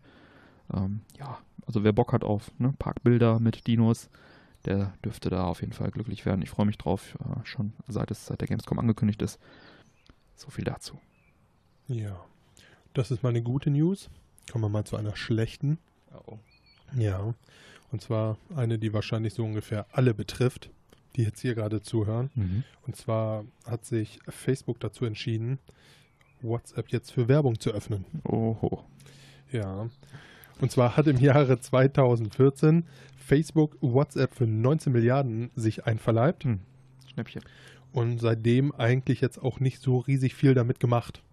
Ähm, 0.73 1.01
ja, 1.19 1.39
also 1.65 1.83
wer 1.83 1.93
Bock 1.93 2.13
hat 2.13 2.23
auf 2.23 2.51
ne, 2.59 2.73
Parkbilder 2.77 3.39
mit 3.39 3.67
Dinos, 3.67 4.09
der 4.65 4.93
dürfte 5.03 5.29
da 5.29 5.45
auf 5.45 5.61
jeden 5.61 5.73
Fall 5.73 5.91
glücklich 5.91 6.25
werden. 6.25 6.41
Ich 6.41 6.49
freue 6.49 6.65
mich 6.65 6.77
drauf, 6.77 7.17
äh, 7.19 7.45
schon 7.45 7.73
seit 7.87 8.11
es 8.11 8.25
seit 8.25 8.41
der 8.41 8.47
Gamescom 8.47 8.79
angekündigt 8.79 9.21
ist. 9.21 9.39
So 10.35 10.49
viel 10.49 10.63
dazu. 10.63 10.99
Ja, 11.87 12.23
das 12.93 13.11
ist 13.11 13.23
mal 13.23 13.29
eine 13.29 13.41
gute 13.41 13.69
News. 13.69 14.09
Kommen 14.51 14.63
wir 14.63 14.69
mal 14.69 14.85
zu 14.85 14.97
einer 14.97 15.15
schlechten. 15.15 15.77
Oh. 16.27 16.37
Ja, 16.97 17.33
und 17.91 18.01
zwar 18.01 18.37
eine, 18.55 18.79
die 18.79 18.93
wahrscheinlich 18.93 19.33
so 19.33 19.43
ungefähr 19.43 19.85
alle 19.91 20.13
betrifft, 20.13 20.69
die 21.15 21.23
jetzt 21.23 21.41
hier 21.41 21.55
gerade 21.55 21.81
zuhören. 21.81 22.29
Mhm. 22.35 22.63
Und 22.85 22.95
zwar 22.95 23.45
hat 23.65 23.85
sich 23.85 24.19
Facebook 24.27 24.79
dazu 24.79 25.05
entschieden, 25.05 25.59
WhatsApp 26.41 26.89
jetzt 26.89 27.11
für 27.11 27.27
Werbung 27.27 27.59
zu 27.59 27.71
öffnen. 27.71 28.05
Oho. 28.23 28.83
Ja. 29.51 29.89
Und 30.59 30.71
zwar 30.71 30.95
hat 30.95 31.07
im 31.07 31.17
Jahre 31.17 31.59
2014 31.59 32.85
Facebook 33.31 33.77
WhatsApp 33.79 34.35
für 34.35 34.45
19 34.45 34.91
Milliarden 34.91 35.51
sich 35.55 35.85
einverleibt. 35.85 36.43
Hm. 36.43 36.59
Schnäppchen. 37.13 37.41
Und 37.93 38.19
seitdem 38.19 38.75
eigentlich 38.75 39.21
jetzt 39.21 39.41
auch 39.41 39.61
nicht 39.61 39.81
so 39.81 39.99
riesig 39.99 40.35
viel 40.35 40.53
damit 40.53 40.81
gemacht. 40.81 41.23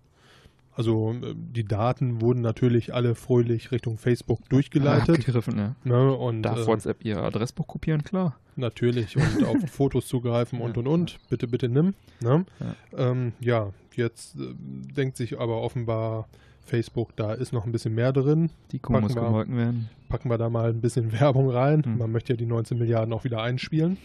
Also 0.77 1.13
äh, 1.13 1.35
die 1.35 1.65
Daten 1.65 2.21
wurden 2.21 2.41
natürlich 2.41 2.95
alle 2.95 3.17
fröhlich 3.17 3.73
Richtung 3.73 3.99
Facebook 3.99 4.49
durchgeleitet. 4.49 5.19
Abgegriffen, 5.19 5.59
ja. 5.59 5.75
Ne, 5.83 6.15
und, 6.15 6.43
Darf 6.43 6.61
äh, 6.61 6.67
WhatsApp 6.69 7.05
ihr 7.05 7.19
Adressbuch 7.19 7.67
kopieren, 7.67 8.05
klar. 8.05 8.39
Natürlich 8.55 9.17
und 9.17 9.45
auf 9.45 9.57
Fotos 9.69 10.07
zugreifen 10.07 10.61
und 10.61 10.79
und 10.79 10.87
und. 10.87 11.19
Bitte, 11.29 11.49
bitte 11.49 11.69
nimm. 11.69 11.95
Ne? 12.21 12.47
Ja. 12.61 13.11
Ähm, 13.11 13.33
ja, 13.41 13.73
jetzt 13.97 14.37
äh, 14.37 14.55
denkt 14.55 15.17
sich 15.17 15.41
aber 15.41 15.63
offenbar 15.63 16.29
Facebook, 16.69 17.17
da 17.17 17.33
ist 17.33 17.53
noch 17.53 17.65
ein 17.65 17.73
bisschen 17.73 17.95
mehr 17.95 18.13
drin. 18.13 18.51
Die 18.73 18.79
Kuh 18.79 19.01
muss 19.01 19.15
gemolken 19.15 19.57
werden. 19.57 19.91
Packen 20.09 20.31
wir 20.31 20.39
da 20.39 20.49
mal 20.49 20.71
ein 20.71 20.81
bisschen 20.81 21.13
Werbung 21.21 21.51
rein. 21.51 21.83
Hm. 21.85 21.99
Man 21.99 22.13
möchte 22.13 22.33
ja 22.33 22.37
die 22.37 22.47
19 22.47 22.79
Milliarden 22.79 23.13
auch 23.13 23.25
wieder 23.25 23.43
einspielen. 23.43 23.97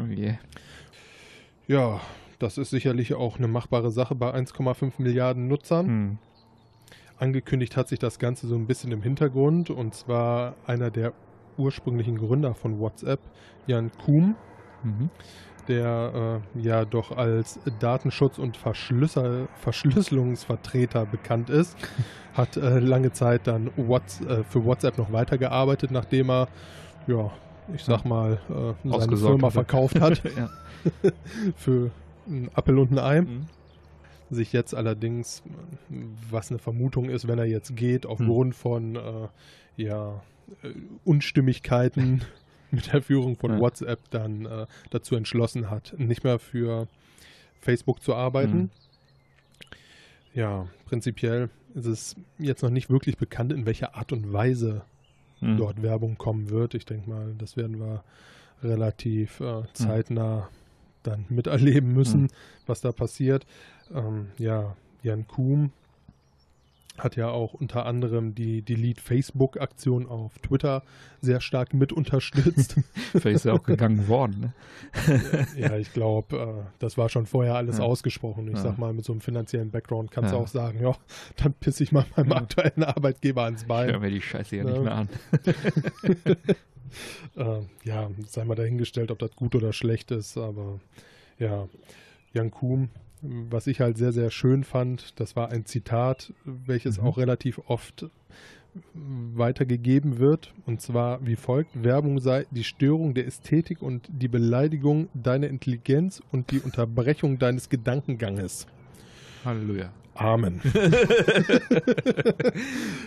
Oh 0.00 0.04
je. 0.04 0.34
Ja, 1.66 2.00
das 2.38 2.58
ist 2.58 2.70
sicherlich 2.70 3.14
auch 3.14 3.38
eine 3.38 3.48
machbare 3.48 3.90
Sache 3.90 4.14
bei 4.14 4.34
1,5 4.34 4.94
Milliarden 4.98 5.48
Nutzern. 5.48 5.86
Hm. 5.86 6.18
Angekündigt 7.18 7.76
hat 7.76 7.88
sich 7.88 7.98
das 7.98 8.18
Ganze 8.18 8.46
so 8.46 8.56
ein 8.56 8.66
bisschen 8.66 8.90
im 8.90 9.02
Hintergrund 9.02 9.70
und 9.70 9.94
zwar 9.94 10.56
einer 10.66 10.90
der 10.90 11.12
ursprünglichen 11.56 12.18
Gründer 12.18 12.54
von 12.54 12.80
WhatsApp, 12.80 13.20
Jan 13.66 13.92
Kuhn. 14.04 14.34
Mhm. 14.82 15.10
Der 15.68 16.42
äh, 16.54 16.60
ja 16.60 16.84
doch 16.84 17.16
als 17.16 17.58
Datenschutz- 17.80 18.38
und 18.38 18.56
Verschlüssel 18.56 19.48
Verschlüsselungsvertreter 19.60 21.06
bekannt 21.06 21.50
ist, 21.50 21.76
hat 22.34 22.56
äh, 22.56 22.78
lange 22.78 23.12
Zeit 23.12 23.46
dann 23.46 23.70
What's, 23.76 24.20
äh, 24.22 24.44
für 24.44 24.64
WhatsApp 24.64 24.98
noch 24.98 25.12
weitergearbeitet, 25.12 25.90
nachdem 25.90 26.30
er, 26.30 26.48
ja, 27.06 27.30
ich 27.74 27.84
sag 27.84 28.04
mal, 28.04 28.38
äh, 28.48 28.88
seine 28.98 29.16
Firma 29.16 29.50
verkauft 29.50 30.00
hat 30.00 30.22
für 31.56 31.90
einen 32.26 32.50
Appel 32.54 32.78
und 32.78 32.92
ein 32.92 32.98
Ei. 32.98 33.20
Mhm. 33.22 33.46
Sich 34.30 34.54
jetzt 34.54 34.74
allerdings, 34.74 35.42
was 36.30 36.50
eine 36.50 36.58
Vermutung 36.58 37.10
ist, 37.10 37.28
wenn 37.28 37.38
er 37.38 37.44
jetzt 37.44 37.76
geht, 37.76 38.06
aufgrund 38.06 38.50
mhm. 38.50 38.52
von 38.54 38.96
äh, 38.96 39.28
ja, 39.76 40.22
äh, 40.62 40.70
Unstimmigkeiten 41.04 42.22
mit 42.76 42.92
der 42.92 43.02
Führung 43.02 43.36
von 43.36 43.52
ja. 43.52 43.60
WhatsApp 43.60 44.00
dann 44.10 44.46
äh, 44.46 44.66
dazu 44.90 45.14
entschlossen 45.14 45.70
hat, 45.70 45.94
nicht 45.98 46.24
mehr 46.24 46.38
für 46.38 46.88
Facebook 47.60 48.02
zu 48.02 48.14
arbeiten. 48.14 48.56
Mhm. 48.56 48.70
Ja, 50.34 50.66
prinzipiell 50.86 51.50
ist 51.74 51.86
es 51.86 52.16
jetzt 52.38 52.62
noch 52.62 52.70
nicht 52.70 52.90
wirklich 52.90 53.18
bekannt, 53.18 53.52
in 53.52 53.66
welcher 53.66 53.94
Art 53.94 54.12
und 54.12 54.32
Weise 54.32 54.82
mhm. 55.40 55.58
dort 55.58 55.82
Werbung 55.82 56.16
kommen 56.16 56.48
wird. 56.48 56.74
Ich 56.74 56.86
denke 56.86 57.08
mal, 57.08 57.34
das 57.36 57.56
werden 57.56 57.78
wir 57.78 58.02
relativ 58.62 59.40
äh, 59.40 59.60
mhm. 59.60 59.66
zeitnah 59.74 60.48
dann 61.02 61.26
miterleben 61.28 61.92
müssen, 61.92 62.22
mhm. 62.22 62.28
was 62.66 62.80
da 62.80 62.92
passiert. 62.92 63.46
Ähm, 63.94 64.28
ja, 64.38 64.76
Jan 65.02 65.26
Kuhn 65.26 65.72
hat 66.98 67.16
ja 67.16 67.28
auch 67.28 67.54
unter 67.54 67.86
anderem 67.86 68.34
die 68.34 68.62
Delete 68.62 69.00
Facebook-Aktion 69.00 70.06
auf 70.06 70.38
Twitter 70.38 70.82
sehr 71.20 71.40
stark 71.40 71.74
mit 71.74 71.92
unterstützt. 71.92 72.76
Vielleicht 73.12 73.36
ist 73.36 73.44
ja 73.44 73.54
auch 73.54 73.62
gegangen 73.62 74.08
worden. 74.08 74.52
Ne? 75.06 75.22
ja, 75.56 75.76
ich 75.76 75.92
glaube, 75.92 76.36
äh, 76.36 76.70
das 76.78 76.98
war 76.98 77.08
schon 77.08 77.26
vorher 77.26 77.54
alles 77.54 77.78
ja. 77.78 77.84
ausgesprochen. 77.84 78.48
Ich 78.48 78.54
ja. 78.54 78.62
sag 78.62 78.78
mal, 78.78 78.92
mit 78.92 79.04
so 79.04 79.12
einem 79.12 79.20
finanziellen 79.20 79.70
Background 79.70 80.10
kannst 80.10 80.32
ja. 80.32 80.38
du 80.38 80.44
auch 80.44 80.48
sagen, 80.48 80.80
ja, 80.82 80.94
dann 81.36 81.54
pisse 81.54 81.82
ich 81.82 81.92
mal 81.92 82.04
meinem 82.16 82.32
aktuellen 82.32 82.84
Arbeitgeber 82.84 83.44
ans 83.44 83.64
Bein. 83.64 83.88
Ich 83.88 83.94
höre 83.94 84.00
mir 84.00 84.10
die 84.10 84.20
Scheiße 84.20 84.56
ja 84.56 84.64
nicht 84.64 84.82
mehr 84.82 84.94
an. 84.94 85.08
äh, 87.36 87.60
ja, 87.84 88.10
sei 88.26 88.44
mal 88.44 88.54
dahingestellt, 88.54 89.10
ob 89.10 89.18
das 89.18 89.34
gut 89.34 89.54
oder 89.54 89.72
schlecht 89.72 90.10
ist, 90.10 90.36
aber 90.36 90.80
ja, 91.38 91.68
Jan 92.34 92.50
Kuhn 92.50 92.90
was 93.22 93.66
ich 93.66 93.80
halt 93.80 93.96
sehr, 93.96 94.12
sehr 94.12 94.30
schön 94.30 94.64
fand, 94.64 95.18
das 95.20 95.36
war 95.36 95.50
ein 95.50 95.64
Zitat, 95.64 96.32
welches 96.44 97.00
mhm. 97.00 97.06
auch 97.06 97.18
relativ 97.18 97.60
oft 97.66 98.06
weitergegeben 98.94 100.18
wird. 100.18 100.52
Und 100.66 100.80
zwar 100.80 101.24
wie 101.26 101.36
folgt: 101.36 101.82
Werbung 101.82 102.20
sei 102.20 102.46
die 102.50 102.64
Störung 102.64 103.14
der 103.14 103.26
Ästhetik 103.26 103.82
und 103.82 104.08
die 104.08 104.28
Beleidigung 104.28 105.08
deiner 105.14 105.48
Intelligenz 105.48 106.22
und 106.32 106.50
die 106.50 106.60
Unterbrechung 106.60 107.38
deines 107.38 107.68
Gedankenganges. 107.68 108.66
Halleluja. 109.44 109.90
Amen. 110.14 110.60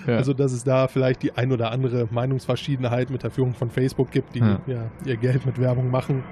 ja. 0.07 0.17
Also, 0.17 0.33
dass 0.33 0.51
es 0.51 0.63
da 0.63 0.87
vielleicht 0.87 1.21
die 1.23 1.33
ein 1.33 1.51
oder 1.51 1.71
andere 1.71 2.07
Meinungsverschiedenheit 2.09 3.09
mit 3.09 3.23
der 3.23 3.31
Führung 3.31 3.53
von 3.53 3.69
Facebook 3.69 4.11
gibt, 4.11 4.35
die 4.35 4.39
ja. 4.39 4.59
Ja, 4.65 4.89
ihr 5.05 5.17
Geld 5.17 5.45
mit 5.45 5.59
Werbung 5.59 5.91
machen, 5.91 6.23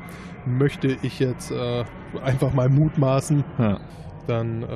möchte 0.45 0.97
ich 1.04 1.20
jetzt 1.20 1.51
äh, 1.51 1.84
einfach 2.24 2.54
mal 2.54 2.70
mutmaßen. 2.70 3.43
Dann, 4.28 4.64
äh, 4.64 4.68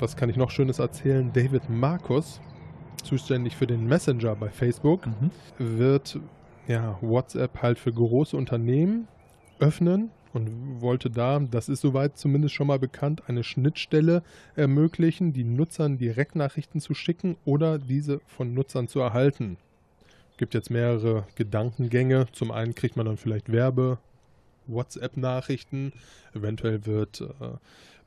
was 0.00 0.16
kann 0.16 0.28
ich 0.28 0.36
noch 0.36 0.50
Schönes 0.50 0.80
erzählen? 0.80 1.30
David 1.32 1.70
Markus, 1.70 2.40
zuständig 3.02 3.56
für 3.56 3.66
den 3.66 3.86
Messenger 3.86 4.34
bei 4.34 4.50
Facebook, 4.50 5.06
mhm. 5.06 5.30
wird 5.58 6.18
ja, 6.66 6.98
WhatsApp 7.00 7.62
halt 7.62 7.78
für 7.78 7.92
große 7.92 8.36
Unternehmen 8.36 9.08
öffnen 9.60 10.10
und 10.32 10.80
wollte 10.80 11.10
da, 11.10 11.38
das 11.38 11.68
ist 11.68 11.80
soweit 11.80 12.16
zumindest 12.18 12.54
schon 12.54 12.66
mal 12.66 12.78
bekannt, 12.78 13.22
eine 13.26 13.44
Schnittstelle 13.44 14.22
ermöglichen, 14.56 15.32
die 15.32 15.44
Nutzern 15.44 15.98
Direktnachrichten 15.98 16.80
zu 16.80 16.94
schicken 16.94 17.36
oder 17.44 17.78
diese 17.78 18.20
von 18.26 18.54
Nutzern 18.54 18.88
zu 18.88 19.00
erhalten. 19.00 19.56
Es 20.32 20.38
gibt 20.38 20.54
jetzt 20.54 20.70
mehrere 20.70 21.26
Gedankengänge. 21.34 22.26
Zum 22.32 22.50
einen 22.50 22.74
kriegt 22.74 22.96
man 22.96 23.06
dann 23.06 23.16
vielleicht 23.16 23.50
Werbe, 23.50 23.98
WhatsApp-Nachrichten. 24.66 25.92
Eventuell 26.32 26.86
wird 26.86 27.22
äh, 27.22 27.56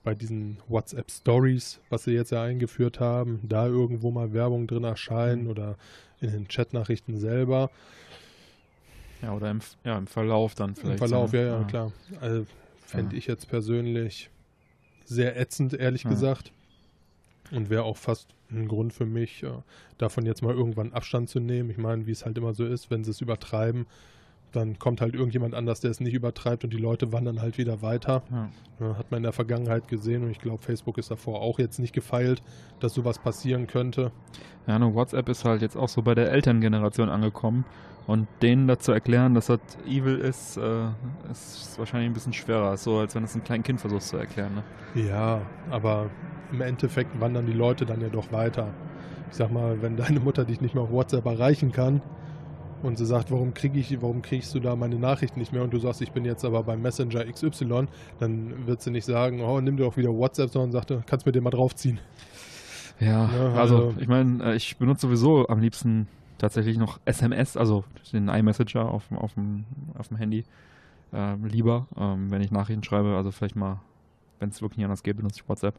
bei 0.03 0.15
diesen 0.15 0.57
WhatsApp 0.67 1.11
Stories, 1.11 1.79
was 1.89 2.05
sie 2.05 2.11
jetzt 2.11 2.31
ja 2.31 2.41
eingeführt 2.43 2.99
haben, 2.99 3.41
da 3.43 3.67
irgendwo 3.67 4.11
mal 4.11 4.33
Werbung 4.33 4.67
drin 4.67 4.83
erscheinen 4.83 5.47
oder 5.47 5.77
in 6.21 6.31
den 6.31 6.47
Chatnachrichten 6.47 7.19
selber. 7.19 7.69
Ja, 9.21 9.33
oder 9.33 9.51
im, 9.51 9.59
ja, 9.83 9.97
im 9.97 10.07
Verlauf 10.07 10.55
dann 10.55 10.75
vielleicht. 10.75 11.01
Im 11.01 11.09
Verlauf, 11.09 11.33
ja, 11.33 11.41
ja, 11.41 11.59
ja, 11.59 11.63
klar. 11.65 11.91
Also, 12.19 12.45
Fände 12.91 13.15
ich 13.15 13.27
jetzt 13.27 13.47
persönlich 13.47 14.29
sehr 15.05 15.39
ätzend, 15.39 15.73
ehrlich 15.73 16.03
gesagt. 16.03 16.51
Und 17.51 17.69
wäre 17.69 17.83
auch 17.83 17.97
fast 17.97 18.33
ein 18.49 18.67
Grund 18.67 18.93
für 18.93 19.05
mich, 19.05 19.43
äh, 19.43 19.49
davon 19.97 20.25
jetzt 20.25 20.41
mal 20.41 20.53
irgendwann 20.53 20.93
Abstand 20.93 21.29
zu 21.29 21.39
nehmen. 21.39 21.69
Ich 21.69 21.77
meine, 21.77 22.05
wie 22.05 22.11
es 22.11 22.25
halt 22.25 22.37
immer 22.37 22.53
so 22.53 22.65
ist, 22.65 22.91
wenn 22.91 23.03
sie 23.03 23.11
es 23.11 23.21
übertreiben, 23.21 23.85
dann 24.51 24.79
kommt 24.79 24.99
halt 24.99 25.15
irgendjemand 25.15 25.53
anders, 25.53 25.79
der 25.79 25.91
es 25.91 26.01
nicht 26.01 26.13
übertreibt 26.13 26.63
und 26.63 26.73
die 26.73 26.77
Leute 26.77 27.13
wandern 27.13 27.41
halt 27.41 27.57
wieder 27.57 27.81
weiter. 27.81 28.23
Ja. 28.79 28.97
Hat 28.97 29.11
man 29.11 29.19
in 29.19 29.23
der 29.23 29.33
Vergangenheit 29.33 29.87
gesehen 29.87 30.23
und 30.23 30.31
ich 30.31 30.39
glaube, 30.39 30.61
Facebook 30.61 30.97
ist 30.97 31.11
davor 31.11 31.41
auch 31.41 31.59
jetzt 31.59 31.79
nicht 31.79 31.93
gefeilt, 31.93 32.41
dass 32.79 32.93
sowas 32.93 33.19
passieren 33.19 33.67
könnte. 33.67 34.11
Ja, 34.67 34.77
nur 34.79 34.93
WhatsApp 34.93 35.29
ist 35.29 35.45
halt 35.45 35.61
jetzt 35.61 35.77
auch 35.77 35.89
so 35.89 36.01
bei 36.01 36.15
der 36.15 36.31
Elterngeneration 36.31 37.09
angekommen 37.09 37.65
und 38.07 38.27
denen 38.41 38.67
dazu 38.67 38.91
erklären, 38.91 39.33
dass 39.33 39.47
das 39.47 39.59
evil 39.87 40.17
ist, 40.17 40.57
äh, 40.57 40.87
ist 41.31 41.77
wahrscheinlich 41.77 42.09
ein 42.09 42.13
bisschen 42.13 42.33
schwerer. 42.33 42.75
So, 42.77 42.97
als 42.97 43.15
wenn 43.15 43.23
es 43.23 43.35
ein 43.35 43.43
kleines 43.43 43.65
Kind 43.65 43.79
versucht 43.79 44.03
zu 44.03 44.17
erklären. 44.17 44.55
Ne? 44.55 44.63
Ja, 45.07 45.41
aber 45.69 46.09
im 46.51 46.61
Endeffekt 46.61 47.19
wandern 47.19 47.45
die 47.45 47.53
Leute 47.53 47.85
dann 47.85 48.01
ja 48.01 48.09
doch 48.09 48.31
weiter. 48.31 48.73
Ich 49.29 49.37
sag 49.37 49.51
mal, 49.51 49.81
wenn 49.81 49.95
deine 49.95 50.19
Mutter 50.19 50.45
dich 50.45 50.61
nicht 50.61 50.75
mehr 50.75 50.83
auf 50.83 50.91
WhatsApp 50.91 51.25
erreichen 51.25 51.71
kann 51.71 52.01
und 52.83 52.97
sie 52.97 53.05
sagt, 53.05 53.31
warum 53.31 53.53
kriege 53.53 53.79
ich, 53.79 54.01
warum 54.01 54.21
kriegst 54.21 54.53
du 54.55 54.59
da 54.59 54.75
meine 54.75 54.97
Nachrichten 54.97 55.39
nicht 55.39 55.53
mehr 55.53 55.63
und 55.63 55.71
du 55.71 55.79
sagst, 55.79 56.01
ich 56.01 56.11
bin 56.11 56.25
jetzt 56.25 56.43
aber 56.43 56.63
beim 56.63 56.81
Messenger 56.81 57.23
XY, 57.25 57.87
dann 58.19 58.67
wird 58.67 58.81
sie 58.81 58.91
nicht 58.91 59.05
sagen, 59.05 59.41
oh, 59.41 59.61
nimm 59.61 59.77
dir 59.77 59.85
auch 59.85 59.97
wieder 59.97 60.09
WhatsApp, 60.09 60.49
sondern 60.49 60.71
sagt, 60.71 60.93
kannst 61.07 61.25
mir 61.25 61.31
den 61.31 61.43
mal 61.43 61.51
draufziehen. 61.51 61.99
Ja, 62.99 63.29
ja 63.33 63.53
also, 63.53 63.75
also 63.75 63.93
ich 63.99 64.07
meine, 64.07 64.43
äh, 64.43 64.55
ich 64.55 64.77
benutze 64.77 65.07
sowieso 65.07 65.47
am 65.47 65.59
liebsten 65.59 66.07
tatsächlich 66.41 66.77
noch 66.77 66.99
SMS, 67.05 67.55
also 67.55 67.85
den 68.11 68.27
iMessenger 68.27 68.89
auf, 68.89 69.11
auf, 69.11 69.35
dem, 69.35 69.65
auf 69.97 70.07
dem 70.07 70.17
Handy 70.17 70.43
äh, 71.13 71.35
lieber, 71.35 71.87
ähm, 71.95 72.31
wenn 72.31 72.41
ich 72.41 72.51
Nachrichten 72.51 72.83
schreibe. 72.83 73.15
Also 73.15 73.31
vielleicht 73.31 73.55
mal, 73.55 73.79
wenn 74.39 74.49
es 74.49 74.61
wirklich 74.61 74.77
nicht 74.77 74.85
anders 74.85 75.03
geht, 75.03 75.17
benutze 75.17 75.41
ich 75.41 75.49
WhatsApp. 75.49 75.75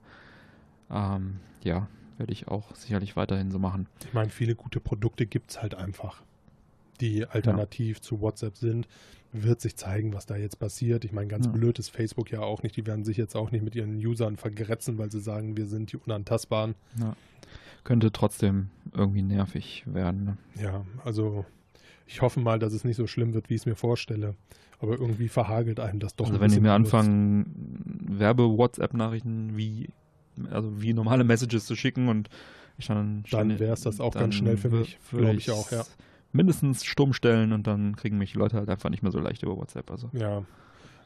Ähm, 0.90 1.40
ja, 1.62 1.88
werde 2.16 2.32
ich 2.32 2.48
auch 2.48 2.74
sicherlich 2.74 3.16
weiterhin 3.16 3.50
so 3.50 3.58
machen. 3.58 3.86
Ich 4.04 4.14
meine, 4.14 4.30
viele 4.30 4.54
gute 4.54 4.80
Produkte 4.80 5.26
gibt 5.26 5.50
es 5.50 5.62
halt 5.62 5.74
einfach, 5.74 6.22
die 7.00 7.26
alternativ 7.26 7.96
ja. 7.98 8.02
zu 8.02 8.20
WhatsApp 8.20 8.56
sind. 8.56 8.86
Wird 9.32 9.62
sich 9.62 9.76
zeigen, 9.76 10.12
was 10.12 10.26
da 10.26 10.36
jetzt 10.36 10.58
passiert. 10.58 11.04
Ich 11.04 11.12
meine, 11.12 11.26
ganz 11.26 11.46
ja. 11.46 11.52
blöd 11.52 11.78
ist 11.78 11.88
Facebook 11.88 12.30
ja 12.30 12.40
auch 12.40 12.62
nicht. 12.62 12.76
Die 12.76 12.86
werden 12.86 13.04
sich 13.04 13.16
jetzt 13.16 13.34
auch 13.34 13.50
nicht 13.50 13.64
mit 13.64 13.74
ihren 13.74 13.96
Usern 13.96 14.36
vergrätzen, 14.36 14.98
weil 14.98 15.10
sie 15.10 15.20
sagen, 15.20 15.56
wir 15.56 15.66
sind 15.66 15.90
die 15.90 15.96
Unantastbaren. 15.96 16.74
Ja 17.00 17.16
könnte 17.84 18.12
trotzdem 18.12 18.68
irgendwie 18.92 19.22
nervig 19.22 19.84
werden. 19.86 20.24
Ne? 20.24 20.36
Ja, 20.62 20.84
also 21.04 21.44
ich 22.06 22.22
hoffe 22.22 22.40
mal, 22.40 22.58
dass 22.58 22.72
es 22.72 22.84
nicht 22.84 22.96
so 22.96 23.06
schlimm 23.06 23.34
wird, 23.34 23.50
wie 23.50 23.54
ich 23.54 23.62
es 23.62 23.66
mir 23.66 23.76
vorstelle. 23.76 24.34
Aber 24.80 24.98
irgendwie 24.98 25.28
verhagelt 25.28 25.78
einem 25.78 26.00
das 26.00 26.16
doch. 26.16 26.26
Also 26.26 26.40
wenn 26.40 26.52
ich 26.52 26.60
mir 26.60 26.72
anfangen, 26.72 28.08
Werbe-WhatsApp-Nachrichten 28.08 29.56
wie, 29.56 29.90
also 30.50 30.82
wie 30.82 30.92
normale 30.92 31.22
Messages 31.22 31.66
zu 31.66 31.76
schicken 31.76 32.08
und 32.08 32.28
ich 32.78 32.88
dann. 32.88 33.22
Dann 33.30 33.58
wäre 33.60 33.74
es 33.74 33.82
das 33.82 34.00
auch 34.00 34.14
ganz 34.14 34.34
schnell 34.34 34.56
für 34.56 34.70
mich, 34.70 34.98
glaube 35.10 35.34
ich 35.34 35.50
auch, 35.50 35.70
ja. 35.70 35.84
Mindestens 36.32 36.84
stumm 36.84 37.12
stellen 37.12 37.52
und 37.52 37.66
dann 37.66 37.94
kriegen 37.94 38.18
mich 38.18 38.32
die 38.32 38.38
Leute 38.38 38.56
halt 38.56 38.68
einfach 38.70 38.88
nicht 38.88 39.02
mehr 39.02 39.12
so 39.12 39.20
leicht 39.20 39.42
über 39.42 39.56
WhatsApp. 39.56 39.90
Also. 39.90 40.10
Ja. 40.12 40.42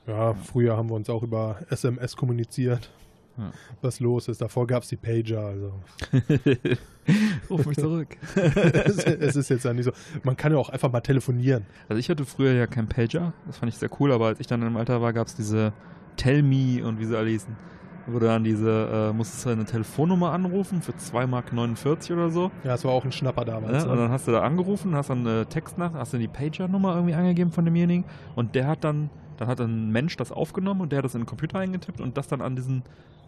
Ja, 0.06 0.34
früher 0.34 0.76
haben 0.76 0.88
wir 0.88 0.94
uns 0.94 1.10
auch 1.10 1.24
über 1.24 1.58
SMS 1.68 2.16
kommuniziert 2.16 2.90
ja. 3.38 3.52
was 3.82 4.00
los 4.00 4.28
ist. 4.28 4.40
Davor 4.40 4.66
gab 4.66 4.82
es 4.82 4.88
die 4.88 4.96
Pager. 4.96 5.46
Also. 5.46 5.72
Ruf 7.50 7.66
mich 7.66 7.78
zurück. 7.78 8.16
es, 8.34 9.04
es, 9.04 9.36
ist 9.36 9.48
jetzt 9.48 9.64
ja 9.64 9.72
nicht 9.72 9.84
so. 9.84 9.92
Man 10.22 10.36
kann 10.36 10.52
ja 10.52 10.58
auch 10.58 10.70
einfach 10.70 10.90
mal 10.90 11.00
telefonieren. 11.00 11.66
Also 11.88 12.00
ich 12.00 12.10
hatte 12.10 12.24
früher 12.24 12.52
ja 12.52 12.66
kein 12.66 12.88
Pager. 12.88 13.32
Das 13.46 13.58
fand 13.58 13.72
ich 13.72 13.78
sehr 13.78 13.90
cool. 14.00 14.12
Aber 14.12 14.26
als 14.26 14.40
ich 14.40 14.46
dann 14.46 14.62
im 14.62 14.76
Alter 14.76 15.00
war, 15.00 15.12
gab 15.12 15.26
es 15.26 15.34
diese 15.34 15.72
Tell 16.16 16.42
Me 16.42 16.84
und 16.84 16.98
wie 16.98 17.04
sie 17.04 17.16
alle 17.16 17.30
hießen. 17.30 17.56
Wo 18.08 18.20
du 18.20 18.26
dann 18.26 18.44
diese, 18.44 19.10
äh, 19.10 19.12
musstest 19.12 19.46
du 19.46 19.50
eine 19.50 19.64
Telefonnummer 19.64 20.30
anrufen 20.30 20.80
für 20.80 20.92
2,49 20.92 21.26
Mark 21.26 21.52
oder 22.10 22.30
so. 22.30 22.52
Ja, 22.62 22.70
das 22.70 22.84
war 22.84 22.92
auch 22.92 23.04
ein 23.04 23.10
Schnapper 23.10 23.44
damals. 23.44 23.84
Ja, 23.84 23.90
und 23.90 23.98
dann 23.98 24.10
hast 24.10 24.28
du 24.28 24.32
da 24.32 24.42
angerufen, 24.42 24.94
hast 24.94 25.10
dann 25.10 25.26
eine 25.26 25.46
Text 25.46 25.76
nach, 25.76 25.92
hast 25.94 26.12
dann 26.12 26.20
die 26.20 26.28
Pager-Nummer 26.28 26.94
irgendwie 26.94 27.14
angegeben 27.14 27.50
von 27.50 27.64
demjenigen 27.64 28.04
und 28.36 28.54
der 28.54 28.68
hat 28.68 28.84
dann, 28.84 29.10
dann 29.36 29.48
hat 29.48 29.60
ein 29.60 29.90
Mensch 29.90 30.16
das 30.16 30.32
aufgenommen 30.32 30.80
und 30.80 30.92
der 30.92 30.98
hat 30.98 31.04
das 31.04 31.14
in 31.14 31.22
den 31.22 31.26
Computer 31.26 31.58
eingetippt 31.58 32.00
und 32.00 32.16
das 32.16 32.28
dann 32.28 32.40
an 32.40 32.56
diesen 32.56 32.82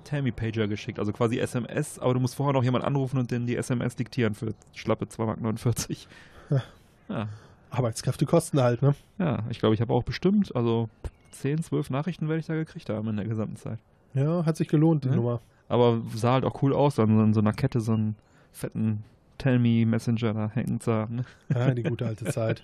Tammy 0.05 0.33
Pager 0.33 0.69
geschickt, 0.69 0.99
also 0.99 1.13
quasi 1.13 1.39
SMS, 1.39 1.99
aber 1.99 2.15
du 2.15 2.21
musst 2.21 2.35
vorher 2.35 2.53
noch 2.53 2.65
jemand 2.65 2.85
anrufen 2.85 3.19
und 3.19 3.31
dann 3.31 3.47
die 3.47 3.57
SMS 3.57 3.97
diktieren 3.97 4.35
für 4.35 4.55
schlappe 4.75 5.05
2,49 5.05 6.07
Mark. 6.51 6.63
Ja. 7.09 7.15
ja. 7.15 7.29
Arbeitskräfte 7.71 8.25
kosten 8.25 8.61
halt, 8.61 8.81
ne? 8.81 8.95
Ja, 9.19 9.45
ich 9.51 9.59
glaube, 9.59 9.75
ich 9.75 9.81
habe 9.83 9.93
auch 9.93 10.03
bestimmt, 10.03 10.57
also 10.57 10.89
10, 11.33 11.63
12 11.63 11.91
Nachrichten 11.91 12.29
werde 12.29 12.41
ich 12.41 12.47
da 12.47 12.55
gekriegt 12.55 12.89
haben 12.89 13.09
in 13.09 13.17
der 13.17 13.27
gesamten 13.27 13.57
Zeit. 13.57 13.79
Ja, 14.15 14.47
hat 14.47 14.57
sich 14.57 14.69
gelohnt, 14.69 15.05
die 15.05 15.09
ja? 15.09 15.17
Nummer. 15.17 15.41
Aber 15.69 16.01
sah 16.15 16.33
halt 16.33 16.45
auch 16.45 16.63
cool 16.63 16.73
aus, 16.73 16.99
an 16.99 17.15
so, 17.15 17.33
so 17.35 17.41
einer 17.41 17.53
Kette 17.53 17.81
so 17.81 17.93
einen 17.93 18.17
fetten 18.53 19.05
Tell 19.37 19.59
Me 19.59 19.85
Messenger 19.85 20.33
da 20.33 20.51
hängen 20.55 20.81
zu 20.81 20.93
haben. 20.93 21.17
Ne? 21.17 21.25
Ja, 21.55 21.75
die 21.75 21.83
gute 21.83 22.07
alte 22.07 22.25
Zeit. 22.25 22.63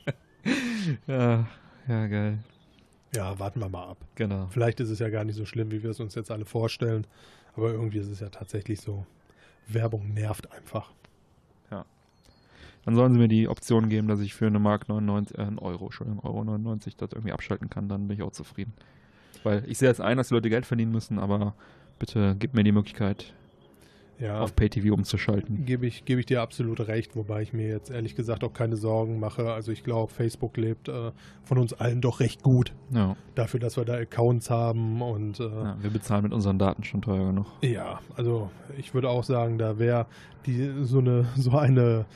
ja, 1.07 1.47
ja, 1.87 2.07
geil. 2.07 2.39
Ja, 3.15 3.39
warten 3.39 3.61
wir 3.61 3.69
mal 3.69 3.89
ab. 3.89 3.99
Genau. 4.17 4.49
Vielleicht 4.51 4.81
ist 4.81 4.91
es 4.91 4.99
ja 4.99 5.09
gar 5.09 5.25
nicht 5.25 5.37
so 5.37 5.47
schlimm, 5.47 5.71
wie 5.71 5.83
wir 5.83 5.91
es 5.91 6.01
uns 6.01 6.15
jetzt 6.15 6.31
alle 6.31 6.45
vorstellen. 6.45 7.07
Aber 7.57 7.71
irgendwie 7.71 7.99
ist 7.99 8.09
es 8.09 8.21
ja 8.21 8.29
tatsächlich 8.29 8.81
so. 8.81 9.07
Werbung 9.67 10.13
nervt 10.13 10.51
einfach. 10.53 10.93
Ja. 11.71 11.85
Dann 12.85 12.97
sollen 12.97 13.13
sie 13.13 13.19
mir 13.19 13.29
die 13.29 13.49
Option 13.49 13.89
geben, 13.89 14.09
dass 14.09 14.21
ich 14.21 14.35
für 14.35 14.47
eine 14.47 14.59
Mark 14.59 14.89
99, 14.89 15.39
äh, 15.39 15.43
einen 15.43 15.59
Euro, 15.59 15.87
Entschuldigung, 15.87 16.23
Euro 16.25 16.45
99 16.45 16.97
das 16.97 17.13
irgendwie 17.13 17.33
abschalten 17.33 17.71
kann, 17.71 17.89
dann 17.89 18.09
bin 18.09 18.19
ich 18.19 18.23
auch 18.23 18.33
zufrieden. 18.33 18.75
Weil 19.43 19.65
ich 19.69 19.79
sehe 19.79 19.91
es 19.91 20.01
ein, 20.01 20.17
dass 20.17 20.29
die 20.29 20.35
Leute 20.35 20.51
Geld 20.51 20.67
verdienen 20.67 20.93
müssen, 20.93 21.19
aber 21.19 21.55
bitte 21.99 22.37
gib 22.39 22.55
mir 22.55 22.65
die 22.65 22.73
Möglichkeit, 22.73 23.33
ja, 24.19 24.41
auf 24.41 24.55
Pay-TV 24.55 24.95
umzuschalten. 24.95 25.65
Gebe 25.65 25.87
ich, 25.87 26.05
gebe 26.05 26.21
ich 26.21 26.27
dir 26.27 26.41
absolut 26.41 26.81
recht, 26.81 27.17
wobei 27.17 27.43
ich 27.43 27.53
mir 27.53 27.69
jetzt 27.69 27.91
ehrlich 27.91 28.15
gesagt 28.15 28.45
auch 28.45 28.53
keine 28.53 28.77
Sorgen 28.77 29.19
mache. 29.19 29.53
Also 29.53 29.73
ich 29.73 29.83
glaube, 29.83 30.13
Facebook 30.13 30.57
lebt 30.57 30.89
äh, 30.89 31.11
von 31.43 31.59
uns 31.59 31.73
allen 31.73 32.01
doch 32.01 32.21
recht 32.21 32.43
gut. 32.43 32.73
Ja. 32.91 33.17
Dafür, 33.35 33.61
dass 33.61 33.77
wir 33.77 33.85
da 33.85 33.95
Accounts 33.95 34.51
haben 34.51 35.03
und 35.03 35.41
äh, 35.41 35.45
ja, 35.45 35.77
wir 35.81 35.91
bezahlen 35.91 36.25
mit 36.25 36.33
unseren 36.33 36.59
Daten 36.59 36.85
schon 36.85 37.03
teuer 37.03 37.27
genug. 37.27 37.47
Ja, 37.63 38.01
also 38.17 38.51
ich 38.79 38.95
würde 38.95 39.09
auch 39.09 39.25
sagen, 39.25 39.59
da 39.59 39.79
wäre 39.79 40.07
die 40.47 40.73
so 40.83 40.99
eine 40.99 41.27
so 41.37 41.57
eine 41.57 42.07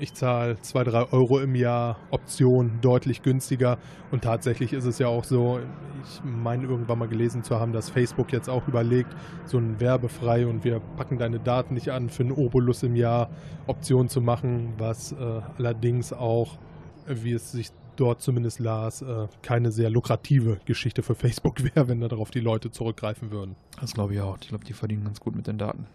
ich 0.00 0.14
zahle 0.14 0.60
2, 0.60 0.84
3 0.84 1.12
Euro 1.12 1.40
im 1.40 1.54
Jahr, 1.54 1.98
Option 2.10 2.78
deutlich 2.80 3.22
günstiger. 3.22 3.78
Und 4.10 4.24
tatsächlich 4.24 4.72
ist 4.72 4.84
es 4.84 4.98
ja 4.98 5.08
auch 5.08 5.24
so, 5.24 5.60
ich 6.04 6.20
meine 6.24 6.64
irgendwann 6.64 6.98
mal 6.98 7.08
gelesen 7.08 7.42
zu 7.42 7.58
haben, 7.58 7.72
dass 7.72 7.90
Facebook 7.90 8.32
jetzt 8.32 8.48
auch 8.48 8.66
überlegt, 8.68 9.14
so 9.44 9.58
ein 9.58 9.80
werbefrei 9.80 10.46
und 10.46 10.64
wir 10.64 10.80
packen 10.96 11.18
deine 11.18 11.40
Daten 11.40 11.74
nicht 11.74 11.90
an, 11.90 12.08
für 12.08 12.22
einen 12.22 12.32
Obolus 12.32 12.82
im 12.82 12.96
Jahr 12.96 13.30
Option 13.66 14.08
zu 14.08 14.20
machen, 14.20 14.74
was 14.78 15.12
äh, 15.12 15.40
allerdings 15.58 16.12
auch, 16.12 16.58
wie 17.06 17.32
es 17.32 17.52
sich 17.52 17.70
dort 17.96 18.22
zumindest 18.22 18.60
las, 18.60 19.02
äh, 19.02 19.26
keine 19.42 19.72
sehr 19.72 19.90
lukrative 19.90 20.58
Geschichte 20.64 21.02
für 21.02 21.14
Facebook 21.14 21.62
wäre, 21.74 21.88
wenn 21.88 22.00
darauf 22.00 22.30
die 22.30 22.40
Leute 22.40 22.70
zurückgreifen 22.70 23.30
würden. 23.30 23.56
Das 23.80 23.94
glaube 23.94 24.14
ich 24.14 24.20
auch. 24.20 24.38
Ich 24.40 24.48
glaube, 24.48 24.64
die 24.64 24.72
verdienen 24.72 25.04
ganz 25.04 25.20
gut 25.20 25.34
mit 25.34 25.46
den 25.46 25.58
Daten. 25.58 25.86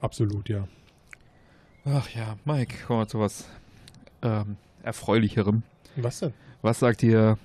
Absolut, 0.00 0.48
ja. 0.48 0.66
Ach 1.84 2.08
ja, 2.10 2.36
Mike, 2.44 2.84
kommen 2.86 3.00
wir 3.00 3.08
zu 3.08 3.18
was 3.18 3.48
ähm, 4.22 4.56
Erfreulicherem. 4.82 5.62
Was 5.96 6.20
denn? 6.20 6.34
Was 6.62 6.78
sagt 6.78 7.02
ihr 7.02 7.38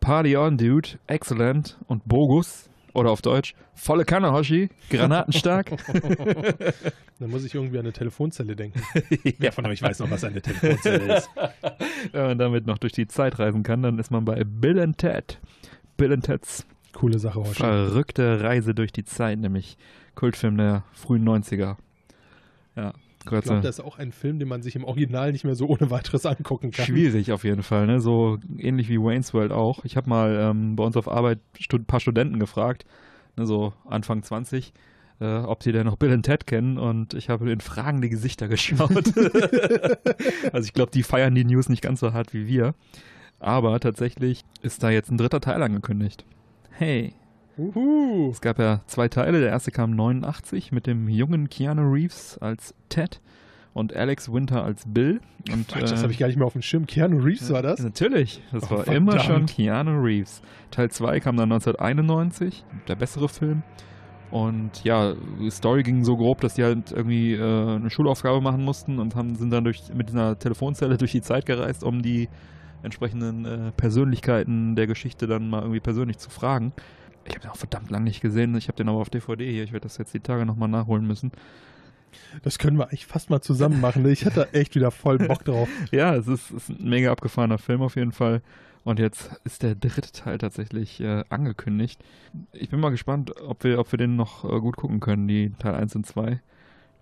Party 0.00 0.36
on, 0.36 0.58
Dude, 0.58 0.90
Excellent 1.06 1.78
und 1.86 2.06
Bogus? 2.06 2.68
Oder 2.94 3.10
auf 3.10 3.22
Deutsch, 3.22 3.54
volle 3.74 4.04
Kanne, 4.04 4.32
Hoshi, 4.32 4.68
granatenstark. 4.90 5.70
Dann 7.18 7.30
muss 7.30 7.42
ich 7.42 7.54
irgendwie 7.54 7.78
an 7.78 7.86
eine 7.86 7.94
Telefonzelle 7.94 8.54
denken. 8.54 8.82
ja, 9.38 9.50
von 9.50 9.64
euch 9.64 9.80
weiß 9.80 10.00
noch, 10.00 10.10
was 10.10 10.24
eine 10.24 10.42
Telefonzelle 10.42 11.16
ist. 11.16 11.30
Wenn 12.12 12.26
man 12.26 12.38
damit 12.38 12.66
noch 12.66 12.76
durch 12.76 12.92
die 12.92 13.06
Zeit 13.06 13.38
reisen 13.38 13.62
kann, 13.62 13.80
dann 13.80 13.98
ist 13.98 14.10
man 14.10 14.26
bei 14.26 14.44
Bill 14.44 14.78
and 14.78 14.98
Ted. 14.98 15.40
Bill 15.96 16.12
and 16.12 16.24
Ted's 16.24 16.66
Coole 16.92 17.18
Sache, 17.18 17.40
Hoshi. 17.40 17.54
Verrückte 17.54 18.42
Reise 18.42 18.74
durch 18.74 18.92
die 18.92 19.04
Zeit, 19.04 19.38
nämlich 19.38 19.78
Kultfilm 20.14 20.58
der 20.58 20.84
frühen 20.92 21.26
90er. 21.26 21.76
Ja, 22.76 22.92
ich 23.24 23.44
glaube, 23.44 23.60
das 23.60 23.78
ist 23.78 23.84
auch 23.84 23.98
ein 23.98 24.12
Film, 24.12 24.38
den 24.38 24.48
man 24.48 24.62
sich 24.62 24.76
im 24.76 24.84
Original 24.84 25.32
nicht 25.32 25.44
mehr 25.44 25.54
so 25.54 25.66
ohne 25.66 25.90
weiteres 25.90 26.26
angucken 26.26 26.70
kann. 26.70 26.86
Schwierig 26.86 27.32
auf 27.32 27.44
jeden 27.44 27.62
Fall, 27.62 27.86
ne? 27.86 28.00
So 28.00 28.38
ähnlich 28.58 28.88
wie 28.88 28.98
Wayne's 28.98 29.32
World 29.32 29.52
auch. 29.52 29.84
Ich 29.84 29.96
habe 29.96 30.08
mal 30.08 30.36
ähm, 30.40 30.76
bei 30.76 30.84
uns 30.84 30.96
auf 30.96 31.08
Arbeit 31.08 31.38
ein 31.72 31.84
paar 31.84 32.00
Studenten 32.00 32.38
gefragt, 32.38 32.84
ne, 33.36 33.46
so 33.46 33.72
Anfang 33.88 34.22
20, 34.22 34.72
äh, 35.20 35.38
ob 35.38 35.62
sie 35.62 35.72
denn 35.72 35.86
noch 35.86 35.96
Bill 35.96 36.12
und 36.12 36.24
Ted 36.24 36.46
kennen 36.46 36.78
und 36.78 37.14
ich 37.14 37.28
habe 37.28 37.50
in 37.50 37.60
fragende 37.60 38.08
Gesichter 38.08 38.48
geschaut. 38.48 38.90
also 40.52 40.66
ich 40.66 40.72
glaube, 40.72 40.90
die 40.92 41.02
feiern 41.02 41.34
die 41.34 41.44
News 41.44 41.68
nicht 41.68 41.82
ganz 41.82 42.00
so 42.00 42.12
hart 42.12 42.34
wie 42.34 42.46
wir. 42.46 42.74
Aber 43.38 43.80
tatsächlich 43.80 44.44
ist 44.62 44.82
da 44.84 44.90
jetzt 44.90 45.10
ein 45.10 45.18
dritter 45.18 45.40
Teil 45.40 45.62
angekündigt. 45.62 46.24
Hey, 46.70 47.12
Uhu. 47.58 48.30
Es 48.30 48.40
gab 48.40 48.58
ja 48.58 48.80
zwei 48.86 49.08
Teile. 49.08 49.40
Der 49.40 49.50
erste 49.50 49.70
kam 49.70 49.90
89 49.90 50.72
mit 50.72 50.86
dem 50.86 51.08
jungen 51.08 51.48
Keanu 51.48 51.82
Reeves 51.82 52.38
als 52.38 52.74
Ted 52.88 53.20
und 53.74 53.94
Alex 53.94 54.32
Winter 54.32 54.64
als 54.64 54.84
Bill. 54.86 55.20
Und, 55.50 55.68
Quatsch, 55.68 55.90
das 55.90 56.00
äh, 56.00 56.02
habe 56.02 56.12
ich 56.12 56.18
gar 56.18 56.28
nicht 56.28 56.36
mehr 56.36 56.46
auf 56.46 56.52
dem 56.52 56.62
Schirm. 56.62 56.86
Keanu 56.86 57.18
Reeves 57.18 57.52
war 57.52 57.62
das? 57.62 57.80
Natürlich, 57.80 58.42
das 58.52 58.64
oh, 58.64 58.70
war 58.70 58.84
verdammt. 58.84 58.96
immer 58.96 59.20
schon 59.20 59.46
Keanu 59.46 60.00
Reeves. 60.00 60.42
Teil 60.70 60.90
2 60.90 61.20
kam 61.20 61.36
dann 61.36 61.52
1991, 61.52 62.64
der 62.88 62.94
bessere 62.96 63.28
Film. 63.28 63.62
Und 64.30 64.82
ja, 64.82 65.12
die 65.38 65.50
Story 65.50 65.82
ging 65.82 66.04
so 66.04 66.16
grob, 66.16 66.40
dass 66.40 66.54
die 66.54 66.64
halt 66.64 66.90
irgendwie 66.90 67.34
äh, 67.34 67.76
eine 67.76 67.90
Schulaufgabe 67.90 68.40
machen 68.40 68.64
mussten 68.64 68.98
und 68.98 69.14
haben, 69.14 69.34
sind 69.34 69.50
dann 69.50 69.64
durch, 69.64 69.92
mit 69.94 70.10
einer 70.10 70.38
Telefonzelle 70.38 70.96
durch 70.98 71.12
die 71.12 71.20
Zeit 71.20 71.44
gereist, 71.44 71.84
um 71.84 72.00
die 72.00 72.28
entsprechenden 72.82 73.44
äh, 73.44 73.72
Persönlichkeiten 73.72 74.74
der 74.74 74.86
Geschichte 74.86 75.26
dann 75.26 75.50
mal 75.50 75.60
irgendwie 75.60 75.80
persönlich 75.80 76.16
zu 76.16 76.30
fragen. 76.30 76.72
Ich 77.26 77.34
habe 77.34 77.40
den 77.40 77.50
auch 77.50 77.56
verdammt 77.56 77.90
lang 77.90 78.04
nicht 78.04 78.20
gesehen. 78.20 78.56
Ich 78.56 78.68
habe 78.68 78.76
den 78.76 78.88
aber 78.88 78.98
auf 78.98 79.10
DVD 79.10 79.50
hier. 79.50 79.64
Ich 79.64 79.72
werde 79.72 79.84
das 79.84 79.98
jetzt 79.98 80.14
die 80.14 80.20
Tage 80.20 80.46
nochmal 80.46 80.68
nachholen 80.68 81.06
müssen. 81.06 81.32
Das 82.42 82.58
können 82.58 82.76
wir 82.76 82.84
eigentlich 82.88 83.06
fast 83.06 83.30
mal 83.30 83.40
zusammen 83.40 83.80
machen. 83.80 84.06
Ich 84.06 84.26
hatte 84.26 84.52
echt 84.52 84.74
wieder 84.74 84.90
voll 84.90 85.18
Bock 85.18 85.44
drauf. 85.44 85.68
ja, 85.90 86.14
es 86.14 86.28
ist, 86.28 86.50
ist, 86.50 86.68
ein 86.68 86.88
mega 86.88 87.10
abgefahrener 87.10 87.58
Film 87.58 87.82
auf 87.82 87.96
jeden 87.96 88.12
Fall. 88.12 88.42
Und 88.84 88.98
jetzt 88.98 89.30
ist 89.44 89.62
der 89.62 89.74
dritte 89.76 90.10
Teil 90.10 90.38
tatsächlich 90.38 91.00
äh, 91.00 91.24
angekündigt. 91.28 92.02
Ich 92.52 92.68
bin 92.70 92.80
mal 92.80 92.90
gespannt, 92.90 93.32
ob 93.40 93.62
wir, 93.64 93.78
ob 93.78 93.92
wir 93.92 93.96
den 93.96 94.16
noch 94.16 94.44
äh, 94.44 94.60
gut 94.60 94.76
gucken 94.76 94.98
können, 95.00 95.28
die 95.28 95.52
Teil 95.58 95.74
1 95.74 95.94
und 95.94 96.06
2. 96.06 96.40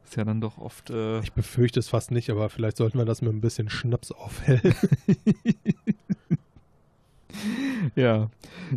Ist 0.04 0.16
ja 0.16 0.24
dann 0.24 0.40
doch 0.40 0.58
oft. 0.58 0.90
Äh 0.90 1.20
ich 1.20 1.32
befürchte 1.32 1.80
es 1.80 1.88
fast 1.88 2.10
nicht, 2.10 2.30
aber 2.30 2.50
vielleicht 2.50 2.76
sollten 2.76 2.98
wir 2.98 3.04
das 3.04 3.22
mit 3.22 3.32
ein 3.32 3.40
bisschen 3.40 3.70
Schnaps 3.70 4.12
aufhellen. 4.12 4.74
ja. 7.94 8.30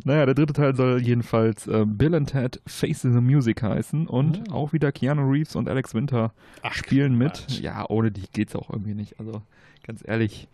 Naja, 0.03 0.25
der 0.25 0.35
dritte 0.35 0.53
Teil 0.53 0.75
soll 0.75 1.01
jedenfalls 1.01 1.67
äh, 1.67 1.85
Bill 1.85 2.15
and 2.15 2.29
Ted 2.29 2.61
Face 2.65 3.01
the 3.01 3.09
Music 3.09 3.61
heißen 3.61 4.07
und 4.07 4.43
oh. 4.49 4.53
auch 4.53 4.73
wieder 4.73 4.91
Keanu 4.91 5.29
Reeves 5.29 5.55
und 5.55 5.69
Alex 5.69 5.93
Winter 5.93 6.33
Ach, 6.61 6.73
spielen 6.73 7.17
mit. 7.17 7.33
Quatsch. 7.33 7.59
Ja, 7.59 7.85
ohne 7.89 8.11
die 8.11 8.23
geht's 8.31 8.55
auch 8.55 8.69
irgendwie 8.69 8.95
nicht. 8.95 9.19
Also 9.19 9.41
ganz 9.85 10.03
ehrlich, 10.05 10.47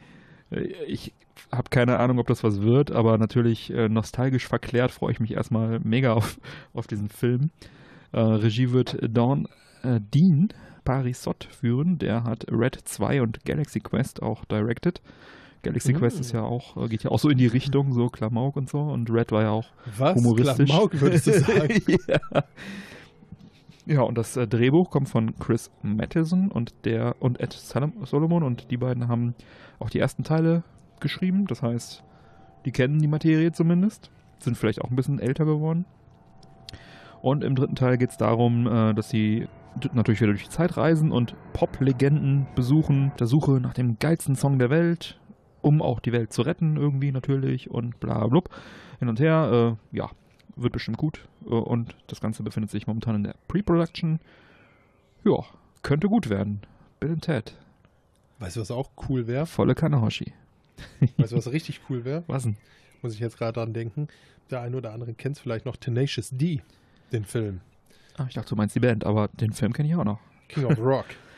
äh, 0.52 0.62
ich 0.88 1.14
habe 1.52 1.70
keine 1.70 2.00
Ahnung, 2.00 2.20
ob 2.20 2.28
das 2.28 2.44
was 2.44 2.62
wird, 2.62 2.92
aber 2.92 3.18
natürlich 3.18 3.74
äh, 3.74 3.90
nostalgisch 3.90 4.48
verklärt 4.48 4.92
freue 4.92 5.12
ich 5.12 5.20
mich 5.20 5.34
erstmal 5.34 5.80
mega 5.80 6.14
auf, 6.14 6.40
auf 6.74 6.88
diesen 6.88 7.10
Film. 7.10 7.52
Äh, 8.12 8.20
Regie 8.20 8.72
wird 8.72 8.98
Dawn 9.02 9.48
äh, 9.84 10.00
Dean 10.14 10.50
Parisot 10.84 11.48
führen. 11.52 11.98
Der 12.00 12.24
hat 12.24 12.46
Red 12.52 12.76
2 12.84 13.22
und 13.22 13.46
Galaxy 13.46 13.80
Quest 13.80 14.22
auch 14.22 14.46
directed. 14.46 15.02
Galaxy 15.62 15.94
Quest 15.94 16.18
mhm. 16.18 16.22
ist 16.22 16.32
ja 16.32 16.42
auch, 16.42 16.78
äh, 16.78 16.88
geht 16.88 17.04
ja 17.04 17.12
auch 17.12 17.20
so 17.20 17.30
in 17.30 17.38
die 17.38 17.48
Richtung, 17.48 17.94
so 17.94 18.08
Klamauk 18.08 18.56
und 18.56 18.70
so. 18.70 18.80
Und 18.80 19.12
Red 19.12 19.32
war 19.32 19.44
ja 19.44 19.52
auch 19.52 19.68
Was? 19.98 20.16
humoristisch. 20.16 20.70
Klamauk 20.70 21.00
würdest 21.00 21.28
du 21.28 21.34
sagen? 21.40 21.82
ja. 22.08 22.44
ja. 23.86 24.02
und 24.02 24.18
das 24.18 24.38
äh, 24.38 24.48
Drehbuch 24.48 24.90
kommt 24.90 25.10
von 25.10 25.38
Chris 25.38 25.70
Matheson 25.82 26.50
und 26.50 26.74
der 26.86 27.16
und 27.20 27.40
Ed 27.40 27.54
Solomon 27.54 28.44
und 28.44 28.72
die 28.72 28.78
beiden 28.78 29.08
haben 29.08 29.36
auch 29.80 29.90
die 29.90 30.00
ersten 30.00 30.24
Teile 30.24 30.64
geschrieben. 31.02 31.46
Das 31.48 31.62
heißt, 31.62 32.04
die 32.66 32.72
kennen 32.72 33.00
die 33.00 33.08
Materie 33.08 33.52
zumindest, 33.52 34.12
sind 34.40 34.58
vielleicht 34.58 34.82
auch 34.82 34.90
ein 34.90 34.96
bisschen 34.96 35.20
älter 35.20 35.46
geworden. 35.46 35.86
Und 37.22 37.44
im 37.44 37.56
dritten 37.56 37.76
Teil 37.76 37.98
geht 37.98 38.12
es 38.12 38.18
darum, 38.18 38.66
äh, 38.66 38.94
dass 38.94 39.10
sie 39.10 39.48
natürlich 39.94 40.22
wieder 40.22 40.32
durch 40.32 40.46
die 40.46 40.50
Zeit 40.50 40.78
reisen 40.78 41.12
und 41.12 41.36
Pop-Legenden 41.54 42.48
besuchen, 42.56 43.12
der 43.20 43.28
Suche 43.28 43.60
nach 43.60 43.74
dem 43.74 44.00
geilsten 44.00 44.36
Song 44.36 44.58
der 44.58 44.70
Welt 44.70 45.20
um 45.62 45.82
auch 45.82 46.00
die 46.00 46.12
Welt 46.12 46.34
zu 46.34 46.42
retten 46.42 46.78
irgendwie 46.78 47.12
natürlich 47.12 47.70
und 47.70 48.00
bla 48.00 48.26
blub. 48.28 48.50
Hin 49.00 49.10
und 49.10 49.20
her, 49.20 49.78
äh, 49.94 49.98
ja, 49.98 50.10
wird 50.56 50.74
bestimmt 50.74 50.98
gut. 50.98 51.28
Äh, 51.46 51.50
und 51.50 51.96
das 52.08 52.22
Ganze 52.22 52.44
befindet 52.44 52.72
sich 52.72 52.88
momentan 52.88 53.16
in 53.16 53.24
der 53.24 53.36
Pre-Production. 53.48 54.20
Ja, 55.24 55.44
könnte 55.84 56.08
gut 56.08 56.30
werden. 56.30 56.62
Bill 57.00 57.12
und 57.12 57.22
Ted. 57.22 57.58
Weißt 58.40 58.56
du, 58.56 58.62
was 58.62 58.72
auch 58.72 58.92
cool 59.10 59.28
wäre? 59.28 59.46
Volle 59.46 59.76
Kanahoshi. 59.76 60.34
weißt 61.18 61.34
du, 61.34 61.38
was 61.38 61.52
richtig 61.52 61.82
cool 61.90 62.06
wäre? 62.06 62.24
Was 62.28 62.44
denn? 62.44 62.58
Muss 63.02 63.14
ich 63.14 63.20
jetzt 63.20 63.38
gerade 63.38 63.54
dran 63.54 63.74
denken. 63.74 64.08
Der 64.50 64.62
eine 64.62 64.78
oder 64.78 64.94
andere 64.94 65.14
kennt 65.14 65.38
vielleicht 65.38 65.66
noch 65.66 65.76
Tenacious 65.76 66.30
D, 66.32 66.62
den 67.12 67.24
Film. 67.26 67.62
Ah, 68.18 68.26
ich 68.28 68.34
dachte, 68.34 68.50
du 68.50 68.56
meinst 68.56 68.76
die 68.76 68.80
Band, 68.80 69.06
aber 69.06 69.30
den 69.30 69.54
Film 69.54 69.74
kenne 69.74 69.90
ich 69.90 69.96
auch 69.96 70.04
noch. 70.04 70.20
King 70.48 70.66
of 70.66 70.80
Rock. 70.80 71.06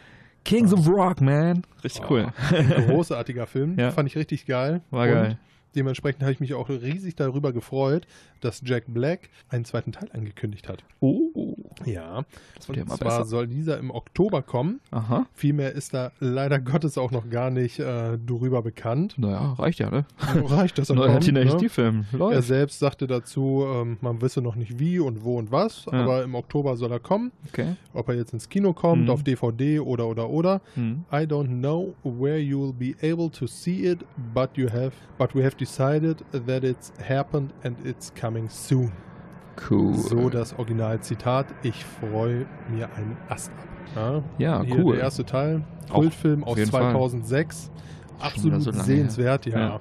Kings 0.43 0.73
of 0.73 0.87
Rock, 0.87 1.21
man. 1.21 1.63
Richtig 1.83 2.01
oh, 2.03 2.09
cool. 2.09 2.27
Großartiger 2.87 3.47
Film. 3.47 3.77
Ja. 3.77 3.91
Fand 3.91 4.09
ich 4.09 4.15
richtig 4.15 4.45
geil. 4.45 4.81
War 4.89 5.07
geil. 5.07 5.37
Dementsprechend 5.75 6.21
habe 6.23 6.31
ich 6.33 6.39
mich 6.39 6.53
auch 6.53 6.69
riesig 6.69 7.15
darüber 7.15 7.53
gefreut, 7.53 8.05
dass 8.41 8.61
Jack 8.65 8.85
Black 8.87 9.29
einen 9.49 9.65
zweiten 9.65 9.91
Teil 9.91 10.09
angekündigt 10.13 10.67
hat. 10.67 10.83
Oh. 10.99 11.55
Ja. 11.85 12.25
Das 12.55 12.67
wird 12.67 12.77
ja 12.77 12.83
Und 12.83 12.89
mal 12.89 12.97
zwar 12.97 13.19
besser. 13.19 13.25
soll 13.25 13.47
dieser 13.47 13.77
im 13.79 13.91
Oktober 13.91 14.41
kommen. 14.41 14.81
Aha. 14.91 15.25
Vielmehr 15.33 15.71
ist 15.73 15.93
da 15.93 16.11
leider 16.19 16.59
Gottes 16.59 16.97
auch 16.97 17.11
noch 17.11 17.29
gar 17.29 17.49
nicht 17.49 17.79
äh, 17.79 18.17
darüber 18.25 18.61
bekannt. 18.61 19.15
Naja, 19.17 19.53
reicht 19.53 19.79
ja, 19.79 19.89
ne? 19.89 20.05
Reicht 20.45 20.77
das 20.77 20.89
Neuer 20.93 21.13
kommt, 21.13 21.23
Teenage 21.25 21.51
ne? 21.53 21.57
D-Film. 21.57 22.05
Er 22.11 22.17
Läuft. 22.17 22.47
selbst 22.47 22.79
sagte 22.79 23.07
dazu, 23.07 23.65
ähm, 23.67 23.97
man 24.01 24.21
wisse 24.21 24.41
noch 24.41 24.55
nicht 24.55 24.79
wie 24.79 24.99
und 24.99 25.23
wo 25.23 25.37
und 25.37 25.51
was, 25.51 25.85
Ja. 25.85 25.93
aber 26.03 26.23
im 26.23 26.35
Oktober 26.35 26.75
soll 26.75 26.91
er 26.91 26.99
kommen. 26.99 27.31
Okay. 27.49 27.75
Ob 27.93 28.09
er 28.09 28.15
jetzt 28.15 28.33
ins 28.33 28.49
Kino 28.49 28.73
kommt, 28.73 29.03
Mhm. 29.03 29.09
auf 29.09 29.23
DVD 29.23 29.79
oder 29.79 30.07
oder 30.07 30.29
oder. 30.29 30.61
Hm. 30.75 31.05
I 31.11 31.17
don't 31.25 31.59
know 31.59 31.93
where 32.03 32.37
you'll 32.37 32.73
be 32.73 32.93
able 33.01 33.29
to 33.31 33.47
see 33.47 33.85
it, 33.85 33.99
but 34.33 34.57
you 34.57 34.69
have, 34.69 34.91
but 35.17 35.33
we 35.35 35.43
have 35.43 35.55
decided 35.61 36.23
that 36.31 36.63
it's 36.63 36.91
happened 37.07 37.53
and 37.63 37.77
it's 37.85 38.11
coming 38.13 38.49
soon. 38.49 38.91
Cool. 39.69 39.93
So 39.93 40.29
das 40.29 40.57
Originalzitat. 40.57 41.45
Ich 41.61 41.85
freue 41.85 42.47
mir 42.69 42.89
einen 42.95 43.15
Ast 43.29 43.51
ab. 43.51 43.67
Ja, 43.95 44.23
Ja, 44.37 44.63
Hier 44.63 44.83
cool. 44.83 44.95
Der 44.95 45.03
erste 45.03 45.25
Teil, 45.25 45.63
Kultfilm 45.91 46.43
aus 46.43 46.57
jeden 46.57 46.71
Fall. 46.71 46.91
2006. 46.91 47.65
Schon 47.65 48.21
Absolut 48.21 48.61
so 48.63 48.71
sehenswert, 48.71 49.45
ja. 49.45 49.59
Ja. 49.59 49.79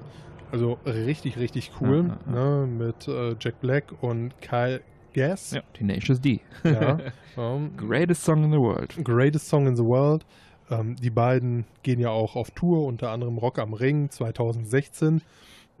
Also 0.51 0.77
richtig, 0.85 1.37
richtig 1.37 1.71
cool. 1.79 2.11
Ja, 2.27 2.31
Ne, 2.31 2.67
mit 2.67 3.07
äh, 3.07 3.35
Jack 3.39 3.59
Black 3.61 3.85
und 4.01 4.39
Kyle 4.41 4.81
Gass. 5.13 5.51
Ja, 5.51 5.61
Tenacious 5.73 6.19
D. 6.19 6.41
Ja. 6.63 6.97
ähm, 7.37 7.71
Greatest 7.77 8.23
Song 8.23 8.43
in 8.43 8.51
the 8.51 8.57
World. 8.57 8.95
Greatest 9.03 9.47
Song 9.47 9.67
in 9.67 9.75
the 9.75 9.83
World. 9.83 10.25
Ähm, 10.69 10.95
die 10.95 11.09
beiden 11.09 11.65
gehen 11.83 11.99
ja 11.99 12.09
auch 12.09 12.35
auf 12.35 12.51
Tour, 12.51 12.85
unter 12.85 13.11
anderem 13.11 13.37
Rock 13.37 13.59
am 13.59 13.73
Ring 13.73 14.09
2016. 14.09 15.21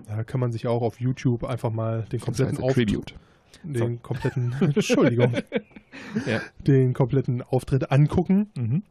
Da 0.07 0.23
kann 0.23 0.39
man 0.39 0.51
sich 0.51 0.67
auch 0.67 0.81
auf 0.81 0.99
YouTube 0.99 1.43
einfach 1.43 1.71
mal 1.71 2.05
den 2.11 2.19
kompletten 2.19 2.55
Das 2.55 2.63
heißt 2.63 2.69
Auftritt, 2.69 3.15
den 3.63 4.01
kompletten, 4.01 4.55
Entschuldigung, 4.61 5.33
Ja. 6.25 6.41
den 6.65 6.93
kompletten 6.93 7.41
Auftritt 7.41 7.91
angucken. 7.91 8.49
Mhm. 8.57 8.83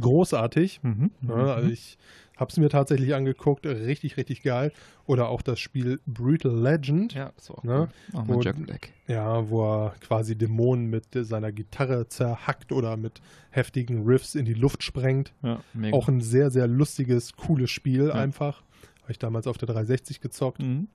Großartig. 0.00 0.80
Mhm. 0.82 1.10
Ja, 1.28 1.34
also 1.54 1.68
ich 1.68 1.98
habe 2.36 2.50
es 2.50 2.56
mir 2.56 2.68
tatsächlich 2.68 3.14
angeguckt, 3.14 3.66
richtig, 3.66 4.16
richtig 4.16 4.42
geil. 4.42 4.72
Oder 5.06 5.28
auch 5.28 5.42
das 5.42 5.60
Spiel 5.60 6.00
Brutal 6.06 6.52
Legend, 6.56 7.14
ja, 7.14 7.32
das 7.36 7.50
war 7.50 7.58
auch 7.58 7.64
Ne? 7.64 7.88
Auch 8.12 8.24
mit 8.24 8.36
Wo- 8.36 8.40
Jack 8.42 8.56
Black. 8.64 8.92
ja, 9.06 9.48
wo 9.50 9.64
er 9.64 9.94
quasi 10.00 10.36
Dämonen 10.36 10.88
mit 10.88 11.06
seiner 11.12 11.52
Gitarre 11.52 12.08
zerhackt 12.08 12.72
oder 12.72 12.96
mit 12.96 13.20
heftigen 13.50 14.04
Riffs 14.04 14.34
in 14.34 14.44
die 14.44 14.54
Luft 14.54 14.82
sprengt. 14.82 15.32
Ja. 15.42 15.60
Auch 15.92 16.08
ein 16.08 16.20
sehr, 16.20 16.50
sehr 16.50 16.66
lustiges, 16.68 17.34
cooles 17.36 17.70
Spiel 17.70 18.06
Ja. 18.08 18.14
einfach. 18.14 18.62
Habe 19.02 19.12
ich 19.12 19.18
damals 19.18 19.46
auf 19.46 19.58
der 19.58 19.66
360 19.68 20.20
gezockt. 20.20 20.60
Mhm. 20.62 20.88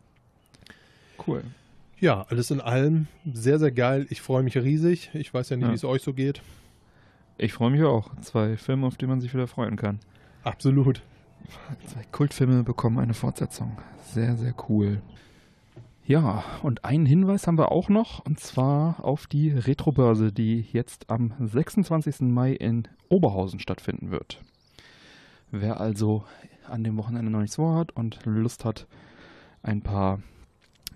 Cool. 1.25 1.43
Ja, 1.99 2.25
alles 2.29 2.51
in 2.51 2.61
allem 2.61 3.07
sehr, 3.31 3.59
sehr 3.59 3.71
geil. 3.71 4.05
Ich 4.09 4.21
freue 4.21 4.43
mich 4.43 4.55
riesig. 4.57 5.09
Ich 5.13 5.33
weiß 5.33 5.49
ja 5.49 5.57
nicht, 5.57 5.65
Ja. 5.65 5.71
wie 5.71 5.75
es 5.75 5.83
euch 5.83 6.01
so 6.03 6.13
geht. 6.13 6.41
Ich 7.37 7.53
freue 7.53 7.71
mich 7.71 7.83
auch. 7.83 8.11
Zwei 8.21 8.55
Filme, 8.57 8.85
auf 8.87 8.97
die 8.97 9.07
man 9.07 9.19
sich 9.19 9.33
wieder 9.33 9.47
freuen 9.47 9.75
kann. 9.75 9.99
Absolut. 10.43 11.01
Zwei 11.85 12.03
Kultfilme 12.11 12.63
bekommen 12.63 12.99
eine 12.99 13.13
Fortsetzung. 13.13 13.77
Sehr, 14.13 14.35
sehr 14.35 14.53
cool. 14.69 15.01
Ja, 16.05 16.43
und 16.63 16.85
einen 16.85 17.05
Hinweis 17.05 17.47
haben 17.47 17.57
wir 17.57 17.71
auch 17.71 17.89
noch, 17.89 18.25
und 18.25 18.39
zwar 18.39 19.03
auf 19.03 19.27
die 19.27 19.49
Retrobörse, 19.49 20.31
die 20.31 20.61
jetzt 20.71 21.09
am 21.09 21.33
26. 21.39 22.21
Mai 22.21 22.53
in 22.53 22.87
Oberhausen 23.09 23.59
stattfinden 23.59 24.09
wird. 24.11 24.41
Wer 25.51 25.81
also 25.81 26.23
an 26.69 26.83
dem 26.83 26.97
Wochenende 26.97 27.31
noch 27.31 27.41
nichts 27.41 27.55
vorhat 27.55 27.91
und 27.95 28.19
Lust 28.25 28.65
hat, 28.65 28.87
ein 29.63 29.81
paar 29.81 30.19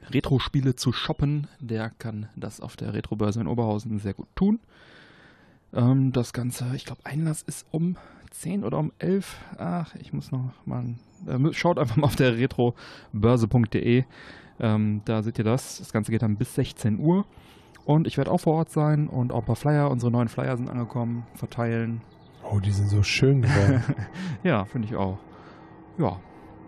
Retro-Spiele 0.10 0.76
zu 0.76 0.94
shoppen, 0.94 1.48
der 1.60 1.90
kann 1.90 2.28
das 2.36 2.60
auf 2.60 2.76
der 2.76 2.94
Retrobörse 2.94 3.42
in 3.42 3.48
Oberhausen 3.48 4.00
sehr 4.00 4.14
gut 4.14 4.28
tun. 4.36 4.60
Ähm, 5.74 6.12
das 6.12 6.34
Ganze, 6.34 6.76
ich 6.76 6.86
glaube, 6.86 7.02
Einlass 7.06 7.42
ist 7.42 7.66
um 7.72 7.98
10 8.32 8.64
oder 8.64 8.80
um 8.80 8.92
11. 9.00 9.38
Ach, 9.58 9.96
ich 9.96 10.14
muss 10.14 10.32
noch 10.32 10.52
mal. 10.66 10.96
Äh, 11.28 11.54
schaut 11.54 11.78
einfach 11.78 11.98
mal 11.98 12.08
auf 12.08 12.16
der 12.16 12.38
retrobörse.de. 12.38 14.04
Ähm, 14.60 15.02
da 15.06 15.24
seht 15.24 15.38
ihr 15.38 15.44
das. 15.44 15.80
Das 15.80 15.94
Ganze 15.94 16.12
geht 16.12 16.22
dann 16.22 16.38
bis 16.38 16.56
16 16.56 17.00
Uhr. 17.00 17.26
Und 17.86 18.08
ich 18.08 18.18
werde 18.18 18.32
auch 18.32 18.40
vor 18.40 18.54
Ort 18.54 18.70
sein 18.70 19.08
und 19.08 19.32
auch 19.32 19.40
ein 19.40 19.46
paar 19.46 19.56
Flyer. 19.56 19.90
Unsere 19.90 20.12
neuen 20.12 20.28
Flyer 20.28 20.56
sind 20.56 20.70
angekommen. 20.70 21.26
Verteilen. 21.36 22.02
Oh, 22.44 22.60
die 22.60 22.72
sind 22.72 22.90
so 22.90 23.04
schön 23.04 23.42
geworden. 23.42 23.84
Ja, 24.44 24.66
finde 24.66 24.88
ich 24.88 24.96
auch. 24.96 25.20
Ja, 26.02 26.20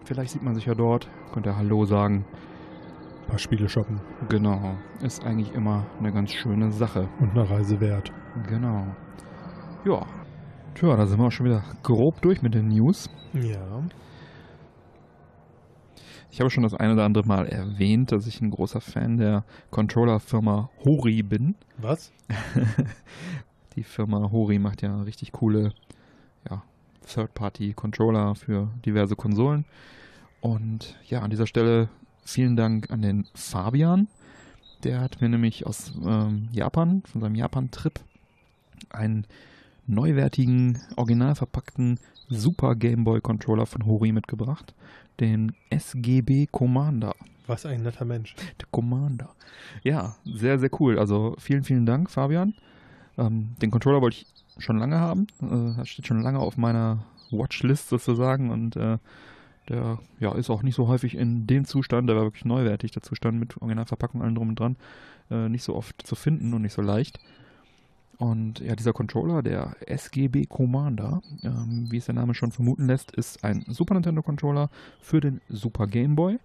vielleicht 0.06 0.32
sieht 0.32 0.44
man 0.44 0.54
sich 0.54 0.68
ja 0.68 0.76
dort. 0.76 1.10
Könnt 1.34 1.48
ihr 1.48 1.58
Hallo 1.58 1.86
sagen. 1.86 2.24
Ein 3.22 3.28
paar 3.28 3.40
Spiele 3.40 3.68
shoppen 3.68 4.00
Genau. 4.30 4.78
Ist 5.02 5.26
eigentlich 5.26 5.52
immer 5.54 5.88
eine 5.98 6.12
ganz 6.12 6.32
schöne 6.34 6.72
Sache. 6.72 7.10
und 7.20 7.32
eine 7.32 7.50
Reise 7.50 7.80
wert. 7.82 8.12
Genau. 8.48 8.86
Ja. 9.86 10.06
Tja, 10.76 10.96
da 10.96 11.08
sind 11.08 11.18
wir 11.18 11.26
auch 11.26 11.32
schon 11.32 11.48
wieder 11.48 11.64
grob 11.82 12.22
durch 12.22 12.44
mit 12.44 12.54
den 12.54 12.68
News. 12.68 13.10
Ja. 13.34 13.82
Ich 16.30 16.40
habe 16.40 16.52
schon 16.52 16.62
das 16.62 16.76
eine 16.76 16.94
oder 16.94 17.06
andere 17.06 17.26
Mal 17.26 17.48
erwähnt, 17.48 18.12
dass 18.12 18.28
ich 18.28 18.40
ein 18.40 18.52
großer 18.52 18.82
Fan 18.82 19.18
der 19.18 19.46
Controller-Firma 19.72 20.70
Hori 20.86 21.24
bin. 21.24 21.56
Was? 21.80 22.14
Die 23.76 23.84
Firma 23.84 24.30
Hori 24.32 24.60
macht 24.60 24.84
ja 24.84 24.96
richtig 25.02 25.32
coole 25.32 25.74
ja, 26.50 26.62
Third-Party-Controller 27.06 28.36
für 28.36 28.70
diverse 28.86 29.16
Konsolen. 29.16 29.66
Und 30.42 30.98
ja, 31.06 31.22
an 31.22 31.30
dieser 31.30 31.48
Stelle 31.48 31.90
vielen 32.26 32.56
Dank 32.56 32.92
an 32.92 33.02
den 33.02 33.26
Fabian. 33.34 34.08
Der 34.84 35.00
hat 35.00 35.22
mir 35.22 35.30
nämlich 35.30 35.66
aus 35.66 35.94
ähm, 36.06 36.50
Japan, 36.52 37.04
von 37.06 37.22
seinem 37.22 37.36
Japan-Trip, 37.36 38.00
einen 38.90 39.26
neuwertigen, 39.88 40.82
original 40.98 41.36
verpackten 41.36 42.00
Super 42.30 42.76
Game 42.76 43.04
Boy 43.04 43.22
Controller 43.22 43.66
von 43.66 43.86
Hori 43.86 44.12
mitgebracht. 44.12 44.74
Den 45.20 45.54
SGB 45.70 46.48
Commander. 46.52 47.16
Was 47.48 47.66
ein 47.66 47.84
netter 47.84 48.06
Mensch. 48.06 48.36
Der 48.60 48.68
Commander. 48.72 49.30
Ja, 49.84 50.16
sehr, 50.26 50.60
sehr 50.60 50.70
cool. 50.80 50.98
Also 50.98 51.36
vielen, 51.38 51.64
vielen 51.64 51.86
Dank, 51.86 52.10
Fabian. 52.10 52.56
Ähm, 53.18 53.56
den 53.62 53.70
Controller 53.70 54.02
wollte 54.02 54.18
ich 54.18 54.26
schon 54.58 54.78
lange 54.78 55.00
haben. 55.00 55.28
Äh, 55.42 55.78
das 55.78 55.90
steht 55.90 56.08
schon 56.08 56.22
lange 56.22 56.40
auf 56.40 56.58
meiner 56.58 57.06
Watchlist 57.32 57.90
sozusagen 57.90 58.50
und 58.52 58.76
äh, 58.76 58.98
der 59.70 60.00
ja, 60.20 60.34
ist 60.34 60.50
auch 60.50 60.64
nicht 60.64 60.76
so 60.76 60.88
häufig 60.88 61.16
in 61.16 61.48
dem 61.48 61.66
Zustand, 61.66 62.10
der 62.10 62.16
war 62.16 62.24
wirklich 62.24 62.46
neuwertig, 62.46 62.92
der 62.92 63.02
Zustand 63.02 63.40
mit 63.40 63.62
Originalverpackung, 63.62 64.22
allem 64.22 64.36
drum 64.36 64.50
und 64.50 64.60
dran, 64.60 64.76
äh, 65.32 65.48
nicht 65.50 65.64
so 65.64 65.76
oft 65.76 66.06
zu 66.06 66.16
finden 66.16 66.54
und 66.54 66.64
nicht 66.64 66.74
so 66.74 66.82
leicht. 66.82 67.20
Und 68.18 68.60
ja, 68.60 68.76
dieser 68.76 68.94
Controller, 68.94 69.42
der 69.42 69.76
SGB 69.88 70.46
Commander, 70.46 71.22
ähm, 71.44 71.88
wie 71.90 71.98
es 71.98 72.06
der 72.06 72.16
Name 72.16 72.34
schon 72.34 72.52
vermuten 72.52 72.88
lässt, 72.88 73.12
ist 73.12 73.44
ein 73.44 73.66
Super 73.68 73.96
Nintendo 73.96 74.22
Controller 74.22 74.70
für 75.02 75.20
den 75.20 75.42
Super 75.50 75.88
Game 75.88 76.16
Boy, 76.16 76.40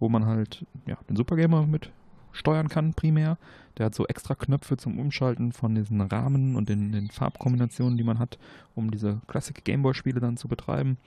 wo 0.00 0.08
man 0.08 0.26
halt 0.26 0.66
ja, 0.86 0.98
den 1.08 1.16
Super 1.16 1.36
Gamer 1.36 1.66
mit 1.66 1.90
steuern 2.32 2.68
kann 2.68 2.94
primär. 2.94 3.38
Der 3.78 3.86
hat 3.86 3.94
so 3.94 4.06
extra 4.06 4.34
Knöpfe 4.34 4.76
zum 4.76 4.98
Umschalten 4.98 5.52
von 5.52 5.74
diesen 5.74 6.00
Rahmen 6.00 6.56
und 6.56 6.68
den, 6.68 6.92
den 6.92 7.10
Farbkombinationen, 7.10 7.96
die 7.96 8.04
man 8.04 8.18
hat, 8.18 8.38
um 8.74 8.90
diese 8.90 9.20
Classic 9.26 9.64
Game 9.64 9.82
Boy 9.82 9.94
Spiele 9.94 10.20
dann 10.20 10.36
zu 10.36 10.48
betreiben. 10.48 10.98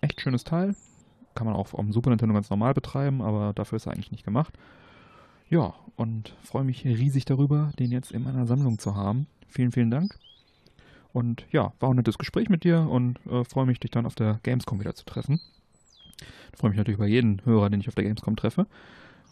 Echt 0.00 0.20
schönes 0.20 0.44
Teil. 0.44 0.74
Kann 1.34 1.46
man 1.46 1.56
auch 1.56 1.74
am 1.74 1.92
Super 1.92 2.10
Nintendo 2.10 2.34
ganz 2.34 2.50
normal 2.50 2.74
betreiben, 2.74 3.22
aber 3.22 3.52
dafür 3.52 3.76
ist 3.76 3.86
er 3.86 3.92
eigentlich 3.92 4.12
nicht 4.12 4.24
gemacht. 4.24 4.56
Ja, 5.48 5.74
und 5.96 6.34
freue 6.42 6.64
mich 6.64 6.84
riesig 6.84 7.24
darüber, 7.24 7.72
den 7.78 7.90
jetzt 7.90 8.12
in 8.12 8.22
meiner 8.22 8.46
Sammlung 8.46 8.78
zu 8.78 8.94
haben. 8.94 9.26
Vielen, 9.48 9.72
vielen 9.72 9.90
Dank. 9.90 10.16
Und 11.12 11.44
ja, 11.50 11.72
war 11.80 11.90
ein 11.90 11.96
nettes 11.96 12.18
Gespräch 12.18 12.48
mit 12.48 12.62
dir 12.62 12.88
und 12.88 13.18
äh, 13.26 13.44
freue 13.44 13.66
mich, 13.66 13.80
dich 13.80 13.90
dann 13.90 14.06
auf 14.06 14.14
der 14.14 14.38
Gamescom 14.44 14.78
wieder 14.78 14.94
zu 14.94 15.04
treffen. 15.04 15.40
Freue 16.56 16.70
mich 16.70 16.78
natürlich 16.78 16.98
über 16.98 17.06
jeden 17.06 17.44
Hörer, 17.44 17.68
den 17.68 17.80
ich 17.80 17.88
auf 17.88 17.94
der 17.94 18.04
Gamescom 18.04 18.36
treffe. 18.36 18.66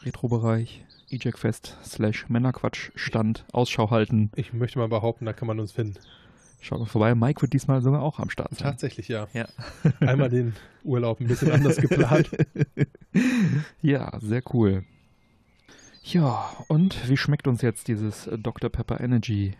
Retro-Bereich, 0.03 0.85
EJackFest 1.11 1.77
slash 1.85 2.29
Männerquatsch 2.29 2.91
Stand, 2.95 3.45
Ausschau 3.53 3.91
halten. 3.91 4.31
Ich 4.37 4.53
möchte 4.53 4.79
mal 4.79 4.89
behaupten, 4.89 5.25
da 5.25 5.33
kann 5.33 5.49
man 5.49 5.61
uns 5.61 5.73
finden. 5.73 5.99
Schaut 6.61 6.81
mal 6.81 6.87
vorbei. 6.87 7.15
Mike 7.15 7.43
wird 7.43 7.53
diesmal 7.53 7.83
sogar 7.83 8.03
auch 8.03 8.19
am 8.19 8.31
Start 8.31 8.51
sein. 8.51 8.59
Tatsächlich, 8.59 9.09
ja. 9.09 9.29
Ja. 9.33 9.47
Einmal 10.01 10.29
den 10.29 10.55
Urlaub 10.85 11.21
ein 11.21 11.29
bisschen 11.29 11.53
anders 11.53 11.77
geplant. 11.81 12.31
ja, 13.81 14.19
sehr 14.21 14.43
cool. 14.53 14.85
Ja, 16.03 16.51
und 16.69 17.09
wie 17.09 17.17
schmeckt 17.17 17.47
uns 17.47 17.63
jetzt 17.63 17.87
dieses 17.89 18.29
Dr. 18.39 18.71
Pepper 18.71 19.01
Energy? 19.01 19.55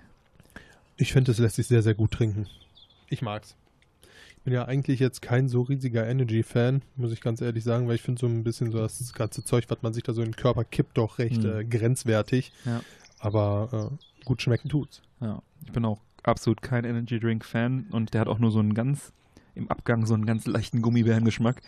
Ich 0.97 1.13
finde, 1.13 1.31
es 1.31 1.39
lässt 1.39 1.57
sich 1.57 1.67
sehr, 1.67 1.83
sehr 1.83 1.95
gut 1.95 2.11
trinken. 2.13 2.49
Ich 3.09 3.23
mag's. 3.23 3.55
Ich 4.49 4.51
bin 4.51 4.57
ja 4.63 4.65
eigentlich 4.65 4.99
jetzt 4.99 5.21
kein 5.21 5.47
so 5.51 5.61
riesiger 5.61 6.07
Energy-Fan, 6.09 6.81
muss 6.97 7.13
ich 7.13 7.21
ganz 7.21 7.43
ehrlich 7.43 7.63
sagen, 7.65 7.87
weil 7.87 7.97
ich 7.97 8.01
finde 8.01 8.19
so 8.19 8.27
ein 8.27 8.45
bisschen 8.45 8.71
so 8.73 8.79
das 8.79 9.13
ganze 9.13 9.45
Zeug, 9.45 9.67
was 9.69 9.83
man 9.83 9.93
sich 9.93 10.05
da 10.05 10.15
so 10.15 10.23
in 10.23 10.29
den 10.31 10.37
Körper 10.37 10.65
kippt, 10.65 10.97
doch 10.97 11.19
recht 11.19 11.45
Hm. 11.45 11.59
äh, 11.59 11.65
grenzwertig. 11.67 12.51
Ja. 12.65 12.81
Aber 13.19 13.91
äh, 13.93 14.25
gut 14.25 14.41
schmecken 14.41 14.71
tut's. 14.71 15.03
Ja, 15.21 15.43
ich 15.67 15.73
bin 15.73 15.85
auch 15.85 16.01
absolut 16.23 16.63
kein 16.63 16.87
Energy 16.87 17.21
Drink 17.21 17.45
Fan 17.45 17.89
und 17.91 18.15
der 18.15 18.23
hat 18.23 18.29
auch 18.29 18.39
nur 18.39 18.51
so 18.51 18.59
einen 18.59 18.73
ganz, 18.73 19.13
im 19.55 19.71
Abgang 19.71 20.07
so 20.07 20.15
einen 20.15 20.25
ganz 20.25 20.47
leichten 20.47 20.81
Gummibärengeschmack. 20.81 21.61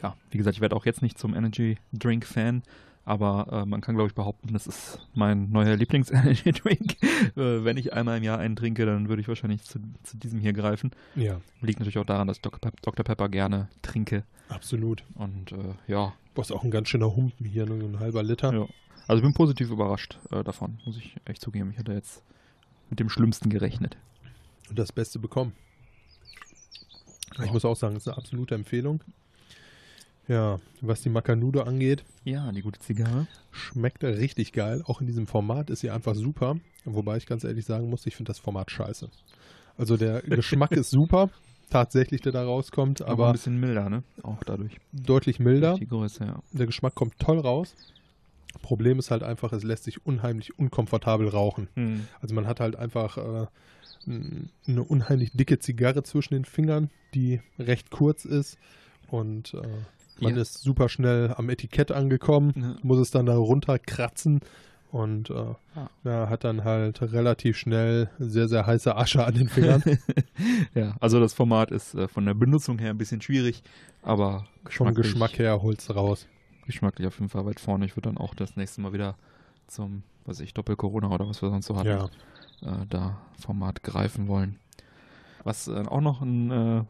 ja, 0.00 0.14
wie 0.30 0.38
gesagt, 0.38 0.54
ich 0.54 0.60
werde 0.60 0.76
auch 0.76 0.86
jetzt 0.86 1.02
nicht 1.02 1.18
zum 1.18 1.34
Energy 1.34 1.78
Drink 1.92 2.24
Fan, 2.24 2.62
aber 3.04 3.48
äh, 3.50 3.66
man 3.66 3.80
kann, 3.80 3.96
glaube 3.96 4.08
ich, 4.08 4.14
behaupten, 4.14 4.52
das 4.52 4.66
ist 4.66 5.00
mein 5.14 5.50
neuer 5.50 5.76
Lieblings-Energy-Drink. 5.76 7.02
äh, 7.36 7.64
wenn 7.64 7.76
ich 7.76 7.92
einmal 7.92 8.18
im 8.18 8.22
Jahr 8.22 8.38
einen 8.38 8.54
trinke, 8.54 8.86
dann 8.86 9.08
würde 9.08 9.20
ich 9.22 9.28
wahrscheinlich 9.28 9.64
zu, 9.64 9.80
zu, 10.02 10.16
diesem 10.16 10.38
hier 10.38 10.52
greifen. 10.52 10.92
Ja. 11.16 11.40
Liegt 11.60 11.80
natürlich 11.80 11.98
auch 11.98 12.06
daran, 12.06 12.28
dass 12.28 12.36
ich 12.36 12.42
Dr. 12.42 12.60
Pe 12.60 12.72
Dr. 12.82 13.04
Pepper 13.04 13.28
gerne 13.28 13.68
trinke. 13.82 14.24
Absolut. 14.48 15.04
Und 15.14 15.52
äh, 15.52 15.74
ja. 15.88 16.12
Du 16.34 16.40
hast 16.40 16.52
auch 16.52 16.62
ein 16.62 16.70
ganz 16.70 16.88
schöner 16.88 17.14
Humpen 17.14 17.44
hier, 17.44 17.66
nur 17.66 17.78
ein 17.78 17.98
halber 17.98 18.22
Liter. 18.22 18.52
Ja. 18.52 18.66
Also 19.08 19.18
ich 19.18 19.22
bin 19.22 19.34
positiv 19.34 19.70
überrascht 19.70 20.18
äh, 20.30 20.44
davon, 20.44 20.78
muss 20.84 20.96
ich 20.96 21.16
echt 21.24 21.42
zugeben. 21.42 21.70
Ich 21.72 21.78
hatte 21.78 21.92
jetzt 21.92 22.22
mit 22.88 23.00
dem 23.00 23.08
Schlimmsten 23.08 23.50
gerechnet. 23.50 23.96
Und 24.68 24.78
das 24.78 24.92
Beste 24.92 25.18
bekommen. 25.18 25.52
Ich 27.42 27.52
muss 27.52 27.64
auch 27.64 27.76
sagen, 27.76 27.96
es 27.96 28.02
ist 28.02 28.08
eine 28.08 28.18
absolute 28.18 28.54
Empfehlung. 28.54 29.02
Ja, 30.28 30.60
was 30.80 31.02
die 31.02 31.08
Macanudo 31.08 31.62
angeht. 31.62 32.04
Ja, 32.24 32.50
die 32.52 32.62
gute 32.62 32.80
Zigarre. 32.80 33.26
Schmeckt 33.50 34.04
richtig 34.04 34.52
geil. 34.52 34.82
Auch 34.86 35.00
in 35.00 35.06
diesem 35.06 35.26
Format 35.26 35.70
ist 35.70 35.80
sie 35.80 35.90
einfach 35.90 36.14
super. 36.14 36.56
Wobei 36.84 37.16
ich 37.16 37.26
ganz 37.26 37.44
ehrlich 37.44 37.64
sagen 37.64 37.90
muss, 37.90 38.06
ich 38.06 38.16
finde 38.16 38.30
das 38.30 38.38
Format 38.38 38.70
scheiße. 38.70 39.08
Also 39.76 39.96
der 39.96 40.22
Geschmack 40.22 40.72
ist 40.72 40.90
super, 40.90 41.30
tatsächlich, 41.70 42.20
der 42.20 42.32
da 42.32 42.44
rauskommt, 42.44 43.02
aber, 43.02 43.12
aber 43.12 43.26
ein 43.28 43.32
bisschen 43.32 43.58
milder, 43.58 43.88
ne? 43.88 44.02
Auch 44.22 44.44
dadurch. 44.44 44.78
Deutlich 44.92 45.40
milder. 45.40 45.74
Die 45.74 45.88
Größe, 45.88 46.24
ja. 46.24 46.42
Der 46.52 46.66
Geschmack 46.66 46.94
kommt 46.94 47.18
toll 47.18 47.38
raus. 47.38 47.74
Problem 48.60 48.98
ist 48.98 49.10
halt 49.10 49.22
einfach, 49.22 49.52
es 49.52 49.62
lässt 49.62 49.84
sich 49.84 50.04
unheimlich 50.04 50.58
unkomfortabel 50.58 51.28
rauchen. 51.28 51.68
Hm. 51.74 52.06
Also 52.20 52.34
man 52.34 52.46
hat 52.46 52.60
halt 52.60 52.76
einfach 52.76 53.16
äh, 53.16 53.46
eine 54.06 54.82
unheimlich 54.84 55.32
dicke 55.32 55.58
Zigarre 55.58 56.02
zwischen 56.02 56.34
den 56.34 56.44
Fingern, 56.44 56.90
die 57.14 57.40
recht 57.58 57.90
kurz 57.90 58.24
ist 58.24 58.58
und 59.08 59.54
äh, 59.54 59.66
man 60.20 60.34
ja. 60.34 60.42
ist 60.42 60.62
super 60.62 60.88
schnell 60.88 61.34
am 61.36 61.48
Etikett 61.50 61.92
angekommen, 61.92 62.52
ja. 62.56 62.76
muss 62.82 62.98
es 62.98 63.10
dann 63.10 63.26
da 63.26 63.36
runterkratzen 63.36 64.40
und 64.92 65.30
äh, 65.30 65.34
ja. 65.34 65.56
ja. 66.04 66.28
hat 66.28 66.44
dann 66.44 66.64
halt 66.64 67.00
relativ 67.00 67.56
schnell 67.56 68.10
sehr, 68.18 68.46
sehr 68.48 68.66
heiße 68.66 68.94
Asche 68.94 69.24
an 69.24 69.34
den 69.34 69.48
Fingern. 69.48 69.82
ja, 70.74 70.94
also 71.00 71.18
das 71.18 71.32
Format 71.32 71.70
ist 71.70 71.94
äh, 71.94 72.08
von 72.08 72.26
der 72.26 72.34
Benutzung 72.34 72.78
her 72.78 72.90
ein 72.90 72.98
bisschen 72.98 73.22
schwierig, 73.22 73.62
aber 74.02 74.46
vom 74.68 74.94
Geschmack 74.94 75.38
her 75.38 75.62
holt 75.62 75.80
es 75.80 75.94
raus. 75.94 76.26
Geschmacklich 76.66 77.08
auf 77.08 77.18
jeden 77.18 77.30
Fall 77.30 77.46
weit 77.46 77.58
vorne. 77.58 77.86
Ich 77.86 77.96
würde 77.96 78.10
dann 78.10 78.18
auch 78.18 78.34
das 78.34 78.56
nächste 78.56 78.82
Mal 78.82 78.92
wieder 78.92 79.16
zum, 79.66 80.02
was 80.26 80.40
ich, 80.40 80.52
Doppel-Corona 80.52 81.08
oder 81.08 81.26
was 81.26 81.40
wir 81.42 81.48
sonst 81.48 81.66
so 81.66 81.76
hatten, 81.76 81.88
ja. 82.60 82.82
äh, 82.82 82.86
da 82.88 83.18
Format 83.40 83.82
greifen 83.82 84.28
wollen. 84.28 84.58
Was 85.42 85.68
äh, 85.68 85.84
auch 85.86 86.02
noch 86.02 86.20
ein 86.20 86.50
äh, 86.50 86.84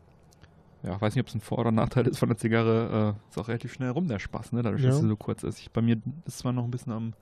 ja, 0.82 1.00
weiß 1.00 1.14
nicht, 1.14 1.22
ob 1.22 1.28
es 1.28 1.34
ein 1.34 1.40
Vor- 1.40 1.58
oder 1.58 1.70
Nachteil 1.70 2.06
ist 2.06 2.18
von 2.18 2.28
der 2.28 2.38
Zigarre, 2.38 3.16
äh, 3.16 3.30
ist 3.30 3.38
auch 3.38 3.48
relativ 3.48 3.72
schnell 3.72 3.90
rum, 3.90 4.08
der 4.08 4.18
Spaß, 4.18 4.52
ne? 4.52 4.62
Dadurch, 4.62 4.82
ja. 4.82 4.90
dass 4.90 5.00
sie 5.00 5.08
so 5.08 5.16
kurz 5.16 5.42
ist. 5.42 5.60
Ich, 5.60 5.70
bei 5.70 5.82
mir 5.82 6.00
ist 6.26 6.38
zwar 6.38 6.52
noch 6.52 6.64
ein 6.64 6.70
bisschen 6.70 6.92
am. 6.92 7.12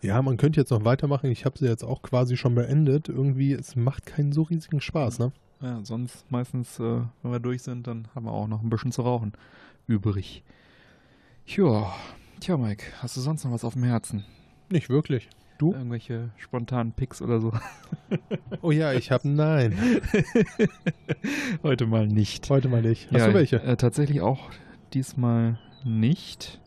Ja, 0.00 0.20
man 0.22 0.36
könnte 0.36 0.60
jetzt 0.60 0.70
noch 0.70 0.84
weitermachen. 0.84 1.30
Ich 1.30 1.44
habe 1.44 1.58
sie 1.58 1.66
jetzt 1.66 1.82
auch 1.82 2.02
quasi 2.02 2.36
schon 2.36 2.54
beendet. 2.54 3.08
Irgendwie, 3.08 3.52
es 3.52 3.74
macht 3.74 4.06
keinen 4.06 4.32
so 4.32 4.42
riesigen 4.42 4.80
Spaß, 4.80 5.18
ne? 5.18 5.32
Ja, 5.60 5.80
sonst 5.82 6.30
meistens, 6.30 6.78
äh, 6.78 7.00
wenn 7.22 7.32
wir 7.32 7.40
durch 7.40 7.62
sind, 7.62 7.86
dann 7.86 8.06
haben 8.14 8.26
wir 8.26 8.32
auch 8.32 8.46
noch 8.46 8.62
ein 8.62 8.70
bisschen 8.70 8.92
zu 8.92 9.02
rauchen 9.02 9.32
übrig. 9.88 10.44
Ja, 11.46 11.94
tja, 12.40 12.56
Mike, 12.56 12.84
hast 13.00 13.16
du 13.16 13.20
sonst 13.20 13.44
noch 13.44 13.52
was 13.52 13.64
auf 13.64 13.72
dem 13.72 13.84
Herzen? 13.84 14.24
Nicht 14.68 14.90
wirklich. 14.90 15.28
Du? 15.58 15.72
Irgendwelche 15.72 16.30
spontanen 16.36 16.92
Picks 16.92 17.20
oder 17.20 17.40
so. 17.40 17.52
Oh 18.62 18.70
ja, 18.70 18.92
ich 18.92 19.10
habe 19.10 19.28
Nein. 19.28 19.76
Heute 21.62 21.86
mal 21.86 22.06
nicht. 22.06 22.48
Heute 22.48 22.68
mal 22.68 22.82
nicht. 22.82 23.10
Hast 23.12 23.20
ja, 23.20 23.26
du 23.28 23.34
welche? 23.34 23.62
Äh, 23.62 23.76
tatsächlich 23.76 24.20
auch 24.20 24.50
diesmal 24.94 25.58
nicht. 25.84 26.60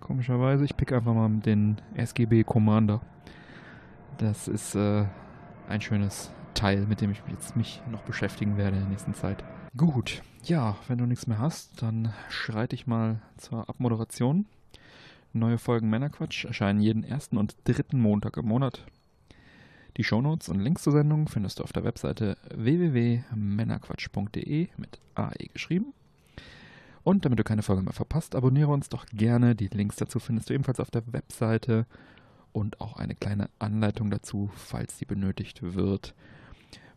Komischerweise. 0.00 0.64
Ich 0.64 0.76
pick 0.76 0.92
einfach 0.92 1.12
mal 1.12 1.28
den 1.40 1.78
SGB 1.94 2.44
Commander. 2.44 3.02
Das 4.18 4.46
ist 4.48 4.74
äh, 4.74 5.04
ein 5.68 5.80
schönes 5.80 6.30
Teil, 6.54 6.86
mit 6.86 7.00
dem 7.00 7.10
ich 7.10 7.22
jetzt 7.28 7.56
mich 7.56 7.82
noch 7.90 8.02
beschäftigen 8.02 8.56
werde 8.56 8.76
in 8.76 8.82
der 8.82 8.90
nächsten 8.90 9.14
Zeit. 9.14 9.44
Gut, 9.76 10.22
ja, 10.44 10.76
wenn 10.88 10.98
du 10.98 11.06
nichts 11.06 11.26
mehr 11.26 11.38
hast, 11.38 11.82
dann 11.82 12.12
schreite 12.28 12.74
ich 12.74 12.86
mal 12.86 13.20
zur 13.36 13.68
Abmoderation. 13.68 14.46
Neue 15.34 15.56
Folgen 15.56 15.88
Männerquatsch 15.88 16.44
erscheinen 16.44 16.80
jeden 16.80 17.04
ersten 17.04 17.38
und 17.38 17.56
dritten 17.64 17.98
Montag 17.98 18.36
im 18.36 18.44
Monat. 18.44 18.84
Die 19.96 20.04
Shownotes 20.04 20.50
und 20.50 20.60
Links 20.60 20.82
zur 20.82 20.92
Sendung 20.92 21.26
findest 21.26 21.58
du 21.58 21.62
auf 21.62 21.72
der 21.72 21.84
Webseite 21.84 22.36
www.männerquatsch.de 22.54 24.68
mit 24.76 25.00
AE 25.14 25.46
geschrieben. 25.50 25.94
Und 27.02 27.24
damit 27.24 27.38
du 27.38 27.44
keine 27.44 27.62
Folge 27.62 27.80
mehr 27.80 27.94
verpasst, 27.94 28.34
abonniere 28.34 28.72
uns 28.72 28.90
doch 28.90 29.06
gerne. 29.06 29.54
Die 29.54 29.68
Links 29.68 29.96
dazu 29.96 30.18
findest 30.18 30.50
du 30.50 30.54
ebenfalls 30.54 30.80
auf 30.80 30.90
der 30.90 31.10
Webseite 31.14 31.86
und 32.52 32.82
auch 32.82 32.96
eine 32.96 33.14
kleine 33.14 33.48
Anleitung 33.58 34.10
dazu, 34.10 34.50
falls 34.54 34.98
sie 34.98 35.06
benötigt 35.06 35.62
wird. 35.62 36.14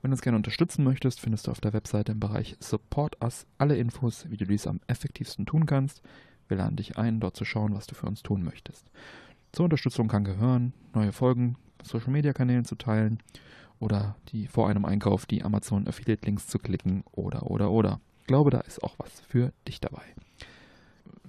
Wenn 0.02 0.12
du 0.12 0.16
uns 0.16 0.22
gerne 0.22 0.36
unterstützen 0.36 0.84
möchtest, 0.84 1.22
findest 1.22 1.48
du 1.48 1.52
auf 1.52 1.62
der 1.62 1.72
Webseite 1.72 2.12
im 2.12 2.20
Bereich 2.20 2.58
Support 2.60 3.24
Us 3.24 3.48
alle 3.58 3.78
Infos, 3.78 4.30
wie 4.30 4.36
du 4.36 4.46
dies 4.46 4.68
am 4.68 4.82
effektivsten 4.88 5.46
tun 5.46 5.66
kannst. 5.66 6.02
Wir 6.48 6.58
laden 6.58 6.76
dich 6.76 6.98
ein, 6.98 7.20
dort 7.20 7.36
zu 7.36 7.46
schauen, 7.46 7.76
was 7.76 7.88
du 7.88 7.96
für 7.96 8.08
uns 8.08 8.22
tun 8.24 8.43
möchtest. 8.43 8.86
Zur 9.52 9.66
Unterstützung 9.66 10.08
kann 10.08 10.24
gehören, 10.24 10.74
neue 10.93 11.12
Folgen 11.12 11.56
Social 11.82 12.12
Media 12.12 12.34
Kanälen 12.34 12.66
zu 12.66 12.76
teilen 12.76 13.20
oder 13.80 14.16
die 14.30 14.48
vor 14.48 14.70
einem 14.70 14.86
Einkauf 14.86 15.26
die 15.26 15.43
Amazon 15.43 15.88
Affiliate 15.88 16.26
Links 16.26 16.48
zu 16.48 16.60
klicken 16.60 17.04
oder 17.12 17.50
oder 17.50 17.72
oder. 17.72 18.00
Ich 18.22 18.28
glaube, 18.28 18.50
da 18.50 18.60
ist 18.62 18.84
auch 18.84 18.96
was 18.98 19.20
für 19.22 19.54
dich 19.68 19.80
dabei. 19.80 20.04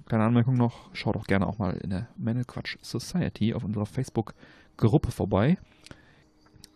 Kleine 0.07 0.25
Anmerkung 0.25 0.55
noch, 0.55 0.89
schau 0.93 1.11
doch 1.11 1.25
gerne 1.25 1.47
auch 1.47 1.57
mal 1.57 1.77
in 1.77 1.89
der 1.89 2.07
Quatsch 2.45 2.77
Society 2.81 3.53
auf 3.53 3.63
unserer 3.63 3.85
Facebook-Gruppe 3.85 5.11
vorbei 5.11 5.57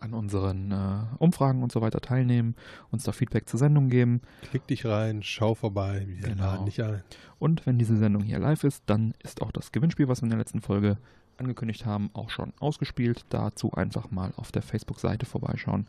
an 0.02 0.14
unseren 0.14 0.72
äh, 0.72 1.16
Umfragen 1.18 1.62
und 1.62 1.72
so 1.72 1.80
weiter 1.80 2.00
teilnehmen, 2.00 2.56
uns 2.90 3.04
da 3.04 3.12
Feedback 3.12 3.48
zur 3.48 3.58
Sendung 3.58 3.88
geben. 3.88 4.20
Klick 4.50 4.66
dich 4.66 4.84
rein, 4.84 5.22
schau 5.22 5.54
vorbei, 5.54 6.04
wir 6.06 6.28
genau. 6.28 6.44
laden 6.44 6.66
dich 6.66 6.82
ein. 6.82 7.02
Und 7.38 7.64
wenn 7.66 7.78
diese 7.78 7.96
Sendung 7.96 8.22
hier 8.22 8.38
live 8.38 8.64
ist, 8.64 8.82
dann 8.86 9.14
ist 9.22 9.42
auch 9.42 9.52
das 9.52 9.72
Gewinnspiel, 9.72 10.08
was 10.08 10.20
wir 10.20 10.24
in 10.24 10.30
der 10.30 10.38
letzten 10.38 10.60
Folge 10.60 10.98
angekündigt 11.38 11.86
haben, 11.86 12.10
auch 12.14 12.30
schon 12.30 12.52
ausgespielt. 12.58 13.24
Dazu 13.30 13.72
einfach 13.72 14.10
mal 14.10 14.32
auf 14.36 14.52
der 14.52 14.62
Facebook-Seite 14.62 15.26
vorbeischauen. 15.26 15.86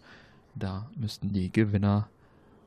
Da 0.55 0.89
müssten 0.95 1.33
die 1.33 1.51
Gewinner 1.51 2.07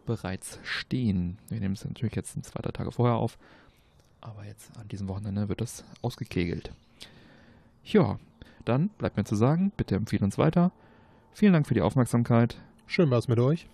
bereits 0.06 0.58
stehen. 0.62 1.38
Wir 1.48 1.60
nehmen 1.60 1.74
es 1.74 1.84
natürlich 1.84 2.14
jetzt 2.14 2.42
zwei, 2.44 2.60
drei 2.60 2.72
Tage 2.72 2.92
vorher 2.92 3.16
auf. 3.16 3.38
Aber 4.20 4.44
jetzt 4.44 4.76
an 4.78 4.88
diesem 4.88 5.08
Wochenende 5.08 5.48
wird 5.48 5.60
das 5.60 5.84
ausgekegelt. 6.02 6.72
Ja, 7.84 8.18
dann 8.64 8.88
bleibt 8.88 9.16
mir 9.16 9.24
zu 9.24 9.36
sagen, 9.36 9.72
bitte 9.76 9.94
empfehlen 9.94 10.24
uns 10.24 10.38
weiter. 10.38 10.72
Vielen 11.36 11.52
Dank 11.52 11.66
für 11.66 11.74
die 11.74 11.82
Aufmerksamkeit. 11.82 12.56
Schön 12.86 13.10
war 13.10 13.18
es 13.18 13.28
mit 13.28 13.38
euch. 13.38 13.68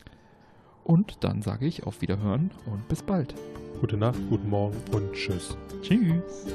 Und 0.82 1.22
dann 1.22 1.42
sage 1.42 1.64
ich 1.64 1.84
auf 1.84 2.00
Wiederhören 2.00 2.50
und 2.66 2.88
bis 2.88 3.04
bald. 3.04 3.36
Gute 3.80 3.96
Nacht, 3.96 4.18
guten 4.28 4.50
Morgen 4.50 4.76
und 4.90 5.12
tschüss. 5.12 5.56
Tschüss. 5.80 6.48